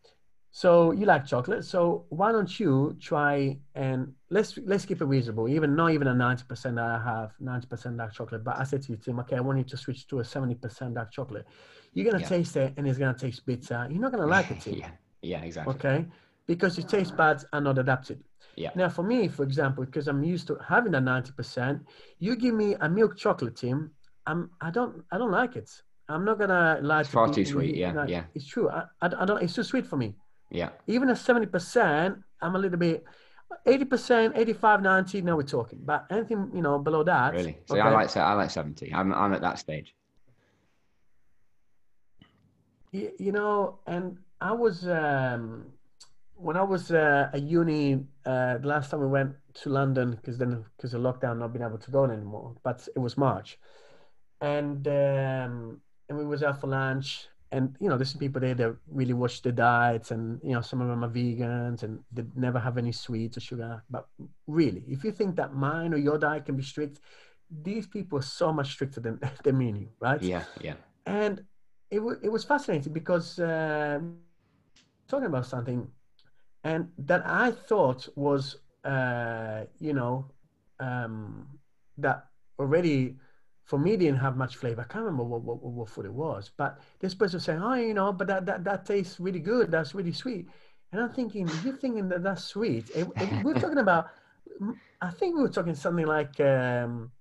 so 0.51 0.91
you 0.91 1.05
like 1.05 1.25
chocolate, 1.25 1.65
so 1.65 2.05
why 2.09 2.31
don't 2.31 2.57
you 2.59 2.97
try 3.01 3.59
and 3.75 4.13
let's 4.29 4.57
let's 4.65 4.85
keep 4.85 5.01
it 5.01 5.05
reasonable. 5.05 5.49
Even 5.49 5.75
not 5.75 5.91
even 5.91 6.07
a 6.07 6.13
ninety 6.13 6.43
percent 6.47 6.75
that 6.75 6.85
I 6.85 7.03
have, 7.03 7.31
ninety 7.39 7.67
percent 7.67 7.97
dark 7.97 8.13
chocolate. 8.13 8.43
But 8.43 8.57
I 8.57 8.63
said 8.63 8.81
to 8.83 8.91
you, 8.91 8.97
Tim, 8.97 9.19
okay, 9.19 9.35
I 9.35 9.41
want 9.41 9.57
you 9.59 9.65
to 9.65 9.77
switch 9.77 10.07
to 10.07 10.19
a 10.19 10.23
seventy 10.23 10.55
percent 10.55 10.93
dark 10.93 11.11
chocolate. 11.11 11.45
You're 11.93 12.05
gonna 12.09 12.21
Yeah. 12.23 12.27
taste 12.35 12.55
it, 12.57 12.73
and 12.77 12.87
it's 12.87 12.97
gonna 12.97 13.17
taste 13.17 13.45
bitter. 13.45 13.87
You're 13.89 14.01
not 14.01 14.11
gonna 14.11 14.25
like 14.37 14.51
it, 14.51 14.65
yeah. 14.67 14.89
Yeah. 15.21 15.41
Exactly. 15.43 15.75
Okay, 15.75 16.05
because 16.47 16.77
your 16.77 16.87
taste 16.87 17.15
buds 17.15 17.45
are 17.53 17.61
not 17.61 17.77
adapted. 17.77 18.23
Yeah. 18.55 18.71
Now, 18.75 18.89
for 18.89 19.03
me, 19.03 19.27
for 19.27 19.43
example, 19.43 19.85
because 19.85 20.07
I'm 20.07 20.23
used 20.23 20.47
to 20.47 20.57
having 20.67 20.93
a 20.95 21.01
ninety 21.01 21.31
percent, 21.31 21.81
you 22.19 22.35
give 22.35 22.55
me 22.55 22.75
a 22.75 22.89
milk 22.89 23.17
chocolate, 23.17 23.55
Tim. 23.55 23.91
I'm 24.27 24.49
I 24.59 24.71
don't 24.71 25.03
I 25.11 25.17
don't 25.17 25.31
like 25.31 25.55
it. 25.55 25.69
I'm 26.09 26.25
not 26.25 26.39
gonna 26.39 26.79
lie. 26.81 27.01
It's 27.01 27.09
to 27.09 27.13
far 27.13 27.27
people, 27.27 27.35
too 27.35 27.45
sweet, 27.45 27.75
yeah, 27.75 27.91
know, 27.93 28.05
yeah. 28.05 28.23
It's 28.35 28.45
true. 28.47 28.69
I, 28.69 28.83
I, 29.01 29.07
I 29.21 29.25
don't. 29.25 29.41
It's 29.41 29.55
too 29.55 29.63
sweet 29.63 29.87
for 29.87 29.97
me. 29.97 30.15
Yeah. 30.49 30.69
Even 30.87 31.09
at 31.09 31.17
seventy 31.17 31.47
percent, 31.47 32.17
I'm 32.41 32.55
a 32.55 32.59
little 32.59 32.77
bit. 32.79 33.03
80%, 33.67 34.31
85, 34.37 34.81
90, 34.81 35.21
now 35.23 35.35
we're 35.35 35.43
talking. 35.43 35.79
But 35.83 36.05
anything, 36.09 36.51
you 36.53 36.61
know, 36.61 36.79
below 36.79 37.03
that. 37.03 37.33
Really. 37.33 37.57
See, 37.67 37.73
okay, 37.73 37.81
I 37.81 37.89
like 37.91 38.15
I 38.15 38.33
like 38.33 38.49
seventy. 38.49 38.93
I'm 38.93 39.13
I'm 39.13 39.33
at 39.33 39.41
that 39.41 39.59
stage. 39.59 39.93
Y- 42.93 43.13
you 43.19 43.31
know, 43.31 43.79
and 43.87 44.17
I 44.39 44.51
was, 44.51 44.87
um, 44.87 45.65
when 46.35 46.57
I 46.57 46.63
was 46.63 46.91
uh, 46.91 47.29
at 47.33 47.41
uni, 47.43 48.05
uh, 48.25 48.57
the 48.57 48.67
last 48.67 48.89
time 48.89 49.01
we 49.01 49.07
went 49.07 49.35
to 49.55 49.69
London, 49.69 50.11
because 50.11 50.37
then, 50.37 50.65
because 50.77 50.93
of 50.93 51.01
lockdown, 51.01 51.37
not 51.39 51.53
being 51.53 51.65
able 51.65 51.77
to 51.77 51.91
go 51.91 52.05
anymore, 52.05 52.55
but 52.63 52.87
it 52.95 52.99
was 52.99 53.17
March. 53.17 53.59
And, 54.39 54.87
um, 54.87 55.81
and 56.09 56.17
we 56.17 56.25
was 56.25 56.41
out 56.41 56.59
for 56.59 56.67
lunch 56.67 57.27
and, 57.51 57.75
you 57.79 57.89
know, 57.89 57.97
there's 57.97 58.11
some 58.11 58.19
people 58.19 58.41
there 58.41 58.55
that 58.55 58.75
really 58.87 59.13
watch 59.13 59.41
the 59.41 59.51
diets 59.51 60.11
and, 60.11 60.39
you 60.43 60.53
know, 60.53 60.61
some 60.61 60.81
of 60.81 60.87
them 60.87 61.03
are 61.03 61.09
vegans 61.09 61.83
and 61.83 61.99
they 62.11 62.23
never 62.35 62.59
have 62.59 62.77
any 62.77 62.91
sweets 62.91 63.37
or 63.37 63.41
sugar. 63.41 63.83
But 63.89 64.07
really, 64.47 64.83
if 64.87 65.03
you 65.03 65.11
think 65.11 65.35
that 65.35 65.53
mine 65.53 65.93
or 65.93 65.97
your 65.97 66.17
diet 66.17 66.45
can 66.45 66.55
be 66.55 66.63
strict, 66.63 67.01
these 67.63 67.85
people 67.85 68.17
are 68.19 68.23
so 68.23 68.51
much 68.53 68.71
stricter 68.71 69.01
than, 69.01 69.19
than 69.43 69.57
me 69.57 69.69
and 69.69 69.81
you, 69.81 69.89
right? 69.99 70.21
Yeah. 70.21 70.45
Yeah. 70.61 70.75
and 71.05 71.43
it, 71.91 71.97
w- 71.97 72.19
it 72.23 72.29
was 72.29 72.45
fascinating 72.45 72.93
because 72.93 73.39
um 73.39 74.17
talking 75.07 75.27
about 75.27 75.45
something 75.45 75.87
and 76.63 76.89
that 76.97 77.25
i 77.25 77.51
thought 77.51 78.07
was 78.15 78.57
uh, 78.85 79.63
you 79.79 79.93
know 79.93 80.25
um, 80.79 81.47
that 81.97 82.25
already 82.59 83.15
for 83.63 83.77
me 83.79 83.95
didn't 83.97 84.17
have 84.19 84.35
much 84.35 84.57
flavor. 84.57 84.81
I 84.81 84.91
can't 84.91 85.05
remember 85.05 85.23
what, 85.23 85.41
what, 85.43 85.63
what 85.63 85.89
food 85.89 86.05
it 86.05 86.13
was 86.13 86.51
but 86.57 86.79
this 86.99 87.13
person 87.15 87.39
saying 87.39 87.61
oh 87.63 87.73
you 87.75 87.93
know 87.93 88.11
but 88.13 88.27
that, 88.27 88.45
that, 88.45 88.63
that 88.65 88.85
tastes 88.85 89.19
really 89.19 89.39
good. 89.39 89.71
That's 89.71 89.93
really 89.95 90.13
sweet. 90.13 90.47
And 90.91 91.01
i'm 91.01 91.09
thinking 91.11 91.59
you're 91.63 91.77
thinking 91.77 92.07
that 92.09 92.23
that's 92.23 92.43
sweet 92.45 92.89
It- 92.95 93.07
it- 93.19 93.31
we're 93.41 93.55
talking 93.55 93.77
about 93.79 94.07
i 95.01 95.09
think 95.11 95.35
we 95.35 95.41
were 95.41 95.49
talking 95.49 95.75
something 95.75 96.05
like 96.05 96.39
um, 96.39 97.11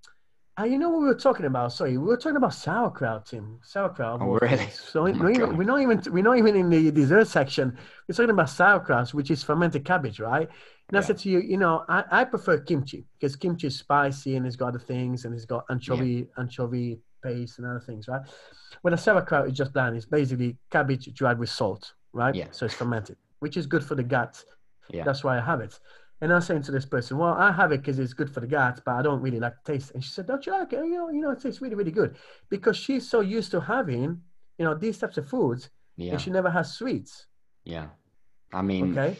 uh, 0.58 0.64
you 0.64 0.78
know 0.78 0.90
what 0.90 1.00
we 1.00 1.06
were 1.06 1.14
talking 1.14 1.46
about? 1.46 1.72
Sorry, 1.72 1.96
we 1.96 2.04
were 2.04 2.16
talking 2.16 2.36
about 2.36 2.54
sauerkraut, 2.54 3.26
Tim. 3.26 3.58
Sauerkraut. 3.62 4.20
Oh, 4.20 4.38
really? 4.40 4.66
So 4.72 5.00
Oh, 5.00 5.04
we're, 5.04 5.12
not 5.14 5.30
even, 5.30 5.40
God. 5.48 5.58
we're 5.58 5.64
not 5.64 5.80
even 5.80 6.02
we're 6.12 6.22
not 6.24 6.38
even 6.38 6.56
in 6.56 6.68
the 6.70 6.90
dessert 6.90 7.28
section. 7.28 7.76
We're 8.08 8.14
talking 8.14 8.30
about 8.30 8.50
sauerkraut, 8.50 9.14
which 9.14 9.30
is 9.30 9.42
fermented 9.42 9.84
cabbage, 9.84 10.20
right? 10.20 10.48
And 10.88 10.98
I 10.98 11.02
said 11.02 11.18
to 11.18 11.28
you, 11.30 11.38
you 11.40 11.56
know, 11.56 11.84
I, 11.88 12.04
I 12.10 12.24
prefer 12.24 12.58
kimchi 12.58 13.06
because 13.18 13.36
kimchi 13.36 13.68
is 13.68 13.78
spicy 13.78 14.36
and 14.36 14.44
it's 14.46 14.56
got 14.56 14.68
other 14.68 14.80
things 14.80 15.24
and 15.24 15.34
it's 15.34 15.44
got 15.44 15.64
anchovy 15.70 16.26
anchovy 16.36 17.00
paste 17.22 17.58
and 17.58 17.66
other 17.66 17.80
things, 17.80 18.08
right? 18.08 18.22
When 18.82 18.92
a 18.92 18.98
sauerkraut 18.98 19.46
is 19.48 19.56
just 19.56 19.72
bland, 19.72 19.96
it's 19.96 20.06
basically 20.06 20.56
cabbage 20.70 21.12
dried 21.14 21.38
with 21.38 21.48
salt, 21.50 21.92
right? 22.12 22.34
Yeah. 22.34 22.46
So 22.50 22.66
it's 22.66 22.74
fermented, 22.74 23.16
which 23.38 23.56
is 23.56 23.66
good 23.66 23.84
for 23.84 23.94
the 23.94 24.02
gut. 24.02 24.42
Yeah. 24.90 25.04
That's 25.04 25.22
why 25.22 25.38
I 25.38 25.40
have 25.40 25.60
it. 25.60 25.78
And 26.20 26.30
I 26.32 26.36
was 26.36 26.46
saying 26.46 26.62
to 26.64 26.72
this 26.72 26.84
person, 26.84 27.16
well, 27.16 27.32
I 27.34 27.50
have 27.50 27.72
it 27.72 27.78
because 27.78 27.98
it's 27.98 28.12
good 28.12 28.28
for 28.32 28.40
the 28.40 28.46
guts, 28.46 28.80
but 28.84 28.92
I 28.94 29.02
don't 29.02 29.20
really 29.22 29.40
like 29.40 29.54
the 29.64 29.72
taste. 29.72 29.92
And 29.94 30.04
she 30.04 30.10
said, 30.10 30.26
don't 30.26 30.44
you 30.44 30.52
like 30.52 30.72
it? 30.72 30.76
You 30.78 30.90
know, 30.90 31.08
you 31.10 31.20
know, 31.22 31.30
it 31.30 31.40
tastes 31.40 31.62
really, 31.62 31.74
really 31.74 31.90
good 31.90 32.16
because 32.50 32.76
she's 32.76 33.08
so 33.08 33.20
used 33.20 33.50
to 33.52 33.60
having, 33.60 34.20
you 34.58 34.64
know, 34.64 34.74
these 34.74 34.98
types 34.98 35.16
of 35.16 35.26
foods 35.26 35.70
Yeah. 35.96 36.12
and 36.12 36.20
she 36.20 36.30
never 36.30 36.50
has 36.50 36.72
sweets. 36.74 37.26
Yeah. 37.64 37.86
I 38.52 38.62
mean, 38.62 38.96
Okay. 38.98 39.16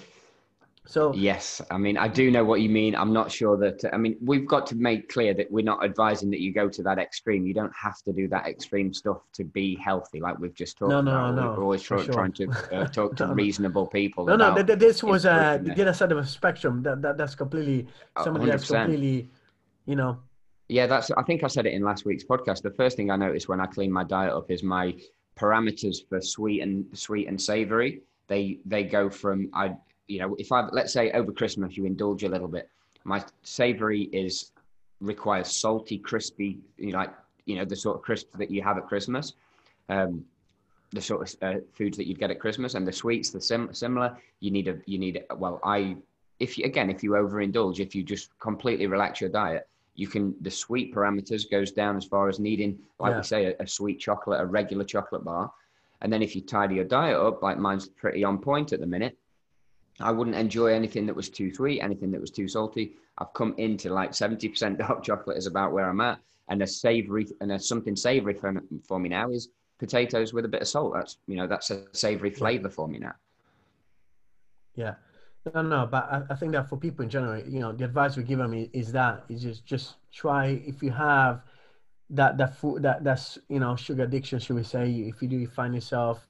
So 0.87 1.13
yes. 1.15 1.61
I 1.71 1.77
mean, 1.79 1.97
I 1.99 2.09
do 2.09 2.31
know 2.31 2.45
what 2.45 2.63
you 2.63 2.69
mean. 2.71 2.95
I'm 2.97 3.13
not 3.13 3.31
sure 3.31 3.57
that, 3.59 3.85
I 3.93 3.97
mean, 3.97 4.17
we've 4.25 4.47
got 4.49 4.67
to 4.69 4.75
make 4.75 5.09
clear 5.09 5.35
that 5.35 5.51
we're 5.51 5.65
not 5.65 5.85
advising 5.85 6.31
that 6.31 6.41
you 6.41 6.53
go 6.53 6.69
to 6.69 6.83
that 6.83 6.99
extreme. 6.99 7.47
You 7.47 7.55
don't 7.55 7.73
have 7.81 8.03
to 8.07 8.13
do 8.13 8.27
that 8.29 8.47
extreme 8.47 8.93
stuff 8.93 9.19
to 9.35 9.45
be 9.45 9.77
healthy, 9.77 10.21
like 10.21 10.39
we've 10.39 10.55
just 10.55 10.79
talked 10.79 10.91
No, 10.91 11.01
no, 11.01 11.11
about. 11.11 11.35
no, 11.35 11.53
We're 11.53 11.63
always 11.65 11.83
for 11.83 11.97
try, 11.99 12.05
sure. 12.07 12.15
trying 12.15 12.33
to 12.33 12.51
uh, 12.73 12.87
talk 12.87 13.15
to 13.17 13.27
No, 13.29 13.35
reasonable 13.35 13.87
people. 13.87 14.25
no, 14.25 14.37
no, 14.37 14.47
about 14.47 14.55
th- 14.57 14.67
th- 14.69 14.79
this 14.79 15.03
was 15.03 15.27
uh, 15.27 15.31
improving 15.31 15.65
the 15.69 15.75
their- 15.75 15.89
other 15.89 15.97
side 15.97 16.13
of 16.13 16.19
a 16.19 16.27
spectrum. 16.27 16.83
That, 16.83 17.03
that 17.03 17.17
that's 17.19 17.35
completely 17.35 17.87
Uh, 18.17 18.25
somebody 18.25 18.47
that's 18.47 18.65
100%. 18.69 18.85
completely, 18.85 19.31
you 19.87 19.97
know, 19.97 20.19
Yeah, 20.69 20.87
that's. 20.87 21.11
I 21.13 21.23
think 21.25 21.45
I 21.45 21.49
said 21.49 21.67
it 21.67 21.75
in 21.75 21.83
last 21.83 22.05
week's 22.07 22.25
podcast. 22.25 22.63
The 22.63 22.71
first 22.73 22.97
thing 22.97 23.11
I 23.11 23.17
noticed 23.17 23.49
when 23.49 23.61
I 23.61 23.67
clean 23.67 23.93
my 23.93 24.05
diet 24.05 24.33
up 24.33 24.51
is 24.51 24.63
my 24.63 24.95
parameters 25.39 25.99
for 26.09 26.21
sweet 26.21 26.63
and 26.63 26.87
sweet 26.99 27.29
and 27.29 27.41
savory. 27.41 28.03
They 28.29 28.61
they 28.65 28.85
go 28.85 29.11
from 29.11 29.51
I 29.53 29.75
you 30.11 30.19
know 30.21 30.35
if 30.39 30.51
I 30.53 30.69
let's 30.73 30.93
say 30.93 31.11
over 31.13 31.33
Christmas 31.33 31.77
you 31.77 31.85
indulge 31.87 32.25
a 32.25 32.29
little 32.29 32.49
bit. 32.49 32.69
My 33.05 33.25
savory 33.43 34.03
is 34.25 34.53
requires 35.01 35.49
salty, 35.51 35.97
crispy, 35.97 36.59
you 36.77 36.93
know, 36.93 36.99
like 36.99 37.15
you 37.47 37.57
know 37.57 37.65
the 37.65 37.77
sort 37.77 37.97
of 37.97 38.03
crisps 38.03 38.37
that 38.39 38.51
you 38.51 38.61
have 38.63 38.77
at 38.77 38.87
Christmas. 38.87 39.35
Um, 39.89 40.25
the 40.93 41.01
sort 41.01 41.21
of 41.23 41.29
uh, 41.43 41.61
foods 41.73 41.97
that 41.97 42.07
you'd 42.07 42.19
get 42.19 42.31
at 42.33 42.41
Christmas, 42.41 42.75
and 42.75 42.87
the 42.87 42.93
sweets, 42.93 43.31
the 43.31 43.41
sim- 43.41 43.73
similar. 43.73 44.19
You 44.41 44.51
need 44.51 44.67
a, 44.69 44.77
you 44.87 44.99
need. 44.99 45.23
A, 45.31 45.37
well, 45.37 45.61
I, 45.63 45.97
if 46.41 46.59
you 46.59 46.65
again, 46.65 46.91
if 46.91 47.03
you 47.03 47.13
overindulge, 47.13 47.79
if 47.79 47.95
you 47.95 48.03
just 48.03 48.37
completely 48.41 48.87
relax 48.87 49.21
your 49.21 49.31
diet, 49.31 49.69
you 49.95 50.09
can. 50.09 50.35
The 50.43 50.51
sweet 50.51 50.93
parameters 50.95 51.49
goes 51.51 51.71
down 51.71 51.97
as 51.97 52.05
far 52.05 52.29
as 52.29 52.39
needing, 52.41 52.79
like 52.99 53.13
Yeah. 53.13 53.19
we 53.19 53.23
say, 53.23 53.45
a, 53.47 53.55
a 53.61 53.67
sweet 53.67 54.01
chocolate, 54.01 54.41
a 54.41 54.47
regular 54.47 54.85
chocolate 54.85 55.25
bar, 55.25 55.51
and 56.03 56.13
then 56.13 56.23
if 56.23 56.35
you 56.35 56.43
tidy 56.43 56.75
your 56.75 56.85
diet 56.85 57.17
up, 57.17 57.43
like 57.43 57.57
mine's 57.59 57.89
pretty 57.89 58.25
on 58.25 58.39
point 58.39 58.73
at 58.73 58.81
the 58.81 58.87
minute. 58.87 59.17
I 60.03 60.11
wouldn't 60.11 60.37
enjoy 60.37 60.69
anything 60.69 61.07
that 61.07 61.17
was 61.17 61.29
too 61.29 61.53
sweet, 61.53 61.81
anything 61.81 62.11
that 62.13 62.21
was 62.21 62.31
too 62.31 62.49
salty. 62.49 62.95
I've 63.19 63.33
come 63.35 63.55
into 63.59 63.93
like 63.93 64.13
70% 64.13 64.79
dark 64.87 65.03
chocolate 65.03 65.37
is 65.37 65.47
about 65.47 65.73
where 65.73 65.89
I'm 65.89 66.01
at. 66.01 66.21
And 66.49 66.63
a 66.63 66.67
savory 66.67 67.27
and 67.41 67.53
a 67.53 67.59
something 67.59 67.95
savory 67.95 68.35
for, 68.35 68.53
for 68.87 68.99
me 68.99 69.09
now 69.09 69.31
is 69.31 69.51
potatoes 69.79 70.33
with 70.33 70.45
a 70.45 70.49
bit 70.49 70.63
of 70.63 70.69
salt. 70.69 70.95
That's 70.95 71.19
you 71.27 71.37
know 71.37 71.47
that's 71.47 71.71
a 71.71 71.85
savory 71.93 72.31
flavor 72.31 72.69
for 72.69 72.89
me 72.89 72.99
now. 72.99 73.15
Yeah. 74.75 74.95
No, 75.55 75.63
no, 75.63 75.87
but 75.87 76.05
I, 76.13 76.23
I 76.31 76.35
think 76.35 76.53
that 76.53 76.69
for 76.69 76.77
people 76.77 77.03
in 77.03 77.09
general, 77.09 77.43
you 77.43 77.61
know, 77.61 77.73
the 77.73 77.85
advice 77.85 78.17
we 78.17 78.25
give 78.25 78.39
them 78.39 78.53
is, 78.53 78.69
is 78.73 78.93
that 78.93 79.25
is 79.29 79.43
just 79.43 79.65
just 79.65 79.95
try 80.13 80.61
if 80.67 80.83
you 80.83 80.91
have 80.91 81.43
that 82.11 82.37
that 82.39 82.57
food 82.57 82.83
that 82.83 83.05
that's 83.05 83.39
you 83.49 83.61
know 83.61 83.77
sugar 83.77 84.03
addiction, 84.03 84.39
should 84.39 84.57
we 84.57 84.65
say? 84.65 84.91
If 84.91 85.23
you 85.23 85.29
do, 85.29 85.37
you 85.37 85.47
find 85.47 85.75
yourself 85.75 86.29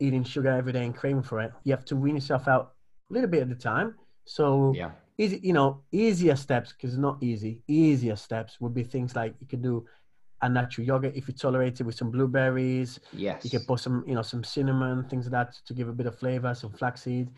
eating 0.00 0.24
sugar 0.24 0.48
every 0.48 0.72
day 0.72 0.84
and 0.84 0.96
craving 0.96 1.22
for 1.22 1.40
it, 1.40 1.52
you 1.62 1.72
have 1.72 1.84
to 1.84 1.96
wean 1.96 2.16
yourself 2.16 2.48
out 2.48 2.73
a 3.10 3.12
little 3.12 3.30
bit 3.30 3.42
at 3.42 3.50
a 3.50 3.54
time. 3.54 3.94
So 4.24 4.72
Yeah. 4.74 4.92
easy, 5.18 5.40
you 5.42 5.52
know, 5.52 5.82
easier 5.92 6.36
steps 6.36 6.72
because 6.72 6.90
it's 6.94 7.00
not 7.00 7.22
easy. 7.22 7.62
Easier 7.68 8.16
steps 8.16 8.60
would 8.60 8.74
be 8.74 8.82
things 8.82 9.14
like 9.14 9.34
you 9.40 9.46
could 9.46 9.62
do 9.62 9.86
a 10.42 10.48
natural 10.48 10.86
yogurt 10.86 11.14
if 11.14 11.28
you 11.28 11.34
tolerate 11.34 11.80
it 11.80 11.84
with 11.84 11.94
some 11.94 12.10
blueberries. 12.10 13.00
Yes. 13.12 13.44
You 13.44 13.50
can 13.50 13.64
put 13.66 13.80
some, 13.80 14.04
you 14.06 14.14
know, 14.14 14.22
some 14.22 14.44
cinnamon, 14.44 15.08
things 15.08 15.26
like 15.26 15.32
that 15.32 15.54
to 15.66 15.74
give 15.74 15.88
a 15.88 15.92
bit 15.92 16.06
of 16.06 16.18
flavor, 16.18 16.54
some 16.54 16.72
flaxseed. 16.72 17.30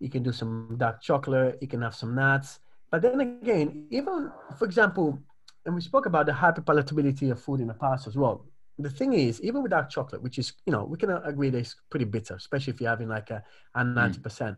You 0.00 0.10
can 0.10 0.22
do 0.22 0.32
some 0.32 0.76
dark 0.78 1.00
chocolate. 1.00 1.58
You 1.60 1.68
can 1.68 1.82
have 1.82 1.94
some 1.94 2.14
nuts. 2.14 2.60
But 2.90 3.02
then 3.02 3.20
again, 3.20 3.86
even 3.90 4.30
for 4.58 4.64
example, 4.64 5.18
and 5.66 5.74
we 5.74 5.80
spoke 5.80 6.06
about 6.06 6.26
the 6.26 6.32
hyperpalatability 6.32 7.30
of 7.30 7.40
food 7.40 7.60
in 7.60 7.68
the 7.68 7.74
past 7.74 8.06
as 8.06 8.16
well. 8.16 8.46
The 8.78 8.90
thing 8.90 9.12
is, 9.12 9.40
even 9.40 9.62
with 9.62 9.70
dark 9.70 9.88
chocolate, 9.88 10.22
which 10.22 10.38
is, 10.38 10.52
you 10.66 10.72
know, 10.72 10.84
we 10.84 10.98
can 10.98 11.10
agree 11.10 11.50
that 11.50 11.58
it's 11.58 11.76
pretty 11.90 12.04
bitter, 12.04 12.34
especially 12.34 12.72
if 12.72 12.80
you're 12.80 12.90
having 12.90 13.08
like 13.08 13.30
a, 13.30 13.42
a 13.74 13.84
mm. 13.84 13.94
90%. 13.94 14.56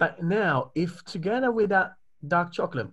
But 0.00 0.24
now, 0.24 0.72
if 0.74 1.04
together 1.04 1.52
with 1.52 1.68
that 1.68 1.92
dark 2.26 2.52
chocolate, 2.52 2.88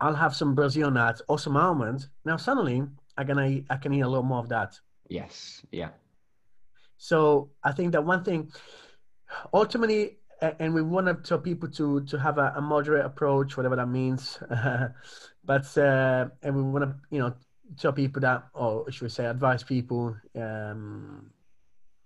I'll 0.00 0.14
have 0.14 0.36
some 0.36 0.54
Brazil 0.54 0.90
nuts 0.90 1.22
or 1.26 1.38
some 1.38 1.56
almonds, 1.56 2.10
now 2.24 2.36
suddenly 2.36 2.82
I 3.16 3.24
can 3.24 3.40
eat, 3.40 3.66
I 3.70 3.76
can 3.78 3.94
eat 3.94 4.02
a 4.02 4.08
lot 4.08 4.24
more 4.24 4.38
of 4.38 4.48
that. 4.50 4.78
Yes. 5.08 5.64
Yeah. 5.72 5.88
So 6.98 7.50
I 7.64 7.72
think 7.72 7.92
that 7.92 8.04
one 8.04 8.22
thing, 8.24 8.52
ultimately, 9.54 10.18
and 10.60 10.74
we 10.74 10.82
want 10.82 11.06
to 11.06 11.14
tell 11.14 11.38
people 11.38 11.68
to 11.70 12.04
to 12.04 12.18
have 12.18 12.38
a, 12.38 12.52
a 12.56 12.60
moderate 12.60 13.06
approach, 13.06 13.56
whatever 13.56 13.76
that 13.76 13.88
means. 13.88 14.38
but 15.44 15.78
uh, 15.78 16.28
and 16.42 16.54
we 16.54 16.62
want 16.62 16.84
to 16.84 16.94
you 17.10 17.20
know 17.20 17.34
tell 17.78 17.92
people 17.92 18.20
that, 18.20 18.44
or 18.52 18.90
should 18.92 19.02
we 19.02 19.08
say, 19.08 19.26
advise 19.26 19.62
people, 19.64 20.14
um, 20.36 21.30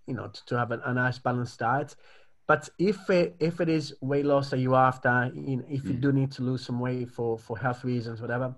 you 0.07 0.15
know, 0.15 0.29
to, 0.29 0.45
to 0.47 0.59
have 0.59 0.71
a, 0.71 0.81
a 0.85 0.95
nice 0.95 1.19
balanced 1.19 1.59
diet. 1.59 1.95
But 2.53 2.69
if 2.79 3.09
it, 3.09 3.35
if 3.41 3.63
it 3.63 3.71
is 3.71 3.95
weight 4.03 4.27
loss 4.27 4.51
that 4.51 4.59
you're 4.59 4.75
after, 4.75 5.33
you 5.35 5.57
know, 5.57 5.65
if 5.71 5.85
you 5.85 5.95
Mm. 5.95 6.01
do 6.03 6.13
need 6.13 6.33
to 6.33 6.43
lose 6.43 6.63
some 6.63 6.79
weight 6.81 7.09
for 7.09 7.39
for 7.39 7.57
health 7.57 7.83
reasons, 7.83 8.21
whatever, 8.21 8.55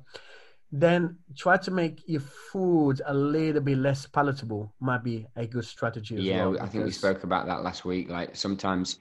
then 0.73 1.19
try 1.37 1.57
to 1.59 1.71
make 1.71 2.03
your 2.09 2.25
food 2.53 2.97
a 3.07 3.15
little 3.15 3.63
bit 3.63 3.79
less 3.79 4.05
palatable. 4.09 4.75
Might 4.81 5.05
be 5.05 5.29
a 5.37 5.47
good 5.47 5.65
strategy. 5.65 6.17
Yeah 6.17 6.47
well, 6.47 6.61
i 6.61 6.67
think 6.67 6.85
we 6.85 6.91
spoke 6.91 7.23
about 7.23 7.47
that 7.47 7.63
last 7.63 7.85
week 7.85 8.11
like 8.19 8.35
sometimes 8.35 8.99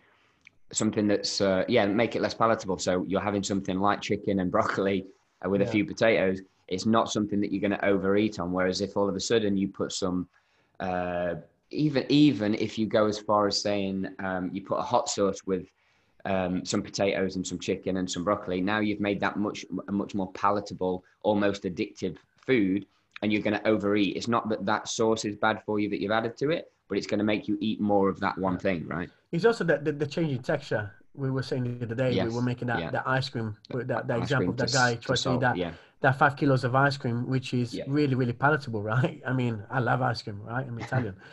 something 0.71 1.07
that's 1.07 1.41
uh, 1.41 1.63
yeah 1.67 1.87
make 1.87 2.15
it 2.15 2.21
less 2.21 2.35
palatable 2.35 2.77
so 2.77 2.91
you're 3.09 3.27
having 3.29 3.43
something 3.51 3.79
like 3.87 3.99
chicken 4.09 4.41
and 4.41 4.51
broccoli 4.51 4.99
uh, 5.43 5.49
with 5.49 5.61
a 5.63 5.69
few 5.75 5.83
potatoes 5.93 6.37
it's 6.67 6.85
not 6.85 7.05
something 7.15 7.39
that 7.41 7.51
you're 7.51 7.65
going 7.67 7.79
to 7.79 7.85
overeat 7.93 8.39
on 8.39 8.51
whereas 8.57 8.79
if 8.87 8.95
all 8.95 9.09
of 9.09 9.15
a 9.15 9.25
sudden 9.31 9.57
you 9.57 9.67
put 9.67 9.91
some 9.91 10.27
uh, 10.79 11.33
even 11.73 12.05
even 12.09 12.55
if 12.55 12.77
you 12.77 12.85
go 12.87 13.07
as 13.07 13.19
far 13.19 13.47
as 13.47 13.61
saying 13.61 14.07
um, 14.19 14.49
you 14.53 14.61
put 14.61 14.77
a 14.79 14.81
hot 14.83 15.09
sauce 15.09 15.39
with 15.45 15.67
um, 16.25 16.65
some 16.65 16.81
potatoes 16.81 17.35
and 17.35 17.45
some 17.45 17.59
chicken 17.59 17.97
and 17.97 18.09
some 18.09 18.23
broccoli 18.23 18.61
now 18.61 18.79
you've 18.79 19.01
made 19.01 19.19
that 19.19 19.37
much 19.37 19.65
a 19.87 19.91
much 19.91 20.15
more 20.15 20.31
palatable 20.33 21.03
almost 21.23 21.63
addictive 21.63 22.17
food 22.37 22.85
and 23.21 23.31
you're 23.33 23.41
going 23.41 23.57
to 23.59 23.67
overeat 23.67 24.15
it's 24.15 24.27
not 24.27 24.49
that 24.49 24.65
that 24.65 24.87
sauce 24.87 25.25
is 25.25 25.35
bad 25.35 25.61
for 25.65 25.79
you 25.79 25.89
that 25.89 25.99
you've 26.01 26.11
added 26.11 26.37
to 26.37 26.49
it 26.51 26.71
but 26.87 26.97
it's 26.97 27.07
going 27.07 27.19
to 27.19 27.25
make 27.25 27.47
you 27.47 27.57
eat 27.59 27.81
more 27.81 28.09
of 28.09 28.19
that 28.19 28.37
one 28.37 28.57
thing 28.57 28.87
right 28.87 29.09
It's 29.31 29.45
also 29.45 29.63
the, 29.63 29.77
the, 29.79 29.91
the 29.91 30.07
changing 30.07 30.41
texture. 30.43 30.91
We 31.15 31.29
were 31.29 31.43
saying 31.43 31.63
the 31.65 31.85
other 31.85 31.95
day, 31.95 32.13
Yes, 32.13 32.27
we 32.27 32.35
were 32.35 32.41
making 32.41 32.67
that, 32.69 32.79
yeah. 32.81 32.91
that 32.91 33.07
ice 33.07 33.29
cream, 33.29 33.55
with 33.71 33.87
that, 33.87 34.07
that 34.07 34.19
Ice 34.19 34.23
example 34.23 34.51
of 34.51 34.57
that 34.57 34.67
to 34.67 34.73
guy 34.73 34.89
s- 34.93 35.05
to 35.05 35.13
to 35.15 35.33
eat 35.33 35.39
that, 35.41 35.57
yeah 35.57 35.71
that 36.01 36.17
five 36.19 36.35
kilos 36.35 36.63
of 36.63 36.75
ice 36.75 36.97
cream, 36.97 37.27
which 37.27 37.53
is 37.53 37.75
Yeah. 37.75 37.83
really, 37.87 38.15
really 38.15 38.33
palatable, 38.33 38.81
right? 38.93 39.21
I 39.25 39.33
mean, 39.33 39.63
I 39.69 39.79
love 39.79 40.01
ice 40.01 40.21
cream, 40.21 40.41
right? 40.43 40.65
I'm 40.67 40.77
Italian. 40.79 41.15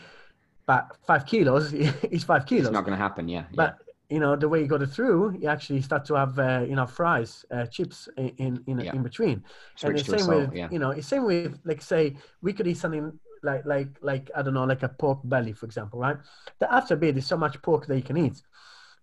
but 0.70 0.82
five 1.08 1.22
kilos 1.30 1.64
is 2.16 2.22
five 2.32 2.44
kilos. 2.48 2.66
it's 2.68 2.78
not 2.80 2.84
going 2.88 2.96
to 2.98 3.04
happen 3.08 3.24
yeah, 3.36 3.44
yeah. 3.50 3.60
but, 3.62 3.70
you 4.14 4.20
know, 4.22 4.32
the 4.42 4.48
way 4.52 4.58
you 4.62 4.68
got 4.74 4.82
it 4.86 4.90
through, 4.96 5.20
you 5.40 5.48
actually 5.56 5.80
start 5.88 6.02
to 6.10 6.14
have, 6.22 6.34
uh, 6.38 6.62
you 6.70 6.76
know, 6.78 6.86
fries, 6.98 7.32
uh, 7.54 7.64
chips 7.74 7.98
in, 8.16 8.28
in, 8.46 8.52
in, 8.70 8.76
Yeah. 8.86 8.96
in 8.96 9.02
between. 9.10 9.36
and 9.38 9.44
switch 9.82 10.02
the 10.06 10.18
same 10.18 10.28
with, 10.34 10.48
yeah 10.60 10.68
you 10.74 10.80
know, 10.82 10.90
it's 10.96 11.08
same 11.14 11.24
with, 11.32 11.52
like, 11.70 11.80
say, 11.92 12.02
we 12.46 12.50
could 12.56 12.66
eat 12.70 12.78
something 12.84 13.06
like, 13.48 13.62
like, 13.74 13.90
like, 14.10 14.24
I 14.36 14.40
don't 14.44 14.56
know, 14.58 14.64
like 14.72 14.82
a 14.90 14.92
pork 15.02 15.20
belly, 15.32 15.52
for 15.60 15.66
example, 15.70 15.96
right? 16.06 16.18
The 16.60 16.66
after 16.78 16.94
a 16.94 17.00
bit 17.04 17.16
is 17.20 17.26
so 17.32 17.36
much 17.44 17.54
pork 17.66 17.82
that 17.88 17.96
you 18.00 18.06
can 18.10 18.18
eat. 18.26 18.36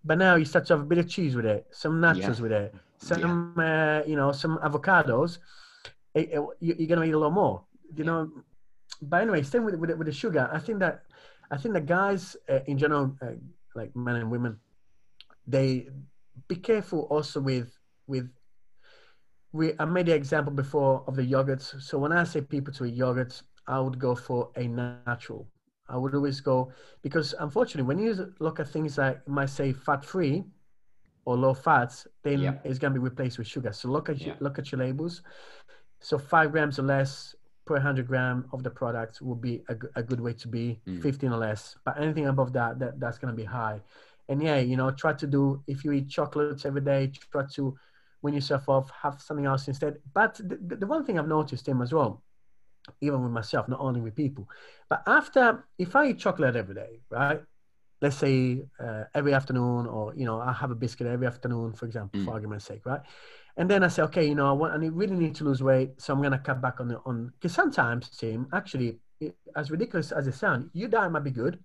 But 0.09 0.18
now 0.26 0.34
you 0.39 0.45
start 0.51 0.63
to 0.68 0.74
have 0.76 0.84
a 0.88 0.89
bit 0.91 0.99
of 1.03 1.07
cheese 1.15 1.34
with 1.38 1.47
it, 1.55 1.61
some 1.84 1.95
nachos 2.05 2.38
Yeah. 2.38 2.43
with 2.45 2.53
it, 2.61 2.70
some, 3.09 3.32
uh, 3.72 3.99
you 4.11 4.15
know, 4.20 4.30
some 4.43 4.53
avocados. 4.68 5.32
It- 6.20 6.30
it- 6.36 6.45
you- 6.65 6.76
you're 6.80 6.91
gonna 6.91 7.05
eat 7.09 7.18
a 7.22 7.24
lot 7.26 7.34
more, 7.41 7.55
you 7.97 8.03
Yeah. 8.03 8.09
know. 8.09 8.22
But 9.09 9.18
anyway, 9.24 9.41
same 9.53 9.63
with 9.68 9.76
with, 9.82 9.91
with 9.99 10.07
the 10.11 10.18
sugar. 10.24 10.43
I 10.57 10.59
think 10.65 10.78
that 10.86 10.95
I 11.52 11.58
think 11.58 11.74
the 11.74 11.82
guys 11.82 12.36
uh, 12.50 12.60
in 12.68 12.78
general, 12.78 13.16
uh, 13.22 13.32
like 13.76 13.95
men 13.95 14.16
and 14.16 14.32
women, 14.32 14.60
they 15.45 15.88
be 16.48 16.56
careful 16.56 17.02
also 17.10 17.39
with 17.41 17.78
with 18.08 18.30
we 19.54 19.74
I 19.80 19.86
made 19.86 20.08
the 20.08 20.14
example 20.16 20.54
before 20.54 21.04
of 21.08 21.16
the 21.16 21.24
yogurts. 21.24 21.82
So 21.82 21.98
when 21.98 22.12
I 22.12 22.24
say 22.24 22.41
people 22.41 22.74
to 22.74 22.86
eat 22.86 22.98
yogurts, 22.98 23.43
I 23.68 23.80
would 23.80 23.98
go 24.00 24.16
for 24.16 24.52
a 24.56 24.68
natural. 24.68 25.48
I 25.89 25.98
would 25.98 26.14
always 26.14 26.41
go 26.41 26.72
because 27.02 27.34
unfortunately, 27.39 27.88
when 27.88 28.00
you 28.00 28.34
look 28.39 28.60
at 28.60 28.68
things 28.68 28.98
like 28.98 29.26
might 29.28 29.50
say 29.50 29.72
fat 29.72 30.04
free 30.04 30.43
or 31.26 31.38
low 31.38 31.54
fats, 31.54 32.08
then 32.24 32.39
Yeah. 32.39 32.54
it's 32.64 32.78
gonna 32.80 32.93
be 32.93 33.00
replaced 33.00 33.38
with 33.38 33.48
sugar. 33.48 33.72
So 33.72 33.89
look 33.89 34.10
at 34.10 34.20
your, 34.26 34.36
look 34.41 34.60
at 34.60 34.72
your 34.72 34.80
labels. 34.80 35.22
So 36.00 36.18
five 36.18 36.52
grams 36.52 36.78
or 36.78 36.84
less 36.84 37.36
per 37.68 37.80
hundred 37.88 38.07
gram 38.07 38.38
of 38.53 38.59
the 38.63 38.70
product 38.82 39.13
would 39.22 39.41
be 39.49 39.55
a, 39.74 39.76
a 40.01 40.03
good 40.09 40.22
way 40.26 40.34
to 40.43 40.47
be. 40.57 40.65
Mm. 40.88 41.01
Fifteen 41.07 41.32
or 41.36 41.38
less, 41.47 41.61
but 41.86 41.93
anything 42.05 42.28
above 42.28 42.51
that, 42.53 42.80
that 42.80 42.99
that's 43.01 43.18
gonna 43.20 43.39
be 43.43 43.49
high. 43.61 43.80
And 44.30 44.41
yeah, 44.47 44.59
you 44.72 44.76
know, 44.80 44.89
try 45.03 45.13
to 45.24 45.28
do 45.38 45.61
if 45.68 45.78
you 45.86 45.91
eat 45.97 46.09
chocolates 46.09 46.65
every 46.65 46.82
day, 46.82 47.11
try 47.32 47.43
to 47.57 47.63
win 48.24 48.34
yourself 48.34 48.68
off, 48.68 48.89
have 49.03 49.22
something 49.22 49.45
else 49.45 49.68
instead. 49.68 49.93
But 50.20 50.36
the, 50.49 50.76
the- 50.82 50.88
one 50.95 51.03
thing 51.05 51.18
I've 51.20 51.28
noticed, 51.39 51.65
Tim, 51.65 51.82
as 51.82 51.93
well, 51.93 52.24
even 53.01 53.22
with 53.24 53.32
myself, 53.32 53.68
not 53.68 53.80
only 53.80 54.01
with 54.01 54.15
people, 54.15 54.47
but 54.89 54.99
after 55.20 55.43
if 55.78 55.95
I 55.95 56.07
eat 56.09 56.20
chocolate 56.20 56.55
every 56.55 56.76
day, 56.76 56.93
right? 57.09 57.41
Let's 58.01 58.18
say 58.18 58.61
uh, 58.86 59.03
every 59.15 59.34
afternoon, 59.34 59.88
or 59.88 60.13
you 60.15 60.26
know, 60.26 60.39
I 60.39 60.53
have 60.61 60.72
a 60.72 60.76
biscuit 60.76 61.07
every 61.07 61.28
afternoon, 61.28 61.74
for 61.74 61.86
example, 61.86 62.20
for 62.24 62.32
Mm. 62.32 62.34
argument's 62.38 62.65
sake, 62.65 62.86
right? 62.86 63.01
And 63.58 63.70
then 63.70 63.84
I 63.84 63.88
say, 63.88 64.03
okay, 64.03 64.26
you 64.28 64.36
know, 64.36 64.47
I 64.47 64.51
want, 64.51 64.74
I 64.74 64.78
really 64.88 65.16
need 65.16 65.36
to 65.36 65.43
lose 65.43 65.64
weight, 65.64 65.99
so 65.99 66.14
I'm 66.14 66.22
gonna 66.22 66.38
cut 66.38 66.62
back 66.62 66.80
on 66.80 66.88
the 66.88 66.99
on. 67.05 67.32
Because 67.34 67.53
sometimes, 67.53 68.10
Tim, 68.10 68.47
actually, 68.53 68.99
it, 69.20 69.36
as 69.55 69.72
ridiculous 69.72 70.12
as 70.12 70.28
it 70.28 70.36
sounds, 70.36 70.70
your 70.74 70.89
diet 70.89 71.12
might 71.12 71.24
be 71.24 71.32
good, 71.32 71.58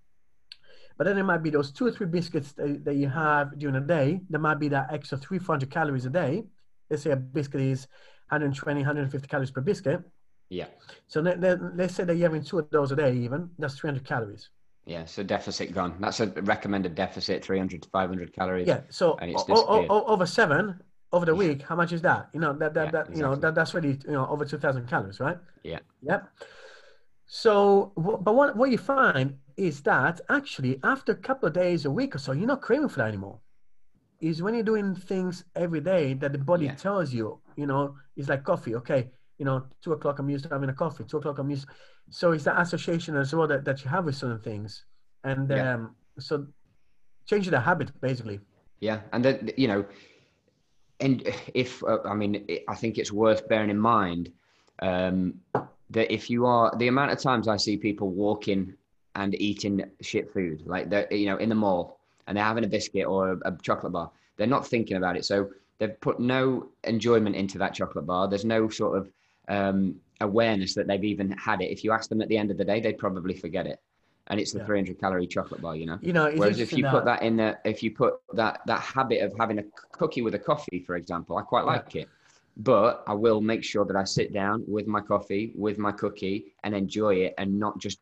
but 0.97 1.05
then 1.05 1.19
it 1.19 1.23
might 1.25 1.43
be 1.43 1.51
those 1.51 1.71
two 1.71 1.87
or 1.87 1.93
three 1.93 2.07
biscuits 2.07 2.53
that, 2.55 2.85
that 2.87 2.95
you 2.97 3.09
have 3.09 3.59
during 3.59 3.75
the 3.75 3.81
day. 3.81 4.21
There 4.31 4.41
might 4.41 4.59
be 4.59 4.69
that 4.69 4.91
extra 4.91 5.19
300 5.19 5.71
calories 5.71 6.07
a 6.07 6.11
day. 6.11 6.45
Let's 6.91 7.03
say 7.03 7.11
a 7.11 7.17
biscuit 7.17 7.61
is 7.61 7.87
120, 8.31 8.81
150 8.81 9.29
calories 9.29 9.51
per 9.51 9.61
biscuit. 9.61 10.01
yeah 10.49 10.67
So 11.09 11.21
let, 11.21 11.41
let, 11.41 11.77
let's 11.77 11.95
say 11.95 12.05
that 12.05 12.17
you're 12.17 12.29
having 12.31 12.43
two 12.45 12.59
of 12.61 12.71
those 12.71 12.93
a 12.93 12.97
day, 12.97 13.15
even 13.17 13.51
that's 13.59 13.75
300 13.79 14.03
calories. 14.05 14.49
yeah 14.87 15.05
so 15.05 15.23
deficit 15.23 15.75
gone 15.75 15.93
that's 16.01 16.21
a 16.21 16.27
recommended 16.55 16.95
deficit 16.95 17.45
300 17.45 17.83
to 17.83 17.89
500 17.91 18.33
calories 18.33 18.67
Yeah. 18.67 18.81
So 18.89 19.17
And 19.21 19.31
it's 19.31 19.45
o- 19.49 19.67
o- 19.75 19.87
o- 19.91 20.07
over 20.07 20.25
seven 20.27 20.81
over 21.13 21.27
the 21.27 21.35
week, 21.35 21.63
how 21.63 21.77
much 21.77 21.93
is 21.93 22.03
that? 22.03 22.29
You 22.33 22.41
know 22.41 22.53
that 22.55 22.75
that, 22.75 22.87
Yeah, 22.87 22.91
that 22.91 23.17
you 23.17 23.23
know 23.23 23.35
that 23.37 23.55
that's 23.55 23.75
really 23.75 23.99
you 24.07 24.13
know 24.13 24.27
over 24.27 24.45
2,000 24.45 24.87
calories, 24.89 25.21
right? 25.21 25.39
Yeah. 25.63 25.81
Yep. 26.03 26.29
So, 27.27 27.93
but 27.97 28.35
what 28.35 28.57
what 28.57 28.71
you 28.71 28.79
find 28.79 29.39
is 29.57 29.83
that 29.83 30.21
actually 30.29 30.79
after 30.83 31.13
a 31.13 31.17
couple 31.17 31.47
of 31.49 31.55
days, 31.55 31.85
a 31.85 31.91
week 31.91 32.15
or 32.15 32.19
so, 32.19 32.33
you're 32.33 32.47
not 32.47 32.61
craving 32.63 32.89
for 32.89 32.99
that 33.01 33.09
anymore. 33.09 33.39
Is 34.21 34.43
when 34.43 34.55
you're 34.55 34.63
doing 34.63 34.95
things 34.95 35.45
every 35.57 35.81
day 35.81 36.15
that 36.15 36.33
the 36.33 36.39
body 36.39 36.67
Yeah. 36.67 36.75
tells 36.75 37.13
you, 37.13 37.41
you 37.57 37.67
know, 37.67 37.97
it's 38.17 38.29
like 38.29 38.45
coffee. 38.45 38.75
Okay, 38.77 39.11
you 39.39 39.45
know, 39.45 39.67
two 39.83 39.93
o'clock 39.93 40.19
I'm 40.19 40.31
used 40.31 40.45
to 40.45 40.51
having 40.51 40.69
a 40.71 40.75
coffee. 40.75 41.05
Two 41.05 41.19
o'clock 41.19 41.39
I'm 41.39 41.51
used. 41.51 41.67
So 42.11 42.33
it's 42.33 42.45
that 42.45 42.61
association 42.61 43.17
as 43.17 43.35
well 43.35 43.47
that, 43.49 43.65
that 43.65 43.83
you 43.85 43.91
have 43.91 44.05
with 44.05 44.17
certain 44.17 44.41
things, 44.41 44.85
and 45.25 45.51
Yeah. 45.51 45.75
um, 45.75 45.97
so 46.19 46.47
change 47.27 47.49
the 47.49 47.61
habit 47.61 47.89
basically. 48.01 48.41
Yeah, 48.81 49.01
and 49.13 49.25
then 49.25 49.51
you 49.57 49.69
know, 49.69 49.85
and 51.03 51.29
if 51.55 51.83
uh, 51.85 51.99
I 52.05 52.15
mean, 52.15 52.47
I 52.69 52.75
think 52.75 52.97
it's 52.97 53.13
worth 53.13 53.49
bearing 53.49 53.71
in 53.71 53.79
mind 53.79 54.33
um, 54.81 55.35
that 55.91 56.13
if 56.13 56.31
you 56.31 56.47
are 56.47 56.73
the 56.79 56.89
amount 56.89 57.11
of 57.11 57.19
times 57.19 57.49
I 57.49 57.57
see 57.57 57.77
people 57.77 58.11
walking 58.11 58.75
and 59.15 59.35
eating 59.41 59.85
shit 60.01 60.33
food, 60.33 60.63
like 60.65 60.89
they're 60.89 61.13
you 61.13 61.27
know 61.27 61.37
in 61.37 61.49
the 61.49 61.55
mall 61.55 61.99
and 62.27 62.37
they're 62.37 62.45
having 62.45 62.65
a 62.65 62.69
biscuit 62.69 63.07
or 63.07 63.33
a, 63.33 63.37
a 63.45 63.59
chocolate 63.63 63.93
bar, 63.93 64.11
they're 64.37 64.47
not 64.47 64.67
thinking 64.67 64.97
about 64.97 65.17
it. 65.17 65.25
So 65.25 65.51
they've 65.79 66.01
put 66.01 66.21
no 66.21 66.69
enjoyment 66.85 67.35
into 67.37 67.59
that 67.59 67.75
chocolate 67.75 68.07
bar. 68.07 68.29
There's 68.29 68.45
no 68.45 68.69
sort 68.69 68.97
of 68.99 69.11
um, 69.49 69.97
awareness 70.21 70.75
that 70.75 70.87
they've 70.87 71.05
even 71.05 71.33
had 71.33 71.61
it. 71.61 71.71
If 71.73 71.83
you 71.83 71.93
ask 71.93 72.09
them 72.09 72.23
at 72.23 72.29
the 72.29 72.39
end 72.39 72.51
of 72.53 72.57
the 72.59 72.65
day, 72.65 72.81
they'd 72.81 72.97
probably 72.97 73.35
forget 73.35 73.67
it. 73.67 73.81
And 74.29 74.41
it's 74.41 74.53
the 74.53 74.61
Yeah. 74.61 74.65
300 74.67 75.01
calorie 75.01 75.27
chocolate 75.27 75.61
bar, 75.61 75.77
you 75.77 75.87
know. 75.87 75.99
You 76.01 76.13
know, 76.13 76.27
it's 76.27 76.39
Whereas 76.39 76.59
if 76.61 76.77
you 76.77 76.85
interesting 76.85 76.91
put 76.91 77.05
that 77.05 77.23
in 77.23 77.37
the, 77.37 77.59
if 77.65 77.83
you 77.83 77.91
put 77.93 78.15
that 78.35 78.61
that 78.67 78.81
habit 78.81 79.23
of 79.23 79.33
having 79.39 79.59
a 79.59 79.65
cookie 79.93 80.23
with 80.23 80.35
a 80.35 80.39
coffee, 80.39 80.81
for 80.87 80.97
example, 80.97 81.37
I 81.39 81.43
quite 81.43 81.65
Yeah. 81.65 81.67
like 81.67 81.95
it. 81.97 82.09
But 82.57 83.03
I 83.07 83.15
will 83.15 83.41
make 83.41 83.65
sure 83.65 83.85
that 83.87 83.97
I 83.97 84.05
sit 84.05 84.33
down 84.33 84.65
with 84.69 84.87
my 84.87 85.01
coffee, 85.01 85.53
with 85.57 85.79
my 85.79 85.93
cookie, 85.93 86.53
and 86.65 86.75
enjoy 86.75 87.15
it, 87.27 87.35
and 87.39 87.59
not 87.59 87.79
just, 87.79 87.99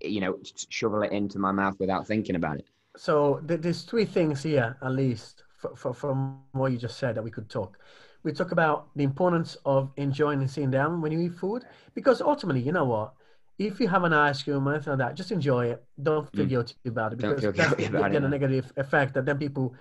you 0.00 0.20
know, 0.20 0.38
shovel 0.68 1.02
it 1.02 1.12
into 1.12 1.38
my 1.38 1.52
mouth 1.52 1.76
without 1.78 2.06
thinking 2.06 2.34
about 2.34 2.56
it. 2.58 2.66
So 2.96 3.40
there's 3.44 3.82
three 3.84 4.04
things 4.04 4.42
here, 4.42 4.76
at 4.82 4.92
least, 4.92 5.44
for, 5.56 5.74
for, 5.76 5.94
from 5.94 6.40
what 6.52 6.72
you 6.72 6.78
just 6.78 6.98
said, 6.98 7.14
that 7.14 7.22
we 7.22 7.30
could 7.30 7.48
talk. 7.48 7.78
We 8.22 8.32
talk 8.32 8.52
about 8.52 8.88
the 8.94 9.04
importance 9.04 9.56
of 9.64 9.90
enjoying 9.96 10.40
and 10.40 10.50
sitting 10.50 10.70
down 10.70 11.00
when 11.00 11.10
you 11.12 11.20
eat 11.20 11.34
food, 11.34 11.64
because 11.94 12.20
ultimately, 12.20 12.60
you 12.62 12.72
know 12.72 12.84
what? 12.84 13.14
If 13.58 13.80
you 13.80 13.88
have 13.88 14.04
an 14.04 14.12
ice 14.12 14.42
cream 14.42 14.66
or 14.66 14.74
anything 14.74 14.92
like 14.92 14.98
that, 14.98 15.14
just 15.14 15.30
enjoy 15.30 15.66
it. 15.66 15.84
Don't 16.02 16.28
feel 16.34 16.46
Mm. 16.46 16.48
guilty 16.48 16.74
about 16.86 17.12
it 17.12 17.18
Don't 17.18 17.30
because 17.36 17.44
that's 17.44 17.74
guilty 17.74 17.84
about 17.96 18.12
it, 18.12 18.20
no. 18.20 18.28
negative 18.28 18.72
effect 18.76 19.14
that 19.14 19.24
then 19.26 19.38
people 19.38 19.74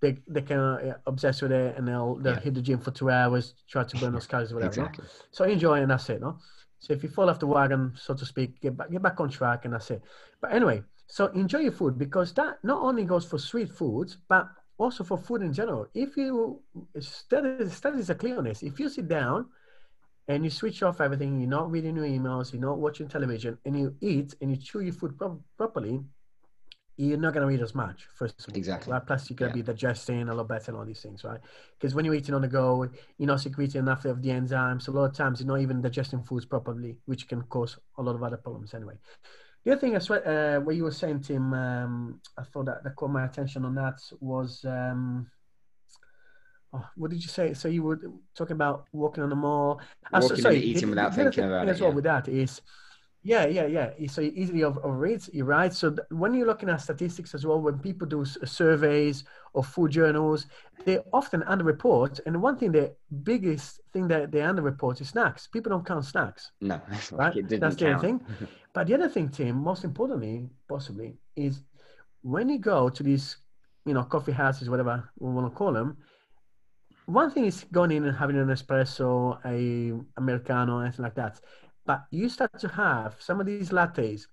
they 0.00 0.18
they 0.28 0.42
can 0.42 0.58
uh, 0.58 0.98
obsess 1.06 1.42
with 1.42 1.52
it 1.52 1.76
and 1.76 1.88
they'll 1.88 2.16
they'll 2.16 2.34
Yeah. 2.34 2.40
hit 2.40 2.54
the 2.54 2.62
gym 2.62 2.78
for 2.78 2.90
two 2.92 3.10
hours, 3.10 3.54
try 3.68 3.84
to 3.84 3.96
burn 3.96 4.12
those 4.12 4.26
calories, 4.26 4.52
or 4.52 4.56
whatever. 4.56 4.82
no? 4.82 4.90
So 5.30 5.44
enjoy 5.44 5.80
and 5.82 5.90
that's 5.90 6.08
it, 6.10 6.20
no? 6.20 6.38
So 6.78 6.92
if 6.92 7.02
you 7.02 7.08
fall 7.08 7.28
off 7.30 7.38
the 7.38 7.46
wagon, 7.46 7.92
so 7.96 8.14
to 8.14 8.24
speak, 8.24 8.60
get 8.60 8.76
back, 8.76 8.90
get 8.90 9.02
back 9.02 9.18
on 9.20 9.28
track 9.30 9.64
and 9.64 9.74
that's 9.74 9.90
it. 9.90 10.02
But 10.40 10.52
anyway, 10.52 10.82
so 11.06 11.26
enjoy 11.28 11.60
your 11.60 11.72
food 11.72 11.98
because 11.98 12.32
that 12.34 12.58
not 12.62 12.82
only 12.82 13.04
goes 13.04 13.24
for 13.24 13.38
sweet 13.38 13.70
foods, 13.70 14.18
but 14.28 14.48
also 14.78 15.02
for 15.02 15.16
food 15.18 15.42
in 15.42 15.52
general. 15.52 15.86
If 15.94 16.16
you 16.16 16.60
studies, 17.00 17.72
studies 17.72 18.10
are 18.10 18.14
clear 18.14 18.38
on 18.38 18.44
this. 18.44 18.62
If 18.62 18.78
you 18.78 18.88
sit 18.88 19.08
down 19.08 19.46
and 20.28 20.44
you 20.44 20.50
switch 20.50 20.82
off 20.82 21.00
everything, 21.00 21.40
you're 21.40 21.48
not 21.48 21.70
reading 21.70 21.96
your 21.96 22.04
emails, 22.06 22.52
you're 22.52 22.60
not 22.62 22.78
watching 22.78 23.08
television, 23.08 23.58
and 23.64 23.78
you 23.78 23.94
eat 24.00 24.34
and 24.40 24.50
you 24.50 24.56
chew 24.56 24.80
your 24.80 24.92
food 24.92 25.16
pro- 25.16 25.42
properly, 25.56 26.00
you're 26.98 27.18
not 27.18 27.34
going 27.34 27.46
to 27.46 27.54
eat 27.54 27.60
as 27.62 27.74
much. 27.74 28.06
First 28.14 28.40
of 28.40 28.52
all, 28.54 28.56
Exactly. 28.58 28.92
Right? 28.92 29.06
Plus, 29.06 29.28
you're 29.28 29.36
going 29.36 29.52
to 29.52 29.58
Yeah. 29.58 29.62
be 29.62 29.66
digesting 29.66 30.28
a 30.28 30.34
lot 30.34 30.48
better 30.48 30.70
and 30.70 30.78
all 30.78 30.86
these 30.86 31.02
things, 31.02 31.24
right? 31.24 31.40
Because 31.78 31.94
when 31.94 32.04
you're 32.06 32.14
eating 32.14 32.34
on 32.34 32.40
the 32.40 32.48
go, 32.48 32.88
you're 33.18 33.26
not 33.26 33.40
secreting 33.40 33.80
enough 33.80 34.04
of 34.06 34.22
the 34.22 34.30
enzymes. 34.30 34.88
A 34.88 34.90
lot 34.90 35.04
of 35.04 35.12
times, 35.14 35.40
you're 35.40 35.46
not 35.46 35.60
even 35.60 35.82
digesting 35.82 36.22
foods 36.22 36.46
properly, 36.46 36.96
which 37.04 37.28
can 37.28 37.42
cause 37.42 37.78
a 37.98 38.02
lot 38.02 38.14
of 38.14 38.22
other 38.22 38.38
problems 38.38 38.72
anyway. 38.72 38.94
The 39.64 39.72
other 39.72 39.80
thing, 39.80 39.94
as 39.94 40.08
well, 40.08 40.22
uh, 40.24 40.60
what 40.60 40.74
you 40.76 40.84
were 40.84 40.90
saying, 40.92 41.20
Tim, 41.20 41.52
um, 41.52 42.20
I 42.38 42.44
thought 42.44 42.64
that, 42.66 42.82
that 42.84 42.96
caught 42.96 43.10
my 43.10 43.26
attention 43.26 43.64
on 43.66 43.74
that 43.74 44.00
was, 44.20 44.64
um, 44.64 45.30
what 46.96 47.10
did 47.10 47.22
you 47.22 47.28
say? 47.28 47.54
So 47.54 47.68
you 47.68 47.82
were 47.82 48.00
talking 48.34 48.54
about 48.54 48.86
walking 48.92 49.22
on 49.22 49.30
the 49.30 49.36
mall. 49.36 49.80
Uh, 50.12 50.20
so- 50.20 50.24
Walking 50.26 50.30
and 50.36 50.42
sorry, 50.42 50.58
eating 50.58 50.82
the- 50.82 50.88
without 50.88 51.14
thinking 51.14 51.44
about 51.44 51.68
as 51.68 51.78
it, 51.78 51.82
well 51.82 51.90
yeah. 51.90 51.94
with 51.96 52.04
that 52.04 52.28
is, 52.28 52.60
yeah, 53.22 53.44
yeah, 53.46 53.66
yeah. 53.66 53.90
So 54.08 54.20
you 54.20 54.32
easily 54.36 54.62
over- 54.62 54.84
overeat, 54.84 55.28
you're 55.32 55.46
right. 55.46 55.72
So 55.72 55.90
th- 55.90 56.06
when 56.10 56.32
you're 56.34 56.46
looking 56.46 56.68
at 56.70 56.80
statistics 56.80 57.34
as 57.34 57.44
well, 57.44 57.60
when 57.60 57.78
people 57.80 58.06
do 58.06 58.22
s- 58.22 58.38
surveys 58.44 59.24
or 59.52 59.64
food 59.64 59.90
journals, 59.90 60.46
they 60.84 60.98
often 61.12 61.40
underreport. 61.42 62.20
And 62.26 62.40
one 62.40 62.56
thing, 62.56 62.70
the 62.72 62.94
biggest 63.24 63.80
thing 63.92 64.06
that 64.08 64.30
they 64.30 64.38
underreport 64.40 65.00
is 65.00 65.08
snacks. 65.08 65.48
People 65.48 65.70
don't 65.70 65.84
count 65.84 66.04
snacks. 66.04 66.52
No, 66.60 66.80
Right? 67.12 67.34
it 67.36 67.48
That's 67.60 67.74
the 67.76 67.90
other 67.94 68.00
thing. 68.06 68.20
But 68.74 68.86
the 68.86 68.94
other 68.94 69.08
thing, 69.08 69.28
Tim, 69.30 69.56
most 69.56 69.84
importantly, 69.84 70.48
possibly, 70.68 71.16
is 71.34 71.62
when 72.22 72.48
you 72.48 72.58
go 72.58 72.88
to 72.90 73.02
these, 73.02 73.38
you 73.86 73.94
know, 73.94 74.04
coffee 74.04 74.32
houses, 74.32 74.68
whatever 74.70 75.08
we 75.18 75.30
want 75.32 75.50
to 75.50 75.56
call 75.56 75.72
them. 75.72 75.96
One 77.06 77.30
thing 77.30 77.44
is 77.46 77.64
going 77.72 77.92
in 77.92 78.04
and 78.04 78.16
having 78.16 78.36
an 78.36 78.48
espresso, 78.48 79.38
a 79.44 79.92
americano, 80.16 80.80
anything 80.80 81.04
like 81.04 81.14
that. 81.14 81.40
But 81.84 82.04
you 82.10 82.28
start 82.28 82.58
to 82.58 82.68
have 82.68 83.16
some 83.20 83.40
of 83.40 83.46
these 83.46 83.70
lattes. 83.70 84.26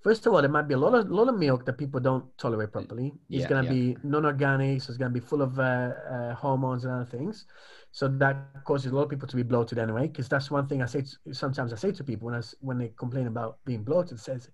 First 0.00 0.26
of 0.26 0.32
all, 0.32 0.40
there 0.40 0.50
might 0.50 0.66
be 0.66 0.74
a 0.74 0.78
lot 0.78 0.94
of 0.94 1.10
lot 1.10 1.28
of 1.28 1.38
milk 1.38 1.64
that 1.66 1.78
people 1.78 2.00
don't 2.00 2.26
tolerate 2.36 2.72
properly. 2.72 3.12
It's 3.30 3.44
Yeah, 3.44 3.48
gonna 3.48 3.62
yeah. 3.64 3.70
be 3.70 3.96
non-organic, 4.02 4.82
so 4.82 4.90
it's 4.90 4.98
gonna 4.98 5.10
be 5.10 5.20
full 5.20 5.42
of 5.42 5.58
uh, 5.58 5.62
uh, 5.62 6.34
hormones 6.34 6.84
and 6.84 6.94
other 6.94 7.04
things. 7.04 7.46
So 7.92 8.08
that 8.08 8.64
causes 8.64 8.90
a 8.90 8.94
lot 8.96 9.02
of 9.02 9.10
people 9.10 9.28
to 9.28 9.36
be 9.36 9.44
bloated 9.44 9.78
anyway. 9.78 10.08
Because 10.08 10.28
that's 10.28 10.50
one 10.50 10.66
thing 10.66 10.82
I 10.82 10.86
say. 10.86 11.02
To, 11.02 11.34
sometimes 11.34 11.72
I 11.72 11.76
say 11.76 11.92
to 11.92 12.02
people 12.02 12.26
when 12.26 12.34
I, 12.34 12.42
when 12.60 12.78
they 12.78 12.88
complain 12.96 13.26
about 13.28 13.58
being 13.64 13.84
bloated, 13.84 14.18
says, 14.18 14.50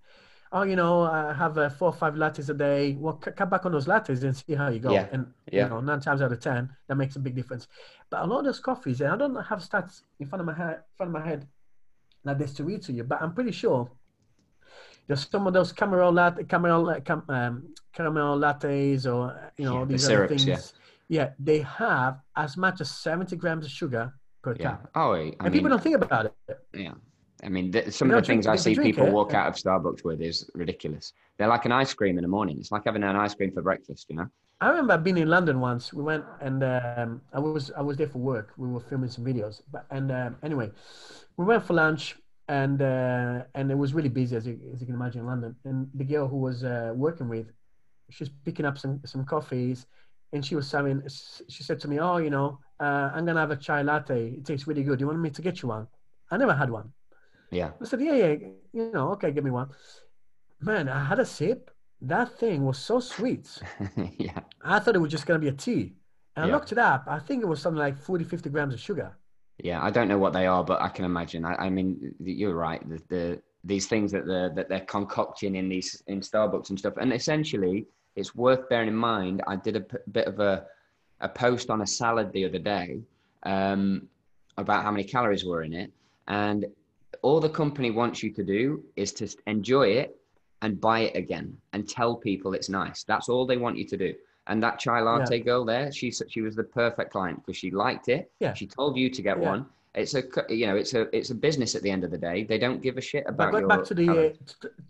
"Oh, 0.53 0.63
you 0.63 0.77
know, 0.77 1.03
I 1.03 1.33
have 1.33 1.59
uh, 1.59 1.69
four 1.71 1.89
or 1.89 1.93
five 1.95 2.15
lattes 2.15 2.49
a 2.49 2.55
day. 2.55 2.97
Well, 2.99 3.21
c- 3.25 3.33
cut 3.33 3.51
back 3.51 3.67
on 3.67 3.73
those 3.73 3.87
lattes 3.87 4.23
and 4.23 4.37
see 4.37 4.55
how 4.55 4.69
you 4.69 4.81
go." 4.81 4.93
Yeah, 4.93 5.09
And 5.13 5.27
yeah. 5.53 5.65
you 5.65 5.71
know, 5.71 5.81
nine 5.81 6.01
times 6.01 6.23
out 6.23 6.33
of 6.33 6.41
ten, 6.41 6.71
that 6.89 6.97
makes 6.97 7.17
a 7.17 7.21
big 7.21 7.35
difference. 7.35 7.69
But 8.11 8.23
a 8.23 8.27
lot 8.27 8.41
of 8.41 8.45
those 8.47 8.61
coffees, 8.61 9.01
and 9.01 9.11
I 9.13 9.17
don't 9.17 9.35
have 9.37 9.61
stats 9.61 10.03
in 10.21 10.27
front 10.27 10.41
of 10.41 10.47
my 10.47 10.55
head, 10.55 10.83
front 10.97 11.15
of 11.15 11.21
my 11.23 11.27
head, 11.27 11.47
like 12.25 12.39
this 12.39 12.55
to 12.55 12.65
read 12.65 12.83
to 12.83 12.93
you, 12.93 13.05
but 13.05 13.21
I'm 13.23 13.35
pretty 13.35 13.53
sure 13.53 13.91
there's 15.07 15.29
some 15.31 15.47
of 15.47 15.53
those 15.55 15.73
caramel 15.73 16.13
latte, 16.13 16.45
caramel, 16.45 16.91
uh, 16.91 17.01
cam, 17.01 17.23
um, 17.29 17.75
caramel 17.93 18.39
lattes, 18.39 19.07
or 19.13 19.53
you 19.57 19.65
know 19.65 19.81
Yeah, 19.81 19.85
the 19.85 19.93
these 19.93 20.05
other 20.07 20.29
things. 20.29 20.47
yeah. 20.47 20.61
yeah, 21.09 21.31
they 21.39 21.61
have 21.61 22.21
as 22.37 22.57
much 22.57 22.81
as 22.81 22.91
70 22.91 23.37
grams 23.37 23.65
of 23.65 23.71
sugar 23.71 24.13
per 24.43 24.55
Yeah. 24.59 24.77
cup, 24.77 24.91
Oh, 24.95 25.13
I 25.13 25.19
and 25.21 25.41
mean, 25.41 25.53
people 25.53 25.71
don't 25.71 25.83
think 25.83 25.97
about 25.97 26.27
it. 26.27 26.35
Yeah. 26.75 26.95
I 27.43 27.49
mean, 27.49 27.71
th- 27.73 27.93
some 27.93 28.11
You 28.11 28.17
of 28.17 28.23
the 28.23 28.27
things 28.27 28.47
I 28.47 28.57
see 28.57 28.75
drink 28.75 28.97
people 28.97 29.11
walk 29.13 29.35
out 29.35 29.47
of 29.49 29.55
Starbucks 29.55 30.05
with 30.05 30.21
is 30.21 30.51
ridiculous. 30.55 31.13
They're 31.37 31.49
like 31.49 31.65
an 31.67 31.73
ice 31.73 31.95
cream 31.95 32.19
in 32.19 32.23
the 32.23 32.29
morning. 32.29 32.59
It's 32.59 32.73
like 32.73 32.85
having 32.85 33.05
an 33.05 33.17
ice 33.17 33.35
cream 33.35 33.53
for 33.53 33.63
breakfast, 33.63 34.07
you 34.09 34.17
know? 34.17 34.29
I 34.61 34.69
remember 34.71 34.99
being 34.99 35.19
in 35.19 35.29
London 35.29 35.61
once. 35.61 35.93
We 35.93 36.03
went 36.03 36.25
and 36.41 36.65
um, 36.65 37.21
I 37.33 37.39
was 37.39 37.71
I 37.71 37.83
was 37.83 37.97
there 37.97 38.09
for 38.09 38.19
work. 38.19 38.55
We 38.57 38.69
were 38.69 38.81
filming 38.81 39.09
some 39.09 39.25
videos. 39.25 39.63
But 39.71 39.87
and 39.91 40.11
um, 40.11 40.37
anyway, 40.43 40.71
we 41.37 41.45
went 41.45 41.65
for 41.65 41.75
lunch 41.75 42.17
and 42.49 42.83
uh, 42.83 43.45
and 43.55 43.71
it 43.71 43.79
was 43.79 43.95
really 43.95 44.09
busy 44.09 44.35
as 44.35 44.47
you, 44.47 44.59
as 44.75 44.81
you 44.81 44.87
can 44.87 44.97
imagine 44.97 45.21
in 45.21 45.27
London. 45.27 45.55
And 45.65 45.89
the 45.95 46.05
girl 46.05 46.27
who 46.27 46.39
was 46.39 46.65
uh, 46.65 46.93
working 46.97 47.29
with, 47.29 47.47
she's 48.11 48.31
picking 48.45 48.67
up 48.67 48.79
some 48.79 49.01
some 49.05 49.25
coffees, 49.25 49.87
and 50.33 50.45
she 50.45 50.57
was 50.57 50.69
saying 50.69 51.03
She 51.49 51.63
said 51.63 51.79
to 51.81 51.89
me, 51.89 52.01
"Oh, 52.01 52.17
you 52.17 52.31
know, 52.31 52.59
uh, 52.81 53.11
I'm 53.15 53.25
gonna 53.27 53.41
have 53.41 53.53
a 53.53 53.57
chai 53.57 53.83
latte. 53.83 54.31
It 54.39 54.45
tastes 54.45 54.67
really 54.67 54.83
good. 54.83 55.01
You 55.01 55.07
want 55.07 55.21
me 55.21 55.31
to 55.31 55.43
get 55.43 55.63
you 55.63 55.69
one?" 55.69 55.87
I 56.33 56.37
never 56.37 56.55
had 56.55 56.71
one. 56.71 56.93
Yeah. 57.51 57.71
I 57.81 57.85
said, 57.85 58.01
"Yeah, 58.01 58.15
yeah, 58.15 58.35
you 58.73 58.91
know, 58.93 59.13
okay, 59.13 59.31
give 59.31 59.45
me 59.45 59.51
one." 59.51 59.71
Man, 60.61 60.89
I 60.89 61.05
had 61.05 61.19
a 61.19 61.25
sip. 61.25 61.71
That 62.01 62.39
thing 62.39 62.65
was 62.65 62.79
so 62.79 63.01
sweet. 63.01 63.49
yeah. 64.19 64.41
I 64.63 64.79
thought 64.79 64.95
it 64.95 65.01
was 65.01 65.11
just 65.11 65.27
going 65.27 65.41
to 65.41 65.45
be 65.45 65.49
a 65.49 65.57
tea. 65.57 65.95
And 66.37 66.47
I 66.47 66.55
looked 66.55 66.71
it 66.71 66.79
up. 66.79 67.05
I 67.09 67.19
think 67.19 67.43
it 67.43 67.47
was 67.47 67.61
something 67.61 67.81
like 67.81 67.99
40, 67.99 68.25
50 68.25 68.51
grams 68.51 68.75
of 68.75 68.81
sugar. 68.81 69.17
Yeah. 69.59 69.83
I 69.83 69.91
don't 69.91 70.07
know 70.07 70.19
what 70.19 70.33
they 70.33 70.47
are, 70.47 70.63
but 70.63 70.81
I 70.81 70.89
can 70.89 71.05
imagine. 71.05 71.45
I, 71.45 71.55
I 71.67 71.71
mean, 71.71 72.15
you're 72.21 72.55
right. 72.55 72.81
The, 72.89 73.03
the 73.09 73.43
these 73.65 73.87
things 73.87 74.13
that 74.13 74.27
they're 74.27 74.51
that 74.51 74.69
they're 74.69 74.81
concocting 74.81 75.57
in 75.57 75.69
these 75.69 76.03
in 76.07 76.21
Starbucks 76.21 76.71
and 76.71 76.79
stuff, 76.79 76.95
and 77.01 77.13
essentially, 77.13 77.87
it's 78.17 78.35
worth 78.35 78.69
bearing 78.69 78.89
in 78.89 78.97
mind. 78.97 79.43
I 79.47 79.57
did 79.57 79.77
a 79.77 79.81
p- 79.81 79.99
bit 80.13 80.27
of 80.27 80.41
a 80.41 80.67
a 81.21 81.29
post 81.29 81.71
on 81.71 81.83
a 81.83 81.87
salad 81.87 82.33
the 82.33 82.45
other 82.45 82.59
day 82.61 83.01
um, 83.43 84.09
about 84.57 84.85
how 84.85 84.91
many 84.91 85.05
calories 85.05 85.45
were 85.45 85.63
in 85.63 85.73
it, 85.73 85.93
and 86.29 86.67
all 87.23 87.41
the 87.41 87.49
company 87.49 87.91
wants 87.91 88.23
you 88.23 88.31
to 88.33 88.45
do 88.45 88.83
is 88.97 89.13
to 89.15 89.29
enjoy 89.47 89.89
it 89.89 90.17
and 90.63 90.81
buy 90.81 91.01
it 91.01 91.17
again 91.17 91.57
and 91.73 91.89
tell 91.89 92.17
people 92.17 92.55
it's 92.55 92.69
nice. 92.69 93.05
That's 93.05 93.29
all 93.29 93.47
they 93.47 93.57
want 93.57 93.77
you 93.79 93.87
to 93.87 93.97
do. 93.97 94.15
And 94.47 94.63
that 94.63 94.79
chai 94.79 95.01
latte 95.01 95.41
girl 95.41 95.65
there, 95.65 95.93
she 95.93 96.11
she 96.11 96.41
was 96.41 96.57
the 96.57 96.65
perfect 96.65 97.13
client 97.13 97.39
because 97.45 97.57
she 97.57 97.71
liked 97.71 98.09
it. 98.09 98.31
Yeah. 98.41 98.55
She 98.55 98.67
told 98.67 98.97
you 98.97 99.11
to 99.11 99.23
get 99.23 99.39
Yeah. 99.41 99.51
one. 99.51 99.67
It's 99.95 100.15
a 100.15 100.23
you 100.49 100.67
know 100.67 100.77
it's 100.77 100.95
a 100.95 101.15
it's 101.17 101.31
a 101.31 101.35
business 101.35 101.75
at 101.75 101.83
the 101.83 101.91
end 101.91 102.05
of 102.05 102.11
the 102.11 102.19
day. 102.19 102.45
They 102.45 102.59
don't 102.59 102.81
give 102.81 102.97
a 102.99 103.01
shit 103.01 103.25
about. 103.27 103.53
But 103.53 103.59
going 103.59 103.69
back 103.69 103.85
to 103.85 103.95
the, 103.95 104.09
uh, 104.09 104.33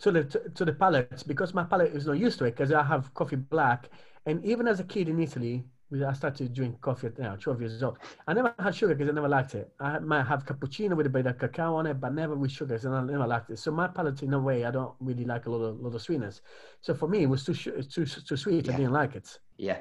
to, 0.00 0.12
the 0.12 0.24
to, 0.24 0.48
to 0.50 0.64
the 0.64 0.72
palate, 0.72 1.24
because 1.26 1.54
my 1.54 1.64
palate 1.64 1.92
is 1.94 2.06
not 2.06 2.18
used 2.18 2.38
to 2.40 2.44
it, 2.44 2.52
because 2.52 2.72
I 2.72 2.82
have 2.82 3.12
coffee 3.14 3.36
black. 3.36 3.88
And 4.26 4.44
even 4.44 4.68
as 4.68 4.80
a 4.80 4.84
kid 4.84 5.08
in 5.08 5.18
Italy, 5.20 5.64
I 5.90 6.12
started 6.12 6.48
to 6.48 6.48
drink 6.52 6.80
coffee 6.82 7.06
at 7.06 7.16
you 7.16 7.24
know, 7.24 7.36
12 7.36 7.60
years 7.62 7.82
old. 7.82 7.96
I 8.26 8.34
never 8.34 8.54
had 8.58 8.74
sugar 8.74 8.94
because 8.94 9.08
I 9.10 9.12
never 9.14 9.28
liked 9.28 9.54
it. 9.54 9.72
I 9.80 9.98
might 9.98 10.24
have 10.24 10.44
cappuccino 10.44 10.94
with 10.94 11.06
a 11.06 11.10
bit 11.10 11.26
of 11.26 11.38
cacao 11.38 11.76
on 11.76 11.86
it, 11.86 11.98
but 11.98 12.12
never 12.12 12.34
with 12.34 12.50
sugars, 12.50 12.84
and 12.84 12.94
I 12.94 13.02
never 13.02 13.26
liked 13.26 13.50
it. 13.50 13.58
So 13.58 13.70
my 13.70 13.88
palate, 13.88 14.22
in 14.22 14.34
a 14.34 14.38
way, 14.38 14.66
I 14.66 14.70
don't 14.70 14.92
really 15.00 15.24
like 15.24 15.46
a 15.46 15.50
lot 15.50 15.64
of 15.64 15.80
lot 15.80 15.94
of 15.94 16.02
sweetness. 16.02 16.42
So 16.82 16.92
for 16.94 17.08
me, 17.08 17.22
it 17.22 17.26
was 17.26 17.42
too 17.44 17.54
too 17.54 18.04
too 18.04 18.36
sweet. 18.36 18.68
I 18.68 18.76
didn't 18.76 18.92
like 18.92 19.16
it. 19.16 19.38
Yeah. 19.56 19.78
Do 19.78 19.80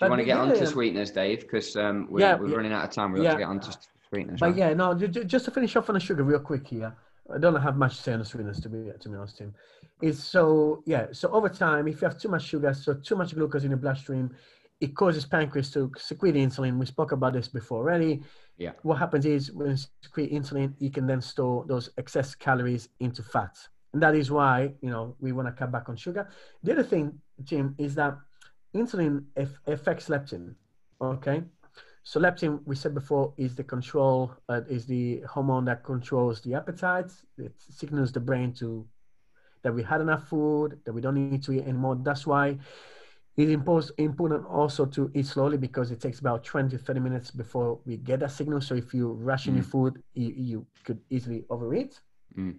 But 0.00 0.06
you 0.06 0.10
want 0.10 0.20
to 0.20 0.24
get 0.24 0.36
yeah, 0.36 0.42
on 0.42 0.48
to 0.48 0.66
sweetness, 0.66 1.10
Dave? 1.10 1.40
Because 1.42 1.76
um, 1.76 2.08
we're, 2.10 2.20
Yeah, 2.20 2.34
we're 2.36 2.56
running 2.56 2.72
out 2.72 2.84
of 2.84 2.90
time. 2.90 3.12
We've 3.12 3.22
to 3.22 3.36
get 3.36 3.42
on 3.44 3.60
to 3.60 3.76
sweetness. 4.08 4.40
But 4.40 4.46
right? 4.46 4.56
yeah, 4.56 4.72
no, 4.74 4.94
ju- 4.94 5.08
ju- 5.08 5.24
just 5.24 5.44
to 5.44 5.50
finish 5.52 5.76
off 5.76 5.88
on 5.90 5.94
the 5.94 6.00
sugar 6.00 6.24
real 6.24 6.40
quick 6.40 6.66
here. 6.66 6.96
I 7.32 7.38
don't 7.38 7.54
have 7.54 7.76
much 7.76 7.98
to 7.98 8.02
say 8.02 8.12
on 8.14 8.18
the 8.18 8.24
sweetness 8.24 8.60
to 8.60 8.68
be 8.68 8.90
to 8.98 9.08
be 9.08 9.14
honest, 9.14 9.38
Tim. 9.38 9.54
It's 10.02 10.18
so 10.24 10.82
yeah. 10.86 11.06
So 11.12 11.30
over 11.30 11.48
time, 11.48 11.86
if 11.86 12.00
you 12.00 12.08
have 12.08 12.18
too 12.18 12.28
much 12.28 12.44
sugar, 12.44 12.74
so 12.74 12.94
too 12.94 13.14
much 13.14 13.34
glucose 13.34 13.62
in 13.62 13.70
your 13.70 13.78
bloodstream, 13.78 14.34
it 14.80 14.94
causes 14.96 15.26
pancreas 15.26 15.70
to 15.70 15.92
secrete 15.98 16.34
insulin. 16.34 16.78
We 16.78 16.86
spoke 16.86 17.12
about 17.12 17.34
this 17.34 17.48
before 17.48 17.78
already. 17.78 18.22
Yeah. 18.56 18.72
What 18.82 18.98
happens 18.98 19.26
is 19.26 19.52
when 19.52 19.70
you 19.70 19.76
secrete 20.02 20.32
insulin, 20.32 20.74
you 20.78 20.90
can 20.90 21.06
then 21.06 21.20
store 21.20 21.64
those 21.68 21.90
excess 21.98 22.34
calories 22.34 22.88
into 23.00 23.22
fat, 23.22 23.56
and 23.92 24.02
that 24.02 24.14
is 24.14 24.30
why 24.30 24.72
you 24.80 24.90
know 24.90 25.16
we 25.20 25.32
want 25.32 25.48
to 25.48 25.52
cut 25.52 25.70
back 25.70 25.88
on 25.88 25.96
sugar. 25.96 26.28
The 26.62 26.72
other 26.72 26.82
thing, 26.82 27.18
Jim, 27.44 27.74
is 27.78 27.94
that 27.96 28.16
insulin 28.74 29.24
aff- 29.36 29.60
affects 29.66 30.08
leptin. 30.08 30.54
Okay. 31.00 31.42
So 32.02 32.18
leptin, 32.18 32.60
we 32.64 32.76
said 32.76 32.94
before, 32.94 33.34
is 33.36 33.54
the 33.54 33.62
control, 33.62 34.32
uh, 34.48 34.62
is 34.68 34.86
the 34.86 35.20
hormone 35.28 35.66
that 35.66 35.84
controls 35.84 36.40
the 36.40 36.54
appetite. 36.54 37.10
It 37.36 37.52
signals 37.68 38.10
the 38.10 38.20
brain 38.20 38.54
to 38.54 38.86
that 39.62 39.74
we 39.74 39.82
had 39.82 40.00
enough 40.00 40.26
food, 40.26 40.78
that 40.84 40.92
we 40.92 41.02
don't 41.02 41.14
need 41.14 41.42
to 41.42 41.52
eat 41.52 41.64
anymore. 41.64 41.98
That's 42.02 42.26
why 42.26 42.58
it's 43.36 43.90
important 43.98 44.46
also 44.46 44.84
to 44.86 45.10
eat 45.14 45.26
slowly 45.26 45.56
because 45.56 45.90
it 45.90 46.00
takes 46.00 46.18
about 46.18 46.44
20 46.44 46.76
to 46.76 46.82
30 46.82 47.00
minutes 47.00 47.30
before 47.30 47.78
we 47.86 47.96
get 47.96 48.20
that 48.20 48.32
signal. 48.32 48.60
So 48.60 48.74
if 48.74 48.92
you 48.92 49.12
ration 49.12 49.54
mm. 49.54 49.56
your 49.56 49.64
food, 49.64 50.02
you, 50.14 50.34
you, 50.36 50.66
could 50.84 51.00
easily 51.10 51.44
overeat. 51.50 52.00
Mm. 52.36 52.56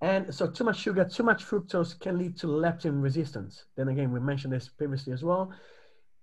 And 0.00 0.34
so 0.34 0.48
too 0.48 0.64
much 0.64 0.78
sugar, 0.78 1.04
too 1.04 1.22
much 1.22 1.44
fructose 1.44 1.98
can 1.98 2.18
lead 2.18 2.36
to 2.38 2.46
leptin 2.46 3.02
resistance. 3.02 3.66
Then 3.76 3.88
again, 3.88 4.10
we 4.12 4.18
mentioned 4.18 4.52
this 4.52 4.68
previously 4.68 5.12
as 5.12 5.22
well. 5.22 5.52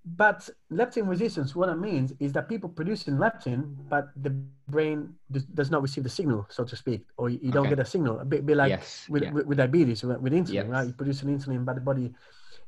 But 0.06 0.50
leptin 0.72 1.08
resistance, 1.08 1.56
what 1.56 1.70
it 1.70 1.76
means 1.76 2.14
is 2.20 2.34
that 2.34 2.50
people 2.50 2.70
producing 2.70 3.16
leptin, 3.16 3.76
but 3.90 4.10
the 4.16 4.32
brain 4.68 5.14
does 5.54 5.70
not 5.70 5.82
receive 5.82 6.04
the 6.04 6.10
signal, 6.10 6.48
so 6.50 6.64
to 6.64 6.76
speak, 6.76 7.06
or 7.18 7.30
you 7.30 7.52
don't 7.52 7.68
okay. 7.68 7.76
get 7.76 7.80
a 7.80 7.86
signal. 7.86 8.20
A 8.20 8.26
bit, 8.26 8.46
bit 8.46 8.58
like 8.58 8.70
yes. 8.70 9.06
with, 9.10 9.24
yeah. 9.24 9.32
with, 9.32 9.46
with, 9.46 9.58
diabetes, 9.58 10.04
with, 10.04 10.20
with 10.20 10.34
insulin, 10.34 10.54
yes. 10.54 10.66
right? 10.68 10.88
You 10.88 10.94
produce 10.94 11.22
an 11.22 11.38
insulin, 11.38 11.64
but 11.66 11.76
the 11.76 11.82
body 11.82 12.14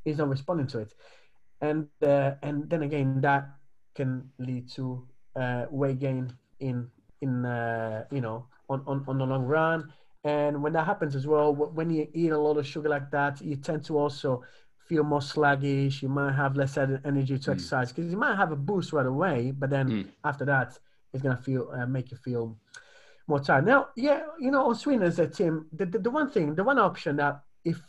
is 0.05 0.17
not 0.17 0.29
responding 0.29 0.67
to 0.67 0.79
it. 0.79 0.93
And 1.61 1.87
uh, 2.01 2.31
and 2.41 2.69
then 2.69 2.83
again, 2.83 3.21
that 3.21 3.49
can 3.95 4.29
lead 4.39 4.69
to 4.71 5.07
uh, 5.35 5.65
weight 5.69 5.99
gain 5.99 6.33
in 6.59 6.89
in 7.21 7.45
uh, 7.45 8.05
you 8.11 8.21
know 8.21 8.47
on, 8.69 8.83
on 8.87 9.03
on 9.07 9.17
the 9.17 9.25
long 9.25 9.45
run. 9.45 9.91
And 10.23 10.61
when 10.61 10.73
that 10.73 10.85
happens 10.85 11.15
as 11.15 11.25
well, 11.25 11.53
when 11.53 11.89
you 11.89 12.07
eat 12.13 12.31
a 12.31 12.37
lot 12.37 12.57
of 12.57 12.67
sugar 12.67 12.89
like 12.89 13.09
that, 13.09 13.41
you 13.41 13.55
tend 13.55 13.83
to 13.85 13.97
also 13.97 14.43
feel 14.77 15.03
more 15.03 15.21
sluggish. 15.21 16.03
You 16.03 16.09
might 16.09 16.33
have 16.33 16.55
less 16.55 16.77
energy 16.77 17.39
to 17.39 17.49
mm. 17.49 17.53
exercise 17.53 17.91
because 17.91 18.11
you 18.11 18.17
might 18.17 18.35
have 18.35 18.51
a 18.51 18.55
boost 18.55 18.93
right 18.93 19.05
away, 19.05 19.51
but 19.51 19.69
then 19.69 19.87
mm. 19.89 20.07
after 20.23 20.45
that, 20.45 20.77
it's 21.13 21.23
gonna 21.23 21.37
feel 21.37 21.71
uh, 21.73 21.85
make 21.87 22.11
you 22.11 22.17
feel 22.17 22.57
more 23.27 23.39
tired. 23.39 23.65
Now, 23.65 23.89
yeah, 23.95 24.21
you 24.39 24.51
know, 24.51 24.67
on 24.67 24.75
sweeteners, 24.75 25.19
uh, 25.19 25.27
Tim, 25.27 25.67
the, 25.73 25.85
the, 25.85 25.99
the 25.99 26.11
one 26.11 26.29
thing, 26.29 26.55
the 26.55 26.63
one 26.63 26.77
option 26.77 27.15
that 27.17 27.41
if 27.63 27.81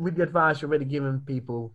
with 0.00 0.16
the 0.16 0.22
advice 0.22 0.60
you're 0.60 0.70
already 0.70 0.84
giving 0.84 1.20
people, 1.20 1.74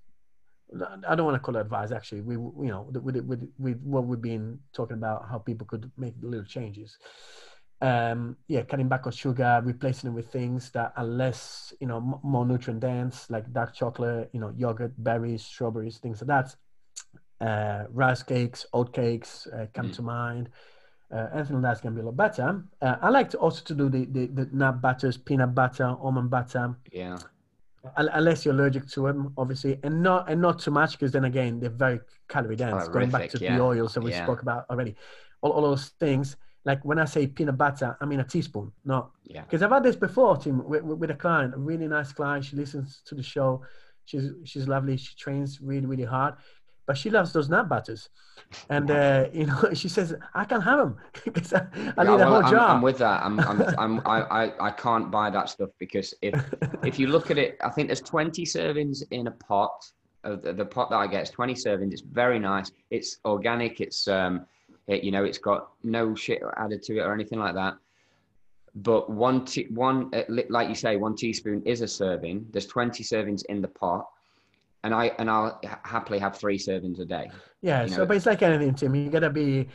I 1.07 1.15
don't 1.15 1.26
want 1.26 1.36
to 1.36 1.39
call 1.39 1.55
it 1.55 1.61
advice. 1.61 1.91
Actually, 1.91 2.21
we 2.21 2.36
you 2.36 2.71
know 2.71 2.89
with 2.91 3.17
with 3.17 3.47
with 3.57 3.80
what 3.82 4.05
we've 4.05 4.21
been 4.21 4.59
talking 4.73 4.97
about, 4.97 5.28
how 5.30 5.38
people 5.38 5.67
could 5.67 5.91
make 5.97 6.13
little 6.21 6.45
changes 6.45 6.97
um, 7.82 8.38
yeah, 8.47 8.63
cutting 8.63 8.88
back 8.88 9.05
on 9.05 9.11
sugar, 9.11 9.61
replacing 9.63 10.09
it 10.09 10.13
with 10.13 10.32
things 10.32 10.71
that 10.71 10.93
are 10.95 11.05
less, 11.05 11.73
you 11.80 11.88
know, 11.88 11.97
m- 11.97 12.19
more 12.23 12.45
nutrient 12.45 12.82
dense, 12.82 13.30
like 13.30 13.51
dark 13.51 13.73
chocolate, 13.73 14.30
you 14.34 14.39
know, 14.39 14.53
yogurt, 14.55 14.93
berries, 14.97 15.43
strawberries, 15.43 15.97
things 15.97 16.21
like 16.21 16.28
that. 16.28 16.55
Uh, 17.45 17.86
rice 17.91 18.23
cakes, 18.23 18.65
oat 18.73 18.93
cakes 18.93 19.47
uh, 19.47 19.65
come 19.73 19.89
mm. 19.89 19.95
to 19.95 20.01
mind. 20.01 20.49
Uh, 21.13 21.28
anything 21.36 21.57
like 21.57 21.63
that's 21.63 21.82
gonna 21.82 21.93
be 21.93 22.01
a 22.01 22.05
lot 22.05 22.15
better. 22.15 22.63
Uh, 22.82 22.95
I 23.01 23.09
like 23.09 23.30
to 23.32 23.38
also 23.38 23.61
to 23.65 23.76
do 23.76 23.89
the, 23.89 24.05
the, 24.05 24.28
the 24.28 24.49
nut 24.51 24.82
butters, 24.82 25.17
peanut 25.17 25.53
butter, 25.53 25.86
almond 25.86 26.30
butter. 26.30 26.76
Yeah. 26.91 27.17
Unless 27.97 28.45
you're 28.45 28.53
allergic 28.53 28.88
to 28.89 29.01
them, 29.01 29.33
obviously, 29.38 29.79
and 29.83 30.01
not 30.01 30.29
and 30.29 30.41
not 30.41 30.59
too 30.59 30.71
much 30.71 30.93
because 30.93 31.11
then 31.11 31.25
again 31.25 31.59
they're 31.59 31.69
very 31.69 31.99
calorie 32.27 32.55
dense. 32.55 32.86
Oh, 32.88 32.91
Going 32.91 33.09
back 33.09 33.29
to 33.31 33.39
yeah. 33.39 33.57
the 33.57 33.63
oils 33.63 33.93
that 33.93 34.01
we 34.01 34.11
yeah. 34.11 34.23
spoke 34.23 34.41
about 34.41 34.65
already, 34.69 34.95
all, 35.41 35.51
all 35.51 35.61
those 35.61 35.89
things 35.99 36.38
like 36.65 36.83
when 36.83 36.97
I 36.97 37.05
say 37.05 37.27
peanut 37.27 37.57
butter, 37.57 37.95
I 38.01 38.05
mean 38.05 38.19
a 38.19 38.23
teaspoon, 38.23 38.71
not 38.83 39.11
yeah. 39.23 39.41
Because 39.41 39.61
I've 39.61 39.71
had 39.71 39.83
this 39.83 39.95
before, 39.95 40.36
Tim, 40.36 40.67
with, 40.67 40.83
with, 40.83 41.11
a 41.11 41.15
client, 41.15 41.53
a 41.53 41.57
really 41.57 41.88
nice 41.88 42.11
client. 42.11 42.43
She 42.43 42.55
listens 42.55 43.01
to 43.05 43.15
the 43.15 43.23
show. 43.23 43.61
She's 44.05 44.31
she's 44.43 44.67
lovely. 44.67 44.97
She 44.97 45.15
trains 45.15 45.61
really 45.61 45.86
really 45.86 46.03
hard, 46.03 46.36
but 46.86 46.97
she 46.97 47.09
loves 47.09 47.33
those 47.33 47.49
nut 47.49 47.67
butters, 47.67 48.09
and 48.69 48.91
uh, 48.91 49.25
you 49.33 49.45
know 49.45 49.69
she 49.73 49.89
says 49.89 50.15
I 50.33 50.45
can't 50.45 50.63
have 50.63 50.79
them 50.79 50.97
because 51.23 51.53
I, 51.53 51.67
I 51.97 52.03
yeah, 52.03 52.11
need 52.11 52.21
a 52.21 52.25
whole 52.25 52.45
I'm, 52.45 52.51
jar. 52.51 52.69
I'm 52.69 52.81
with 52.81 52.97
that. 52.99 53.23
I'm, 53.23 53.39
I'm, 53.39 53.61
I'm 53.77 54.01
I, 54.05 54.21
I 54.21 54.67
I 54.67 54.71
can't 54.71 55.11
buy 55.11 55.29
that 55.29 55.49
stuff 55.49 55.69
because 55.79 56.13
if 56.21 56.36
if 56.83 56.99
you 56.99 57.07
look 57.07 57.31
at 57.31 57.38
it, 57.38 57.57
I 57.63 57.69
think 57.69 57.88
there's 57.88 58.01
20 58.01 58.43
servings 58.45 59.03
in 59.11 59.27
a 59.27 59.31
pot. 59.31 59.86
Uh, 60.23 60.36
the, 60.38 60.53
the 60.53 60.65
pot 60.65 60.89
that 60.89 60.97
I 60.97 61.05
get 61.05 61.21
is 61.23 61.29
20 61.29 61.53
servings. 61.53 61.93
It's 61.93 62.01
very 62.01 62.39
nice. 62.39 62.71
It's 62.89 63.19
organic. 63.25 63.79
It's 63.79 64.07
um 64.07 64.45
it, 64.88 65.03
you 65.03 65.11
know, 65.11 65.23
it's 65.23 65.38
got 65.38 65.69
no 65.83 66.15
shit 66.15 66.41
added 66.57 66.83
to 66.83 66.97
it 66.97 67.01
or 67.01 67.13
anything 67.13 67.39
like 67.39 67.55
that. 67.55 67.75
But 68.75 69.09
one, 69.09 69.45
t- 69.45 69.67
one, 69.69 70.13
uh, 70.13 70.23
like 70.49 70.67
you 70.67 70.75
say, 70.75 70.97
one 70.97 71.15
teaspoon 71.15 71.63
is 71.65 71.81
a 71.81 71.88
serving. 71.88 72.45
There's 72.51 72.67
20 72.67 73.03
servings 73.03 73.45
in 73.45 73.61
the 73.61 73.69
pot, 73.69 74.05
and 74.86 74.93
I 74.93 75.05
and 75.19 75.29
I'll 75.29 75.59
happily 75.83 76.19
have 76.19 76.38
three 76.38 76.57
servings 76.57 76.99
a 76.99 77.05
day. 77.05 77.29
Yeah. 77.61 77.83
You 77.83 77.89
know? 77.89 77.95
So, 77.97 78.05
but 78.05 78.15
it's 78.17 78.25
like 78.25 78.41
anything, 78.41 78.73
Tim. 78.75 78.95
You 78.95 79.09
gotta 79.09 79.29
be 79.29 79.67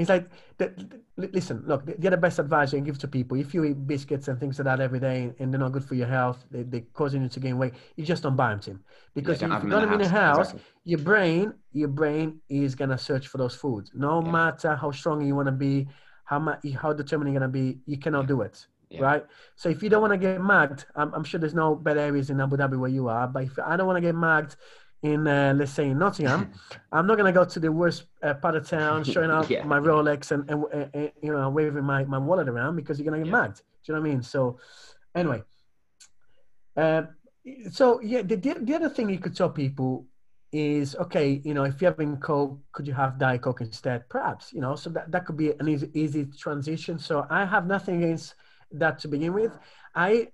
it's 0.00 0.08
like, 0.08 0.30
the, 0.56 0.68
the, 1.16 1.28
listen, 1.28 1.62
look, 1.66 1.84
the, 1.84 2.10
the 2.10 2.16
best 2.16 2.38
advice 2.38 2.72
you 2.72 2.78
can 2.78 2.84
give 2.84 2.98
to 2.98 3.08
people, 3.08 3.38
if 3.38 3.52
you 3.52 3.64
eat 3.64 3.86
biscuits 3.86 4.28
and 4.28 4.38
things 4.38 4.58
like 4.58 4.64
that 4.64 4.80
every 4.80 4.98
day 5.00 5.32
and 5.38 5.52
they're 5.52 5.60
not 5.60 5.72
good 5.72 5.84
for 5.84 5.94
your 5.94 6.06
health, 6.06 6.44
they, 6.50 6.62
they're 6.62 6.84
causing 6.94 7.22
you 7.22 7.28
to 7.28 7.40
gain 7.40 7.58
weight, 7.58 7.74
you 7.96 8.04
just 8.04 8.22
don't 8.22 8.36
buy 8.36 8.50
them, 8.50 8.60
Tim. 8.60 8.84
Because 9.14 9.42
yeah, 9.42 9.56
if 9.56 9.62
you're 9.62 9.70
going 9.70 9.88
to 9.88 9.88
be 9.88 9.94
in 9.96 10.00
a 10.00 10.08
house, 10.08 10.52
exactly. 10.52 10.62
your 10.84 11.00
brain, 11.00 11.54
your 11.72 11.88
brain 11.88 12.40
is 12.48 12.74
to 12.90 12.98
search 12.98 13.28
for 13.28 13.38
those 13.38 13.54
foods. 13.54 13.90
No 13.94 14.22
yeah. 14.24 14.30
matter 14.30 14.74
how 14.74 14.90
strong 14.90 15.20
you 15.22 15.34
want 15.34 15.46
to 15.46 15.52
be, 15.52 15.86
how 16.24 16.38
much, 16.38 16.60
how 16.80 16.92
determined 16.92 17.32
you're 17.32 17.40
to 17.42 17.48
be, 17.48 17.80
you 17.86 17.98
cannot 17.98 18.22
yeah. 18.22 18.28
do 18.28 18.40
it. 18.42 18.66
Right. 18.98 19.24
So 19.54 19.68
if 19.68 19.82
you 19.82 19.88
don't 19.88 20.00
want 20.00 20.12
to 20.12 20.18
get 20.18 20.40
mugged, 20.40 20.84
I'm, 20.96 21.14
I'm, 21.14 21.22
sure 21.22 21.38
there's 21.38 21.54
no 21.54 21.76
bad 21.76 21.96
areas 21.96 22.28
in 22.30 22.40
Abu 22.40 22.56
Dhabi 22.56 22.76
where 22.76 22.90
you 22.90 23.08
are, 23.08 23.28
but 23.28 23.44
if 23.44 23.56
I 23.64 23.76
don't 23.76 23.86
want 23.86 23.98
to 23.98 24.00
get 24.00 24.14
mugged, 24.16 24.56
in 25.02 25.26
uh, 25.26 25.54
let's 25.56 25.72
say 25.72 25.88
in 25.88 25.98
Nottingham, 25.98 26.52
I'm 26.92 27.06
not 27.06 27.16
gonna 27.16 27.32
go 27.32 27.44
to 27.44 27.60
the 27.60 27.72
worst 27.72 28.04
uh, 28.22 28.34
part 28.34 28.54
of 28.56 28.68
town 28.68 29.04
showing 29.12 29.30
off 29.30 29.48
yeah. 29.48 29.64
my 29.64 29.78
Rolex 29.78 30.30
and, 30.30 30.48
and, 30.50 30.64
and, 30.72 30.90
and, 30.92 31.12
you 31.22 31.32
know 31.32 31.48
waving 31.48 31.84
my, 31.84 32.04
my 32.04 32.18
wallet 32.18 32.48
around 32.48 32.76
because 32.76 32.98
you're 32.98 33.10
gonna 33.10 33.24
get 33.24 33.26
yeah. 33.26 33.40
mad. 33.40 33.54
Do 33.54 33.62
you 33.84 33.94
know 33.94 34.00
what 34.00 34.08
I 34.08 34.10
mean? 34.10 34.22
So 34.22 34.58
anyway, 35.14 35.42
uh, 36.76 37.02
so 37.70 38.00
yeah, 38.02 38.22
the, 38.22 38.36
the 38.36 38.74
other 38.74 38.90
thing 38.90 39.08
you 39.08 39.18
could 39.18 39.34
tell 39.34 39.48
people 39.48 40.06
is 40.52 40.96
okay, 40.96 41.40
you 41.44 41.54
know, 41.54 41.64
if 41.64 41.80
you're 41.80 41.92
having 41.92 42.16
Coke, 42.16 42.58
could 42.72 42.86
you 42.86 42.92
have 42.92 43.18
Diet 43.18 43.42
Coke 43.42 43.60
instead? 43.60 44.08
Perhaps, 44.08 44.52
you 44.52 44.60
know, 44.60 44.74
so 44.74 44.90
that, 44.90 45.10
that 45.10 45.24
could 45.24 45.36
be 45.36 45.52
an 45.52 45.68
easy, 45.68 45.90
easy 45.94 46.26
transition. 46.26 46.98
So 46.98 47.26
I 47.30 47.44
have 47.44 47.66
nothing 47.66 48.02
against 48.02 48.34
that 48.72 48.98
to 49.00 49.08
begin 49.08 49.32
with. 49.32 49.52
I 49.94 50.28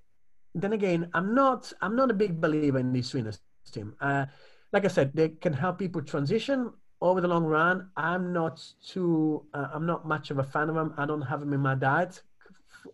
then 0.55 0.73
again, 0.73 1.11
I'm 1.15 1.35
not 1.35 1.73
I'm 1.81 1.97
not 1.97 2.11
a 2.11 2.15
big 2.15 2.41
believer 2.41 2.79
in 2.79 2.93
these 2.93 3.09
sweetness 3.09 3.41
team. 3.71 3.95
Uh, 4.01 4.27
like 4.73 4.85
I 4.85 4.89
said, 4.89 5.13
they 5.15 5.29
can 5.29 5.53
help 5.53 5.79
people 5.79 6.03
transition 6.03 6.73
over 7.01 7.21
the 7.21 7.29
long 7.29 7.45
run. 7.45 7.89
I'm 7.97 8.33
not 8.33 8.63
too, 8.85 9.45
uh, 9.55 9.69
I'm 9.73 9.87
not 9.87 10.07
much 10.07 10.31
of 10.31 10.39
a 10.39 10.45
fan 10.45 10.69
of 10.69 10.75
them. 10.75 10.95
I 10.97 11.07
don't 11.07 11.23
have 11.23 11.41
them 11.41 11.53
in 11.53 11.61
my 11.61 11.75
diet, 11.75 12.23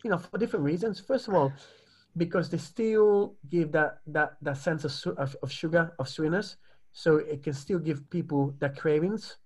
you 0.03 0.11
know, 0.11 0.19
for 0.19 0.39
different 0.39 0.65
reasons. 0.65 1.01
First 1.01 1.29
of 1.29 1.35
all, 1.35 1.53
because 2.17 2.51
they 2.51 2.59
still 2.59 3.37
give 3.49 3.73
that 3.73 4.01
that 4.09 4.37
that 4.43 4.59
sense 4.59 4.85
of 4.85 5.17
of, 5.17 5.37
of 5.43 5.51
sugar 5.51 5.93
of 5.99 6.09
sweetness, 6.09 6.57
so 6.93 7.17
it 7.17 7.43
can 7.43 7.55
still 7.55 7.79
give 7.79 8.09
people 8.11 8.55
that 8.59 8.77
cravings. 8.77 9.37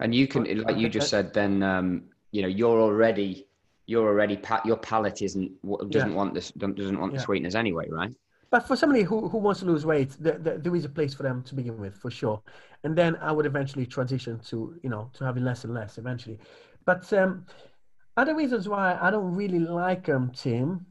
And 0.00 0.14
you 0.14 0.26
can, 0.26 0.44
like 0.62 0.78
you 0.78 0.88
just 0.88 1.08
said, 1.08 1.32
then 1.34 1.62
um, 1.62 2.04
you 2.32 2.42
know 2.42 2.48
you're 2.48 2.80
already 2.80 3.46
you're 3.86 4.06
already 4.06 4.38
your 4.64 4.76
palate 4.76 5.22
isn't 5.22 5.52
doesn't 5.90 6.10
yeah. 6.10 6.16
want 6.16 6.34
this 6.34 6.50
doesn't 6.52 6.98
want 6.98 7.12
yeah. 7.12 7.18
the 7.18 7.24
sweetness 7.24 7.54
anyway, 7.54 7.88
right? 7.90 8.14
But 8.50 8.68
for 8.68 8.76
somebody 8.76 9.02
who, 9.02 9.28
who 9.28 9.38
wants 9.38 9.60
to 9.60 9.66
lose 9.66 9.84
weight, 9.84 10.16
there, 10.20 10.38
there, 10.38 10.58
there 10.58 10.76
is 10.76 10.84
a 10.84 10.88
place 10.88 11.12
for 11.12 11.24
them 11.24 11.42
to 11.42 11.56
begin 11.56 11.76
with, 11.76 11.96
for 11.96 12.08
sure. 12.08 12.40
And 12.84 12.94
then 12.96 13.16
I 13.16 13.32
would 13.32 13.46
eventually 13.46 13.84
transition 13.84 14.38
to, 14.46 14.78
you 14.80 14.90
know, 14.90 15.10
to 15.14 15.24
having 15.24 15.42
less 15.42 15.64
and 15.64 15.74
less 15.74 15.98
eventually. 15.98 16.38
But 16.84 17.12
um, 17.12 17.46
other 18.16 18.36
reasons 18.36 18.68
why 18.68 18.96
I 19.00 19.10
don't 19.10 19.34
really 19.34 19.58
like 19.58 20.06
them, 20.06 20.30
Tim, 20.30 20.86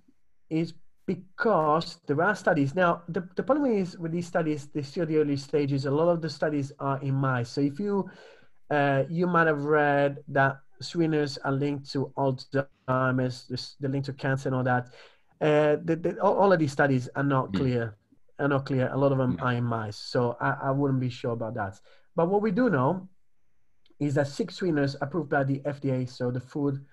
is 0.49 0.73
because 1.05 2.01
there 2.05 2.21
are 2.21 2.35
studies. 2.35 2.75
Now, 2.75 3.03
the, 3.07 3.27
the 3.37 3.43
problem 3.43 3.71
is 3.71 3.97
with 3.97 4.11
these 4.11 4.27
studies, 4.27 4.67
they're 4.73 4.83
still 4.83 5.05
the 5.05 5.19
early 5.19 5.37
stages. 5.37 5.85
A 5.85 5.91
lot 5.91 6.09
of 6.09 6.21
the 6.21 6.29
studies 6.29 6.73
are 6.79 7.01
in 7.01 7.13
mice. 7.13 7.49
So 7.49 7.61
if 7.61 7.79
you, 7.79 8.09
uh, 8.71 9.03
you 9.09 9.25
might 9.25 9.47
have 9.47 9.63
read 9.63 10.17
that 10.27 10.57
sweeteners 10.83 11.37
are 11.39 11.51
linked 11.51 11.91
to 11.91 12.11
Alzheimer's, 12.17 13.75
the 13.79 13.87
link 13.89 14.05
to 14.05 14.13
cancer 14.13 14.49
and 14.49 14.55
all 14.55 14.63
that. 14.63 14.87
Uh, 15.41 15.77
the, 15.83 15.95
the, 15.95 16.21
all, 16.21 16.53
of 16.53 16.59
these 16.59 16.71
studies 16.71 17.09
are 17.15 17.23
not 17.23 17.51
mm. 17.51 17.57
clear. 17.57 17.97
Are 18.39 18.47
not 18.47 18.65
clear. 18.65 18.89
A 18.91 18.97
lot 18.97 19.11
of 19.11 19.17
them 19.17 19.37
mm. 19.37 19.41
are 19.41 19.53
in 19.53 19.63
mice, 19.63 19.97
so 19.97 20.37
I, 20.39 20.57
I 20.63 20.71
wouldn't 20.71 20.99
be 20.99 21.09
sure 21.09 21.31
about 21.31 21.53
that. 21.55 21.79
But 22.15 22.29
what 22.29 22.41
we 22.41 22.51
do 22.51 22.69
know 22.69 23.07
is 23.99 24.15
that 24.15 24.27
six 24.27 24.55
sweeteners 24.55 24.95
approved 25.01 25.29
by 25.29 25.43
the 25.43 25.59
FDA, 25.59 26.09
so 26.09 26.31
the 26.31 26.39
Food 26.39 26.85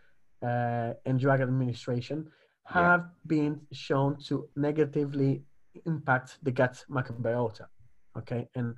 uh, 0.42 0.94
and 1.06 1.18
Drug 1.18 1.40
Administration, 1.40 2.30
have 2.66 3.00
yeah. 3.00 3.06
been 3.26 3.60
shown 3.72 4.16
to 4.28 4.48
negatively 4.56 5.42
impact 5.86 6.38
the 6.42 6.50
gut 6.50 6.84
microbiota. 6.90 7.66
Okay, 8.16 8.48
and 8.54 8.76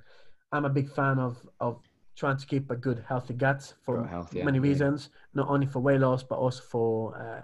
I'm 0.51 0.65
a 0.65 0.69
big 0.69 0.89
fan 0.89 1.19
of 1.19 1.37
of 1.59 1.81
trying 2.15 2.37
to 2.37 2.45
keep 2.45 2.69
a 2.69 2.75
good 2.75 3.03
healthy 3.07 3.33
gut 3.33 3.73
for 3.83 4.05
health, 4.05 4.33
yeah. 4.33 4.43
many 4.43 4.59
reasons, 4.59 5.09
not 5.33 5.47
only 5.49 5.65
for 5.65 5.79
weight 5.79 5.99
loss 5.99 6.23
but 6.23 6.37
also 6.37 6.61
for 6.61 7.17
uh, 7.17 7.41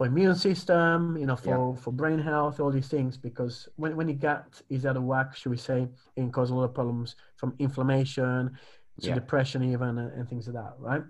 for 0.00 0.06
immune 0.06 0.34
system, 0.34 1.14
you 1.18 1.26
know, 1.26 1.36
for, 1.36 1.74
yeah. 1.74 1.82
for 1.82 1.92
brain 1.92 2.18
health, 2.18 2.58
all 2.58 2.70
these 2.70 2.88
things, 2.88 3.18
because 3.18 3.68
when, 3.76 3.94
when 3.96 4.08
your 4.08 4.16
gut 4.16 4.62
is 4.70 4.86
out 4.86 4.96
of 4.96 5.02
whack, 5.02 5.36
should 5.36 5.50
we 5.50 5.58
say, 5.58 5.82
it 5.82 5.90
can 6.20 6.32
cause 6.32 6.48
a 6.48 6.54
lot 6.54 6.64
of 6.64 6.72
problems 6.72 7.16
from 7.36 7.54
inflammation 7.58 8.56
to 9.00 9.08
yeah. 9.08 9.14
depression 9.14 9.62
even 9.62 9.98
and, 9.98 10.10
and, 10.12 10.26
things 10.26 10.46
like 10.46 10.54
that, 10.54 10.72
right? 10.78 11.02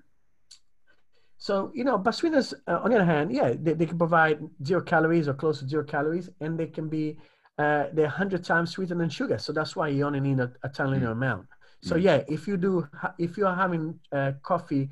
So, 1.39 1.71
you 1.73 1.85
know, 1.85 1.99
but 1.99 2.17
sweeteners, 2.17 2.53
uh, 2.67 2.81
on 2.83 2.91
the 2.91 2.97
other 2.97 3.05
hand, 3.05 3.33
yeah, 3.33 3.55
they, 3.57 3.75
they 3.75 3.87
can 3.87 3.97
provide 3.97 4.41
zero 4.65 4.81
calories 4.81 5.29
or 5.29 5.35
close 5.35 5.61
to 5.61 5.69
zero 5.69 5.85
calories, 5.85 6.29
and 6.41 6.59
they 6.59 6.67
can 6.67 6.89
be, 6.89 7.17
uh, 7.59 7.85
they're 7.93 8.07
100 8.07 8.43
times 8.43 8.73
sweeter 8.73 8.97
than 8.97 9.09
sugar. 9.09 9.39
So 9.39 9.53
that's 9.53 9.77
why 9.77 9.87
you 9.87 10.05
only 10.05 10.19
need 10.19 10.41
a, 10.41 10.53
a 10.65 10.69
tiny 10.69 10.95
little 10.95 11.13
amount. 11.13 11.47
So, 11.83 11.97
Mm. 11.97 12.03
yeah, 12.03 12.17
if 12.29 12.47
you 12.49 12.57
do, 12.57 12.87
if 13.19 13.37
you 13.39 13.47
are 13.47 13.55
having 13.57 13.99
uh, 14.13 14.33
coffee 14.43 14.91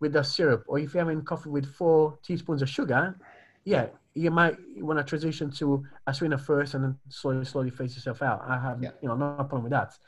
with 0.00 0.14
a 0.16 0.22
syrup, 0.24 0.64
or 0.68 0.78
if 0.78 0.94
you're 0.94 1.04
having 1.04 1.22
coffee 1.24 1.50
with 1.50 1.66
four 1.66 2.18
teaspoons 2.22 2.62
of 2.62 2.68
sugar, 2.68 3.16
yeah, 3.64 3.86
you 4.14 4.30
might 4.30 4.56
want 4.78 4.98
to 4.98 5.04
transition 5.04 5.50
to 5.50 5.84
a 6.06 6.14
sweetener 6.14 6.38
first 6.38 6.74
and 6.74 6.84
then 6.84 6.96
slowly, 7.08 7.44
slowly 7.44 7.70
phase 7.70 7.94
yourself 7.96 8.22
out. 8.22 8.42
I 8.46 8.58
have, 8.58 8.82
Yeah. 8.82 8.90
you 9.02 9.08
know, 9.08 9.16
no 9.16 9.30
problem 9.34 9.62
with 9.64 9.72
that. 9.72 9.98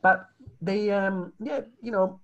But 0.00 0.26
they, 0.60 0.90
um, 0.90 1.32
yeah, 1.40 1.60
you 1.82 1.90
know, 1.92 2.20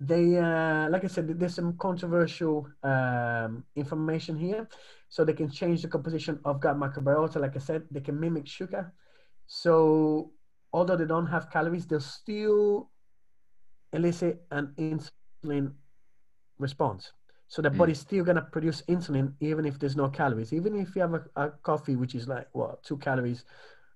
they 0.00 0.36
uh, 0.38 0.88
like 0.90 1.04
i 1.04 1.06
said 1.06 1.28
there's 1.38 1.54
some 1.54 1.76
controversial 1.76 2.66
um, 2.82 3.64
information 3.76 4.36
here 4.36 4.66
so 5.08 5.24
they 5.24 5.32
can 5.32 5.48
change 5.48 5.82
the 5.82 5.88
composition 5.88 6.40
of 6.44 6.60
gut 6.60 6.76
microbiota 6.76 7.36
like 7.36 7.54
i 7.56 7.58
said 7.60 7.82
they 7.90 8.00
can 8.00 8.18
mimic 8.18 8.46
sugar 8.48 8.92
so 9.46 10.32
although 10.72 10.96
they 10.96 11.04
don't 11.06 11.26
have 11.26 11.50
calories 11.50 11.86
they'll 11.86 12.00
still 12.00 12.90
elicit 13.92 14.42
an 14.50 14.72
insulin 14.78 15.72
response. 16.58 17.12
So 17.48 17.60
the 17.62 17.70
Mm. 17.70 17.78
body's 17.78 18.00
still 18.00 18.24
going 18.24 18.36
to 18.36 18.42
produce 18.42 18.82
insulin 18.88 19.34
even 19.40 19.64
if 19.66 19.78
there's 19.78 19.96
no 19.96 20.08
calories. 20.08 20.52
Even 20.52 20.74
if 20.76 20.94
you 20.96 21.02
have 21.02 21.14
a, 21.14 21.24
a 21.36 21.50
coffee 21.62 21.96
which 21.96 22.14
is 22.14 22.28
like 22.28 22.48
what 22.52 22.82
two 22.82 22.96
calories 22.96 23.44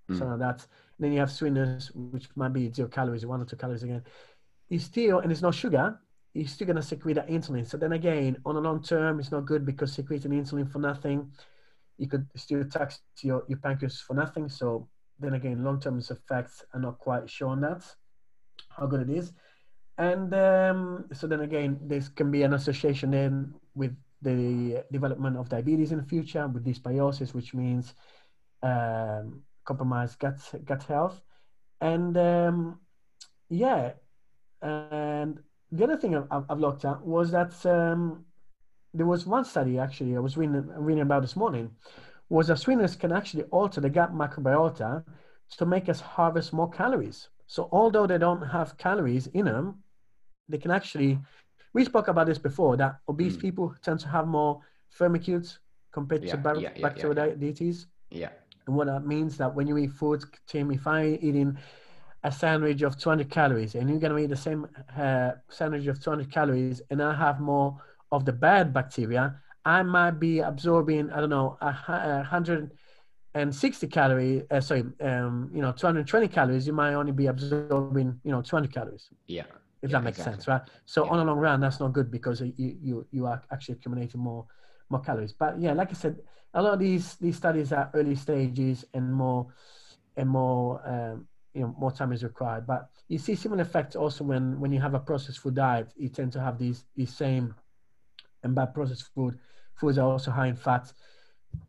Mm. 0.09 0.19
something 0.19 0.39
like 0.39 0.59
that 0.61 0.67
then 1.01 1.13
you 1.13 1.19
have 1.19 1.33
sweeteners 1.33 1.91
which 1.95 2.29
might 2.37 2.53
be 2.53 2.73
zero 2.73 2.89
calories 2.89 3.27
one 3.27 3.41
or 3.41 3.45
two 3.45 3.57
calories 3.57 3.83
again 3.83 4.03
it's 4.71 4.85
still 4.85 5.19
and 5.19 5.33
it's 5.33 5.43
not 5.43 5.53
sugar 5.53 5.99
you're 6.33 6.47
still 6.47 6.67
going 6.67 6.77
to 6.77 6.83
secrete 6.83 7.15
that 7.15 7.29
insulin. 7.29 7.67
So 7.67 7.77
then 7.77 7.93
again 7.93 8.37
on 8.45 8.57
a 8.57 8.61
long 8.61 8.83
term 8.83 9.19
it's 9.19 9.33
not 9.33 9.47
good 9.47 9.65
because 9.65 9.93
secreting 9.93 10.33
insulin 10.33 10.71
for 10.71 10.79
nothing. 10.79 11.33
You 11.99 12.09
could 12.09 12.27
still 12.37 12.63
tax 12.65 13.01
your, 13.23 13.43
your 13.49 13.59
pancreas 13.59 14.01
for 14.01 14.15
nothing. 14.15 14.49
So 14.51 14.87
then 15.19 15.35
again 15.35 15.65
long 15.65 15.81
term 15.81 15.99
effects 15.99 16.65
are 16.75 16.81
not 16.81 16.99
quite 16.99 17.29
sure 17.29 17.49
on 17.49 17.61
that 17.61 17.83
how 18.71 18.87
good 18.87 19.09
it 19.09 19.11
is. 19.11 19.33
And 19.99 20.33
um, 20.35 21.07
so 21.13 21.27
then 21.27 21.41
again 21.41 21.79
this 21.83 22.09
can 22.09 22.31
be 22.31 22.43
an 22.43 22.53
association 22.53 23.11
then 23.11 23.55
with 23.75 23.97
the 24.23 24.85
development 24.93 25.37
of 25.37 25.49
diabetes 25.49 25.93
in 25.93 25.99
the 25.99 26.05
future 26.05 26.47
with 26.49 26.65
dysbiosis 26.65 27.35
which 27.35 27.55
means 27.55 27.95
um, 28.63 29.43
compromised 29.65 30.19
gut 30.19 30.39
gut 30.65 30.83
health. 30.83 31.21
And 31.81 32.17
um, 32.17 32.81
yeah 33.49 33.93
and 34.63 35.39
the 35.71 35.85
other 35.85 35.97
thing 35.97 36.17
I've, 36.17 36.45
I've 36.49 36.59
looked 36.61 36.85
at 36.85 37.03
was 37.03 37.31
that 37.33 37.55
um, 37.67 38.25
there 38.95 39.07
was 39.07 39.27
one 39.27 39.45
study 39.45 39.79
actually 39.79 40.17
I 40.17 40.21
was 40.21 40.37
reading, 40.37 40.67
reading 40.77 41.03
about 41.03 41.23
this 41.23 41.37
morning 41.37 41.71
was 42.29 42.49
that 42.49 42.59
sweeteners 42.59 42.97
can 42.97 43.13
actually 43.13 43.45
alter 43.45 43.81
the 43.81 43.91
gut 43.91 44.15
microbiota 44.15 45.03
to 45.59 45.67
make 45.67 45.89
us 45.89 46.01
harvest 46.01 46.53
more 46.53 46.69
calories. 46.71 47.29
So 47.47 47.69
although 47.73 48.07
they 48.07 48.19
don't 48.19 48.43
have 48.43 48.77
calories 48.77 49.27
in 49.29 49.45
them, 49.47 49.83
they 50.49 50.59
can 50.59 50.71
actually. 50.71 51.19
We 51.73 51.85
spoke 51.85 52.09
about 52.09 52.27
this 52.27 52.39
before 52.39 52.77
that 52.77 52.97
obese 53.09 53.37
Mm. 53.37 53.41
people 53.41 53.75
tend 53.83 54.01
to 54.01 54.09
have 54.09 54.27
more 54.27 54.61
firmicutes 54.99 55.59
compared 55.93 56.25
Yeah, 56.25 56.31
to 56.33 56.37
bar- 56.39 56.57
yeah, 56.61 56.71
yeah, 56.77 56.83
Bacteroidetes. 56.85 57.87
Yeah. 58.11 58.31
And 58.67 58.77
what 58.77 58.87
that 58.87 59.07
means 59.07 59.37
that 59.39 59.55
when 59.55 59.67
you 59.69 59.77
eat 59.79 59.93
food, 59.93 60.25
Tim, 60.47 60.71
if 60.73 60.87
I 60.87 61.19
eating 61.21 61.57
a 62.25 62.33
sandwich 62.33 62.83
of 62.83 62.97
200 62.99 63.31
calories 63.31 63.75
and 63.75 63.89
you're 63.89 64.01
going 64.01 64.13
to 64.13 64.19
eat 64.19 64.31
the 64.31 64.37
same 64.37 64.67
uh, 64.99 65.33
sandwich 65.49 65.87
of 65.87 66.01
200 66.03 66.31
calories 66.31 66.83
and 66.91 67.03
I 67.03 67.15
have 67.15 67.41
more 67.41 67.69
of 68.11 68.25
the 68.25 68.33
bad 68.33 68.73
bacteria, 68.73 69.41
I 69.67 69.83
might 69.83 70.13
be 70.21 70.39
absorbing, 70.41 71.11
I 71.11 71.21
don't 71.21 71.31
know, 71.31 71.59
a, 71.61 71.73
hu- 71.73 71.93
a 71.93 72.17
160 72.19 73.89
calories, 73.89 74.43
uh, 74.51 74.61
sorry, 74.61 74.85
um, 75.03 75.51
you 75.53 75.61
know, 75.61 75.73
220 75.73 76.29
calories, 76.29 76.67
you 76.67 76.73
might 76.73 76.95
only 76.95 77.13
be 77.13 77.27
absorbing, 77.27 78.21
you 78.25 78.31
know, 78.33 78.43
200 78.43 78.73
calories, 78.73 79.11
Yeah. 79.27 79.45
if 79.83 79.91
Yeah, 79.91 79.99
that 79.99 80.05
makes 80.05 80.19
exactly. 80.19 80.35
sense, 80.35 80.49
right? 80.49 80.63
So 80.87 81.05
Yeah. 81.05 81.11
on 81.11 81.19
a 81.19 81.25
long 81.25 81.39
run, 81.39 81.61
that's 81.61 81.81
not 81.81 81.93
good 81.93 82.11
because 82.11 82.41
you, 82.41 82.53
you, 82.57 83.07
you 83.11 83.27
are 83.27 83.43
actually 83.51 83.75
accumulating 83.75 84.21
more, 84.21 84.47
more 84.89 85.01
calories. 85.01 85.33
But 85.33 85.61
yeah, 85.61 85.73
like 85.73 85.91
I 85.91 85.95
said, 85.95 86.17
a 86.55 86.63
lot 86.63 86.75
of 86.75 86.79
these, 86.79 87.17
these 87.17 87.37
studies 87.37 87.73
are 87.73 87.91
early 87.95 88.15
stages 88.15 88.85
and 88.95 89.13
more, 89.13 89.49
and 90.17 90.29
more, 90.29 90.81
um, 90.89 91.27
you 91.55 91.63
know, 91.63 91.75
more 91.79 91.91
time 91.91 92.13
is 92.13 92.23
required. 92.23 92.67
But 92.67 92.89
you 93.09 93.19
see 93.19 93.35
similar 93.35 93.63
effects 93.63 93.97
also 93.97 94.25
when, 94.25 94.61
when 94.61 94.73
you 94.73 94.81
have 94.81 94.95
a 94.95 95.01
processed 95.01 95.41
food 95.41 95.57
diet, 95.57 95.93
you 95.97 96.09
tend 96.09 96.33
to 96.33 96.41
have 96.41 96.59
these, 96.59 96.85
these 96.95 97.15
same, 97.15 97.55
and 98.43 98.55
by 98.55 98.67
processed 98.67 99.09
food, 99.15 99.39
foods 99.77 99.99
are 99.99 100.09
also 100.09 100.31
high 100.31 100.49
in 100.49 100.57
fat 100.57 100.93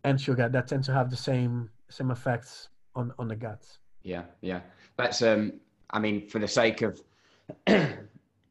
and 0.03 0.19
sugar 0.19 0.49
that 0.49 0.67
tend 0.67 0.83
to 0.85 0.93
have 0.93 1.09
the 1.09 1.15
same, 1.15 1.69
same 1.89 2.11
effects 2.11 2.69
on, 2.95 3.13
on 3.19 3.27
the 3.27 3.35
guts. 3.35 3.79
Yeah, 4.03 4.23
yeah. 4.41 4.61
That's 4.97 5.21
um 5.21 5.59
I 5.91 5.99
mean, 5.99 6.27
for 6.27 6.39
the 6.39 6.47
sake 6.47 6.81
of 6.81 7.01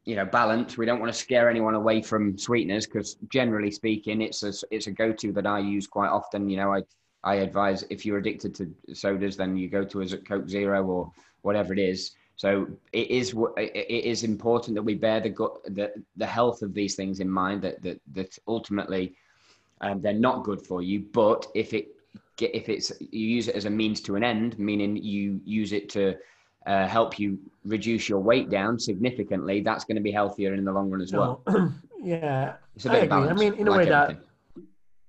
you 0.06 0.14
know, 0.14 0.24
balance, 0.24 0.78
we 0.78 0.86
don't 0.86 1.00
want 1.00 1.12
to 1.12 1.18
scare 1.18 1.50
anyone 1.50 1.74
away 1.74 2.00
from 2.00 2.38
sweeteners 2.38 2.86
because 2.86 3.16
generally 3.28 3.70
speaking, 3.70 4.22
it's 4.22 4.42
a 4.42 4.52
it's 4.70 4.86
a 4.86 4.92
go-to 4.92 5.32
that 5.32 5.46
I 5.46 5.58
use 5.58 5.86
quite 5.86 6.08
often. 6.08 6.48
You 6.48 6.58
know, 6.58 6.72
I 6.72 6.82
I 7.24 7.36
advise 7.36 7.84
if 7.90 8.06
you're 8.06 8.18
addicted 8.18 8.54
to 8.54 8.94
sodas, 8.94 9.36
then 9.36 9.56
you 9.56 9.68
go 9.68 9.84
to 9.84 10.00
a 10.02 10.16
Coke 10.18 10.48
Zero 10.48 10.84
or 10.86 11.12
whatever 11.42 11.72
it 11.72 11.80
is. 11.80 12.12
So 12.36 12.68
it 12.92 13.10
is 13.10 13.34
it 13.56 14.04
is 14.04 14.22
important 14.22 14.76
that 14.76 14.82
we 14.82 14.94
bear 14.94 15.20
the 15.20 15.30
gut 15.30 15.56
the 15.64 15.92
the 16.16 16.26
health 16.26 16.62
of 16.62 16.72
these 16.72 16.94
things 16.94 17.18
in 17.20 17.28
mind. 17.28 17.62
That 17.62 17.82
that 17.82 18.00
that 18.12 18.38
ultimately, 18.46 19.16
um, 19.80 20.00
they're 20.00 20.12
not 20.12 20.44
good 20.44 20.60
for 20.60 20.82
you. 20.82 21.04
But 21.12 21.46
if 21.54 21.72
it 21.74 21.88
get 22.36 22.54
if 22.54 22.68
it's 22.68 22.92
you 23.00 23.26
use 23.28 23.48
it 23.48 23.56
as 23.56 23.64
a 23.64 23.70
means 23.70 24.00
to 24.02 24.16
an 24.16 24.24
end, 24.24 24.58
meaning 24.58 24.96
you 24.96 25.40
use 25.44 25.72
it 25.72 25.88
to 25.90 26.14
uh, 26.66 26.86
help 26.86 27.18
you 27.18 27.38
reduce 27.64 28.08
your 28.08 28.18
weight 28.20 28.50
down 28.50 28.78
significantly, 28.78 29.60
that's 29.60 29.84
going 29.84 29.96
to 29.96 30.02
be 30.02 30.10
healthier 30.10 30.54
in 30.54 30.64
the 30.64 30.72
long 30.72 30.90
run 30.90 31.00
as 31.00 31.12
well. 31.12 31.42
Yeah, 32.02 32.54
It's 32.76 32.86
a 32.86 32.90
I 32.90 33.00
bit 33.00 33.10
of 33.10 33.18
agree. 33.18 33.28
I 33.30 33.32
mean, 33.34 33.54
in 33.54 33.66
a 33.66 33.70
like 33.70 33.78
way 33.78 33.84
that 33.86 34.10
everything. 34.10 34.22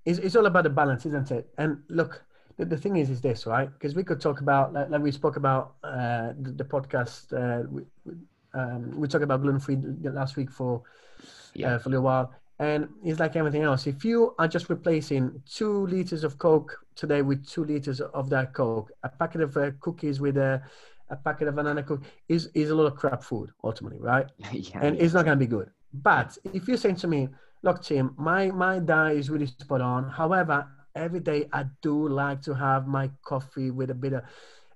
it's, 0.05 0.19
it's 0.19 0.35
all 0.35 0.45
about 0.47 0.63
the 0.63 0.69
balance, 0.71 1.05
isn't 1.05 1.29
it? 1.31 1.47
And 1.59 1.83
look, 1.89 2.23
the, 2.57 2.65
the 2.65 2.77
thing 2.77 2.95
is, 2.95 3.09
is 3.11 3.21
this, 3.21 3.45
right? 3.45 3.71
Because 3.71 3.93
we 3.93 4.03
could 4.03 4.19
talk 4.19 4.39
about, 4.41 4.73
like, 4.73 4.89
like 4.89 5.01
we 5.01 5.11
spoke 5.11 5.35
about 5.35 5.75
uh, 5.83 6.33
the, 6.41 6.51
the 6.51 6.63
podcast, 6.63 7.33
uh, 7.33 7.67
we, 7.69 7.83
we- 8.05 8.13
um, 8.53 8.99
we 8.99 9.07
talked 9.07 9.23
about 9.23 9.41
gluten 9.43 9.59
free 9.59 9.77
last 10.03 10.37
week 10.37 10.49
for, 10.49 10.81
Yeah. 11.53 11.75
uh, 11.75 11.79
for 11.79 11.89
a 11.89 11.91
little 11.91 12.05
while. 12.05 12.33
And 12.59 12.89
it's 13.03 13.19
like 13.19 13.35
everything 13.35 13.61
else. 13.61 13.85
If 13.85 14.03
you 14.03 14.33
are 14.39 14.47
just 14.47 14.69
replacing 14.69 15.41
two 15.45 15.85
liters 15.87 16.23
of 16.23 16.39
Coke 16.39 16.75
today 16.95 17.21
with 17.21 17.47
two 17.47 17.63
liters 17.63 18.01
of 18.01 18.29
that 18.31 18.53
Coke, 18.53 18.91
a 19.03 19.09
packet 19.09 19.41
of 19.41 19.55
uh, 19.57 19.71
cookies 19.79 20.19
with 20.19 20.37
a, 20.37 20.61
a 21.09 21.15
packet 21.15 21.47
of 21.47 21.55
banana 21.55 21.83
cookie 21.83 22.07
is, 22.27 22.49
is 22.55 22.71
a 22.71 22.75
lot 22.75 22.85
of 22.85 22.95
crap 22.95 23.23
food 23.23 23.51
ultimately, 23.63 23.99
right? 23.99 24.25
yeah, 24.51 24.79
and 24.81 24.99
it's 24.99 25.13
not 25.13 25.25
going 25.25 25.37
to 25.37 25.45
be 25.45 25.49
good. 25.49 25.69
But 25.93 26.37
if 26.53 26.67
you're 26.67 26.77
saying 26.77 26.97
to 26.97 27.07
me, 27.07 27.29
look, 27.61 27.83
Tim, 27.83 28.13
my 28.17 28.47
my 28.51 28.79
diet 28.79 29.17
is 29.17 29.29
really 29.29 29.45
spot 29.45 29.81
on. 29.81 30.09
However, 30.09 30.67
every 30.95 31.19
day 31.19 31.47
I 31.53 31.65
do 31.81 32.07
like 32.07 32.41
to 32.43 32.53
have 32.53 32.87
my 32.87 33.09
coffee 33.23 33.71
with 33.71 33.89
a 33.91 33.95
bit 33.95 34.13
of, 34.13 34.23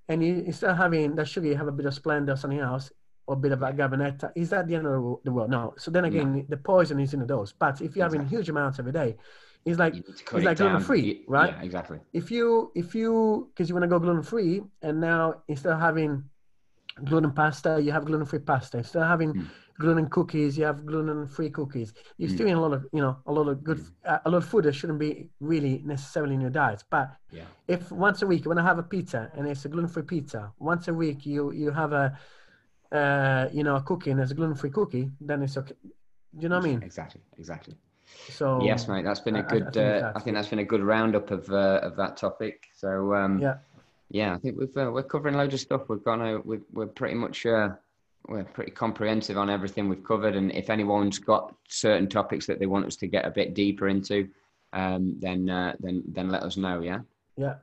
and 0.07 0.23
you, 0.23 0.43
instead 0.45 0.69
of 0.69 0.77
having 0.77 1.15
that 1.15 1.27
sugar, 1.27 1.47
you 1.47 1.55
have 1.57 1.67
a 1.67 1.71
bit 1.71 1.85
of 1.85 1.93
Splenda 1.93 2.33
or 2.33 2.37
something 2.37 2.59
else, 2.59 2.91
or 3.27 3.35
a 3.35 3.37
bit 3.37 3.51
of 3.51 3.61
agave 3.63 3.93
Is 4.35 4.49
that 4.49 4.67
the 4.67 4.75
end 4.75 4.87
of 4.87 5.19
the 5.23 5.31
world? 5.31 5.49
No. 5.49 5.73
So 5.77 5.91
then 5.91 6.05
again, 6.05 6.45
the 6.49 6.57
poison 6.57 6.99
is 6.99 7.13
in 7.13 7.19
the 7.21 7.25
dose. 7.25 7.53
But 7.53 7.81
if 7.81 7.95
you're 7.95 8.05
having 8.05 8.27
huge 8.27 8.49
amounts 8.49 8.79
every 8.79 8.91
day, 8.91 9.15
it's 9.65 9.79
like 9.79 9.95
You 9.95 10.03
need 10.07 10.17
to 10.17 10.23
cut 10.23 10.37
it's 10.37 10.45
like 10.45 10.57
down. 10.57 10.69
gluten-free, 10.71 11.25
right? 11.27 11.53
Yeah, 11.55 11.61
exactly. 11.61 11.99
if 12.13 12.31
you 12.31 12.71
if 12.75 12.95
you 12.95 13.49
because 13.53 13.69
you 13.69 13.75
want 13.75 13.83
to 13.83 13.87
go 13.87 13.99
gluten 13.99 14.23
free 14.23 14.61
and 14.81 14.99
now 14.99 15.35
instead 15.47 15.71
of 15.73 15.79
having 15.79 16.23
gluten 17.05 17.31
pasta 17.31 17.79
you 17.81 17.91
have 17.91 18.05
gluten 18.05 18.25
free 18.25 18.39
pasta 18.39 18.77
instead 18.79 19.01
of 19.01 19.07
having 19.07 19.33
Mm. 19.33 19.45
gluten 19.79 20.07
cookies 20.09 20.57
you 20.57 20.65
have 20.65 20.85
gluten 20.85 21.25
free 21.27 21.49
cookies 21.49 21.93
you're 22.17 22.29
Mm. 22.29 22.33
still 22.33 22.47
eating 22.47 22.57
a 22.57 22.61
lot 22.61 22.73
of 22.73 22.85
you 22.91 23.01
know 23.01 23.15
a 23.25 23.31
lot 23.31 23.47
of 23.47 23.63
good 23.63 23.79
uh, 24.05 24.19
a 24.25 24.29
lot 24.29 24.37
of 24.43 24.45
food 24.45 24.65
that 24.65 24.73
shouldn't 24.73 24.99
be 24.99 25.29
really 25.39 25.81
necessarily 25.85 26.35
in 26.35 26.41
your 26.41 26.49
diet 26.49 26.83
but 26.91 27.07
Yeah. 27.31 27.45
if 27.67 27.91
once 27.91 28.21
a 28.23 28.27
week 28.27 28.43
you 28.43 28.49
want 28.49 28.59
to 28.59 28.63
have 28.71 28.77
a 28.79 28.83
pizza 28.83 29.31
and 29.35 29.47
it's 29.47 29.63
a 29.65 29.69
gluten 29.69 29.87
free 29.89 30.03
pizza 30.03 30.51
once 30.59 30.87
a 30.89 30.93
week 30.93 31.25
you 31.25 31.51
you 31.51 31.71
have 31.71 31.93
a 31.93 32.05
uh, 32.91 33.47
you 33.51 33.63
know 33.63 33.75
a 33.75 33.81
cookie 33.81 34.11
and 34.11 34.19
it's 34.19 34.31
a 34.31 34.35
gluten 34.35 34.55
free 34.55 34.69
cookie 34.69 35.09
then 35.21 35.41
it's 35.43 35.57
okay 35.57 35.75
do 35.83 36.43
you 36.43 36.49
know 36.49 36.57
what 36.57 36.65
I 36.65 36.69
mean 36.69 36.83
Exactly, 36.83 37.21
exactly. 37.37 37.75
so 38.29 38.61
yes, 38.63 38.87
mate. 38.87 39.03
that's 39.03 39.19
been 39.19 39.37
a 39.37 39.43
good. 39.43 39.73
think 39.73 39.77
uh, 39.77 40.11
I 40.15 40.19
think 40.19 40.35
that's 40.35 40.47
been 40.47 40.59
a 40.59 40.65
good 40.65 40.81
roundup 40.81 41.31
of 41.31 41.49
uh, 41.51 41.79
of 41.81 41.95
that 41.97 42.17
topic. 42.17 42.67
So 42.75 43.13
um, 43.13 43.39
yeah 43.39 43.55
yeah, 44.11 44.33
I 44.33 44.37
think 44.37 44.57
we've 44.57 44.75
uh, 44.75 44.91
we're 44.91 45.03
covering 45.03 45.35
loads 45.35 45.53
of 45.53 45.61
stuff. 45.61 45.87
We've 45.87 46.03
gone 46.03 46.21
out. 46.21 46.45
We're, 46.45 46.61
we're 46.73 46.87
pretty 46.87 47.15
much 47.15 47.45
uh, 47.45 47.69
we're 48.27 48.43
pretty 48.43 48.71
comprehensive 48.71 49.37
on 49.37 49.49
everything 49.49 49.87
we've 49.87 50.03
covered. 50.03 50.35
And 50.35 50.51
if 50.51 50.69
anyone's 50.69 51.17
got 51.17 51.55
certain 51.69 52.09
topics 52.09 52.45
that 52.47 52.59
they 52.59 52.65
want 52.65 52.85
us 52.85 52.97
to 52.97 53.07
get 53.07 53.25
a 53.25 53.31
bit 53.31 53.53
deeper 53.53 53.87
into, 53.87 54.27
um, 54.73 55.15
then 55.19 55.49
uh, 55.49 55.75
then 55.79 56.03
then 56.07 56.29
let 56.29 56.43
us 56.43 56.57
know. 56.57 56.81
Yeah. 56.81 56.99
yeah 57.37 57.55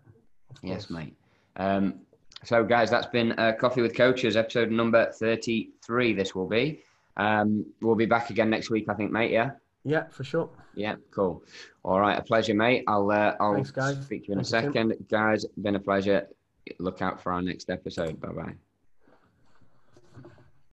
Yes, 0.63 0.89
mate. 0.89 1.15
Um, 1.57 2.01
so, 2.45 2.65
guys, 2.65 2.91
that's 2.91 3.07
been 3.07 3.33
uh, 3.33 3.53
Coffee 3.59 3.83
with 3.83 3.97
Coaches, 3.97 4.37
episode 4.37 4.71
number 4.71 5.11
33. 5.13 6.13
This 6.15 6.35
will 6.35 6.49
be. 6.49 6.81
Um, 7.17 7.67
we'll 7.81 7.97
be 7.97 8.07
back 8.07 8.31
again 8.31 8.49
next 8.51 8.71
week, 8.71 8.87
I 8.89 8.95
think, 8.95 9.11
mate. 9.11 9.31
Yeah. 9.31 9.53
Yeah, 9.85 10.05
for 10.11 10.25
sure. 10.25 10.51
Yeah, 10.75 10.97
cool. 11.11 11.43
All 11.85 12.01
right, 12.01 12.19
a 12.19 12.23
pleasure, 12.23 12.55
mate. 12.55 12.85
I'll 12.87 13.11
uh, 13.11 13.35
I'll 13.41 13.55
Thanks, 13.55 13.71
guys. 13.71 14.03
speak 14.05 14.25
to 14.25 14.29
you 14.29 14.39
in 14.39 14.45
Thank 14.45 14.65
a 14.65 14.69
second, 14.69 15.07
guys. 15.11 15.45
Been 15.61 15.77
a 15.77 15.81
pleasure. 15.81 16.29
Look 16.79 17.01
out 17.01 17.21
for 17.23 17.33
our 17.33 17.43
next 17.43 17.71
episode. 17.71 18.21
Bye 18.21 18.29
bye. 18.29 18.68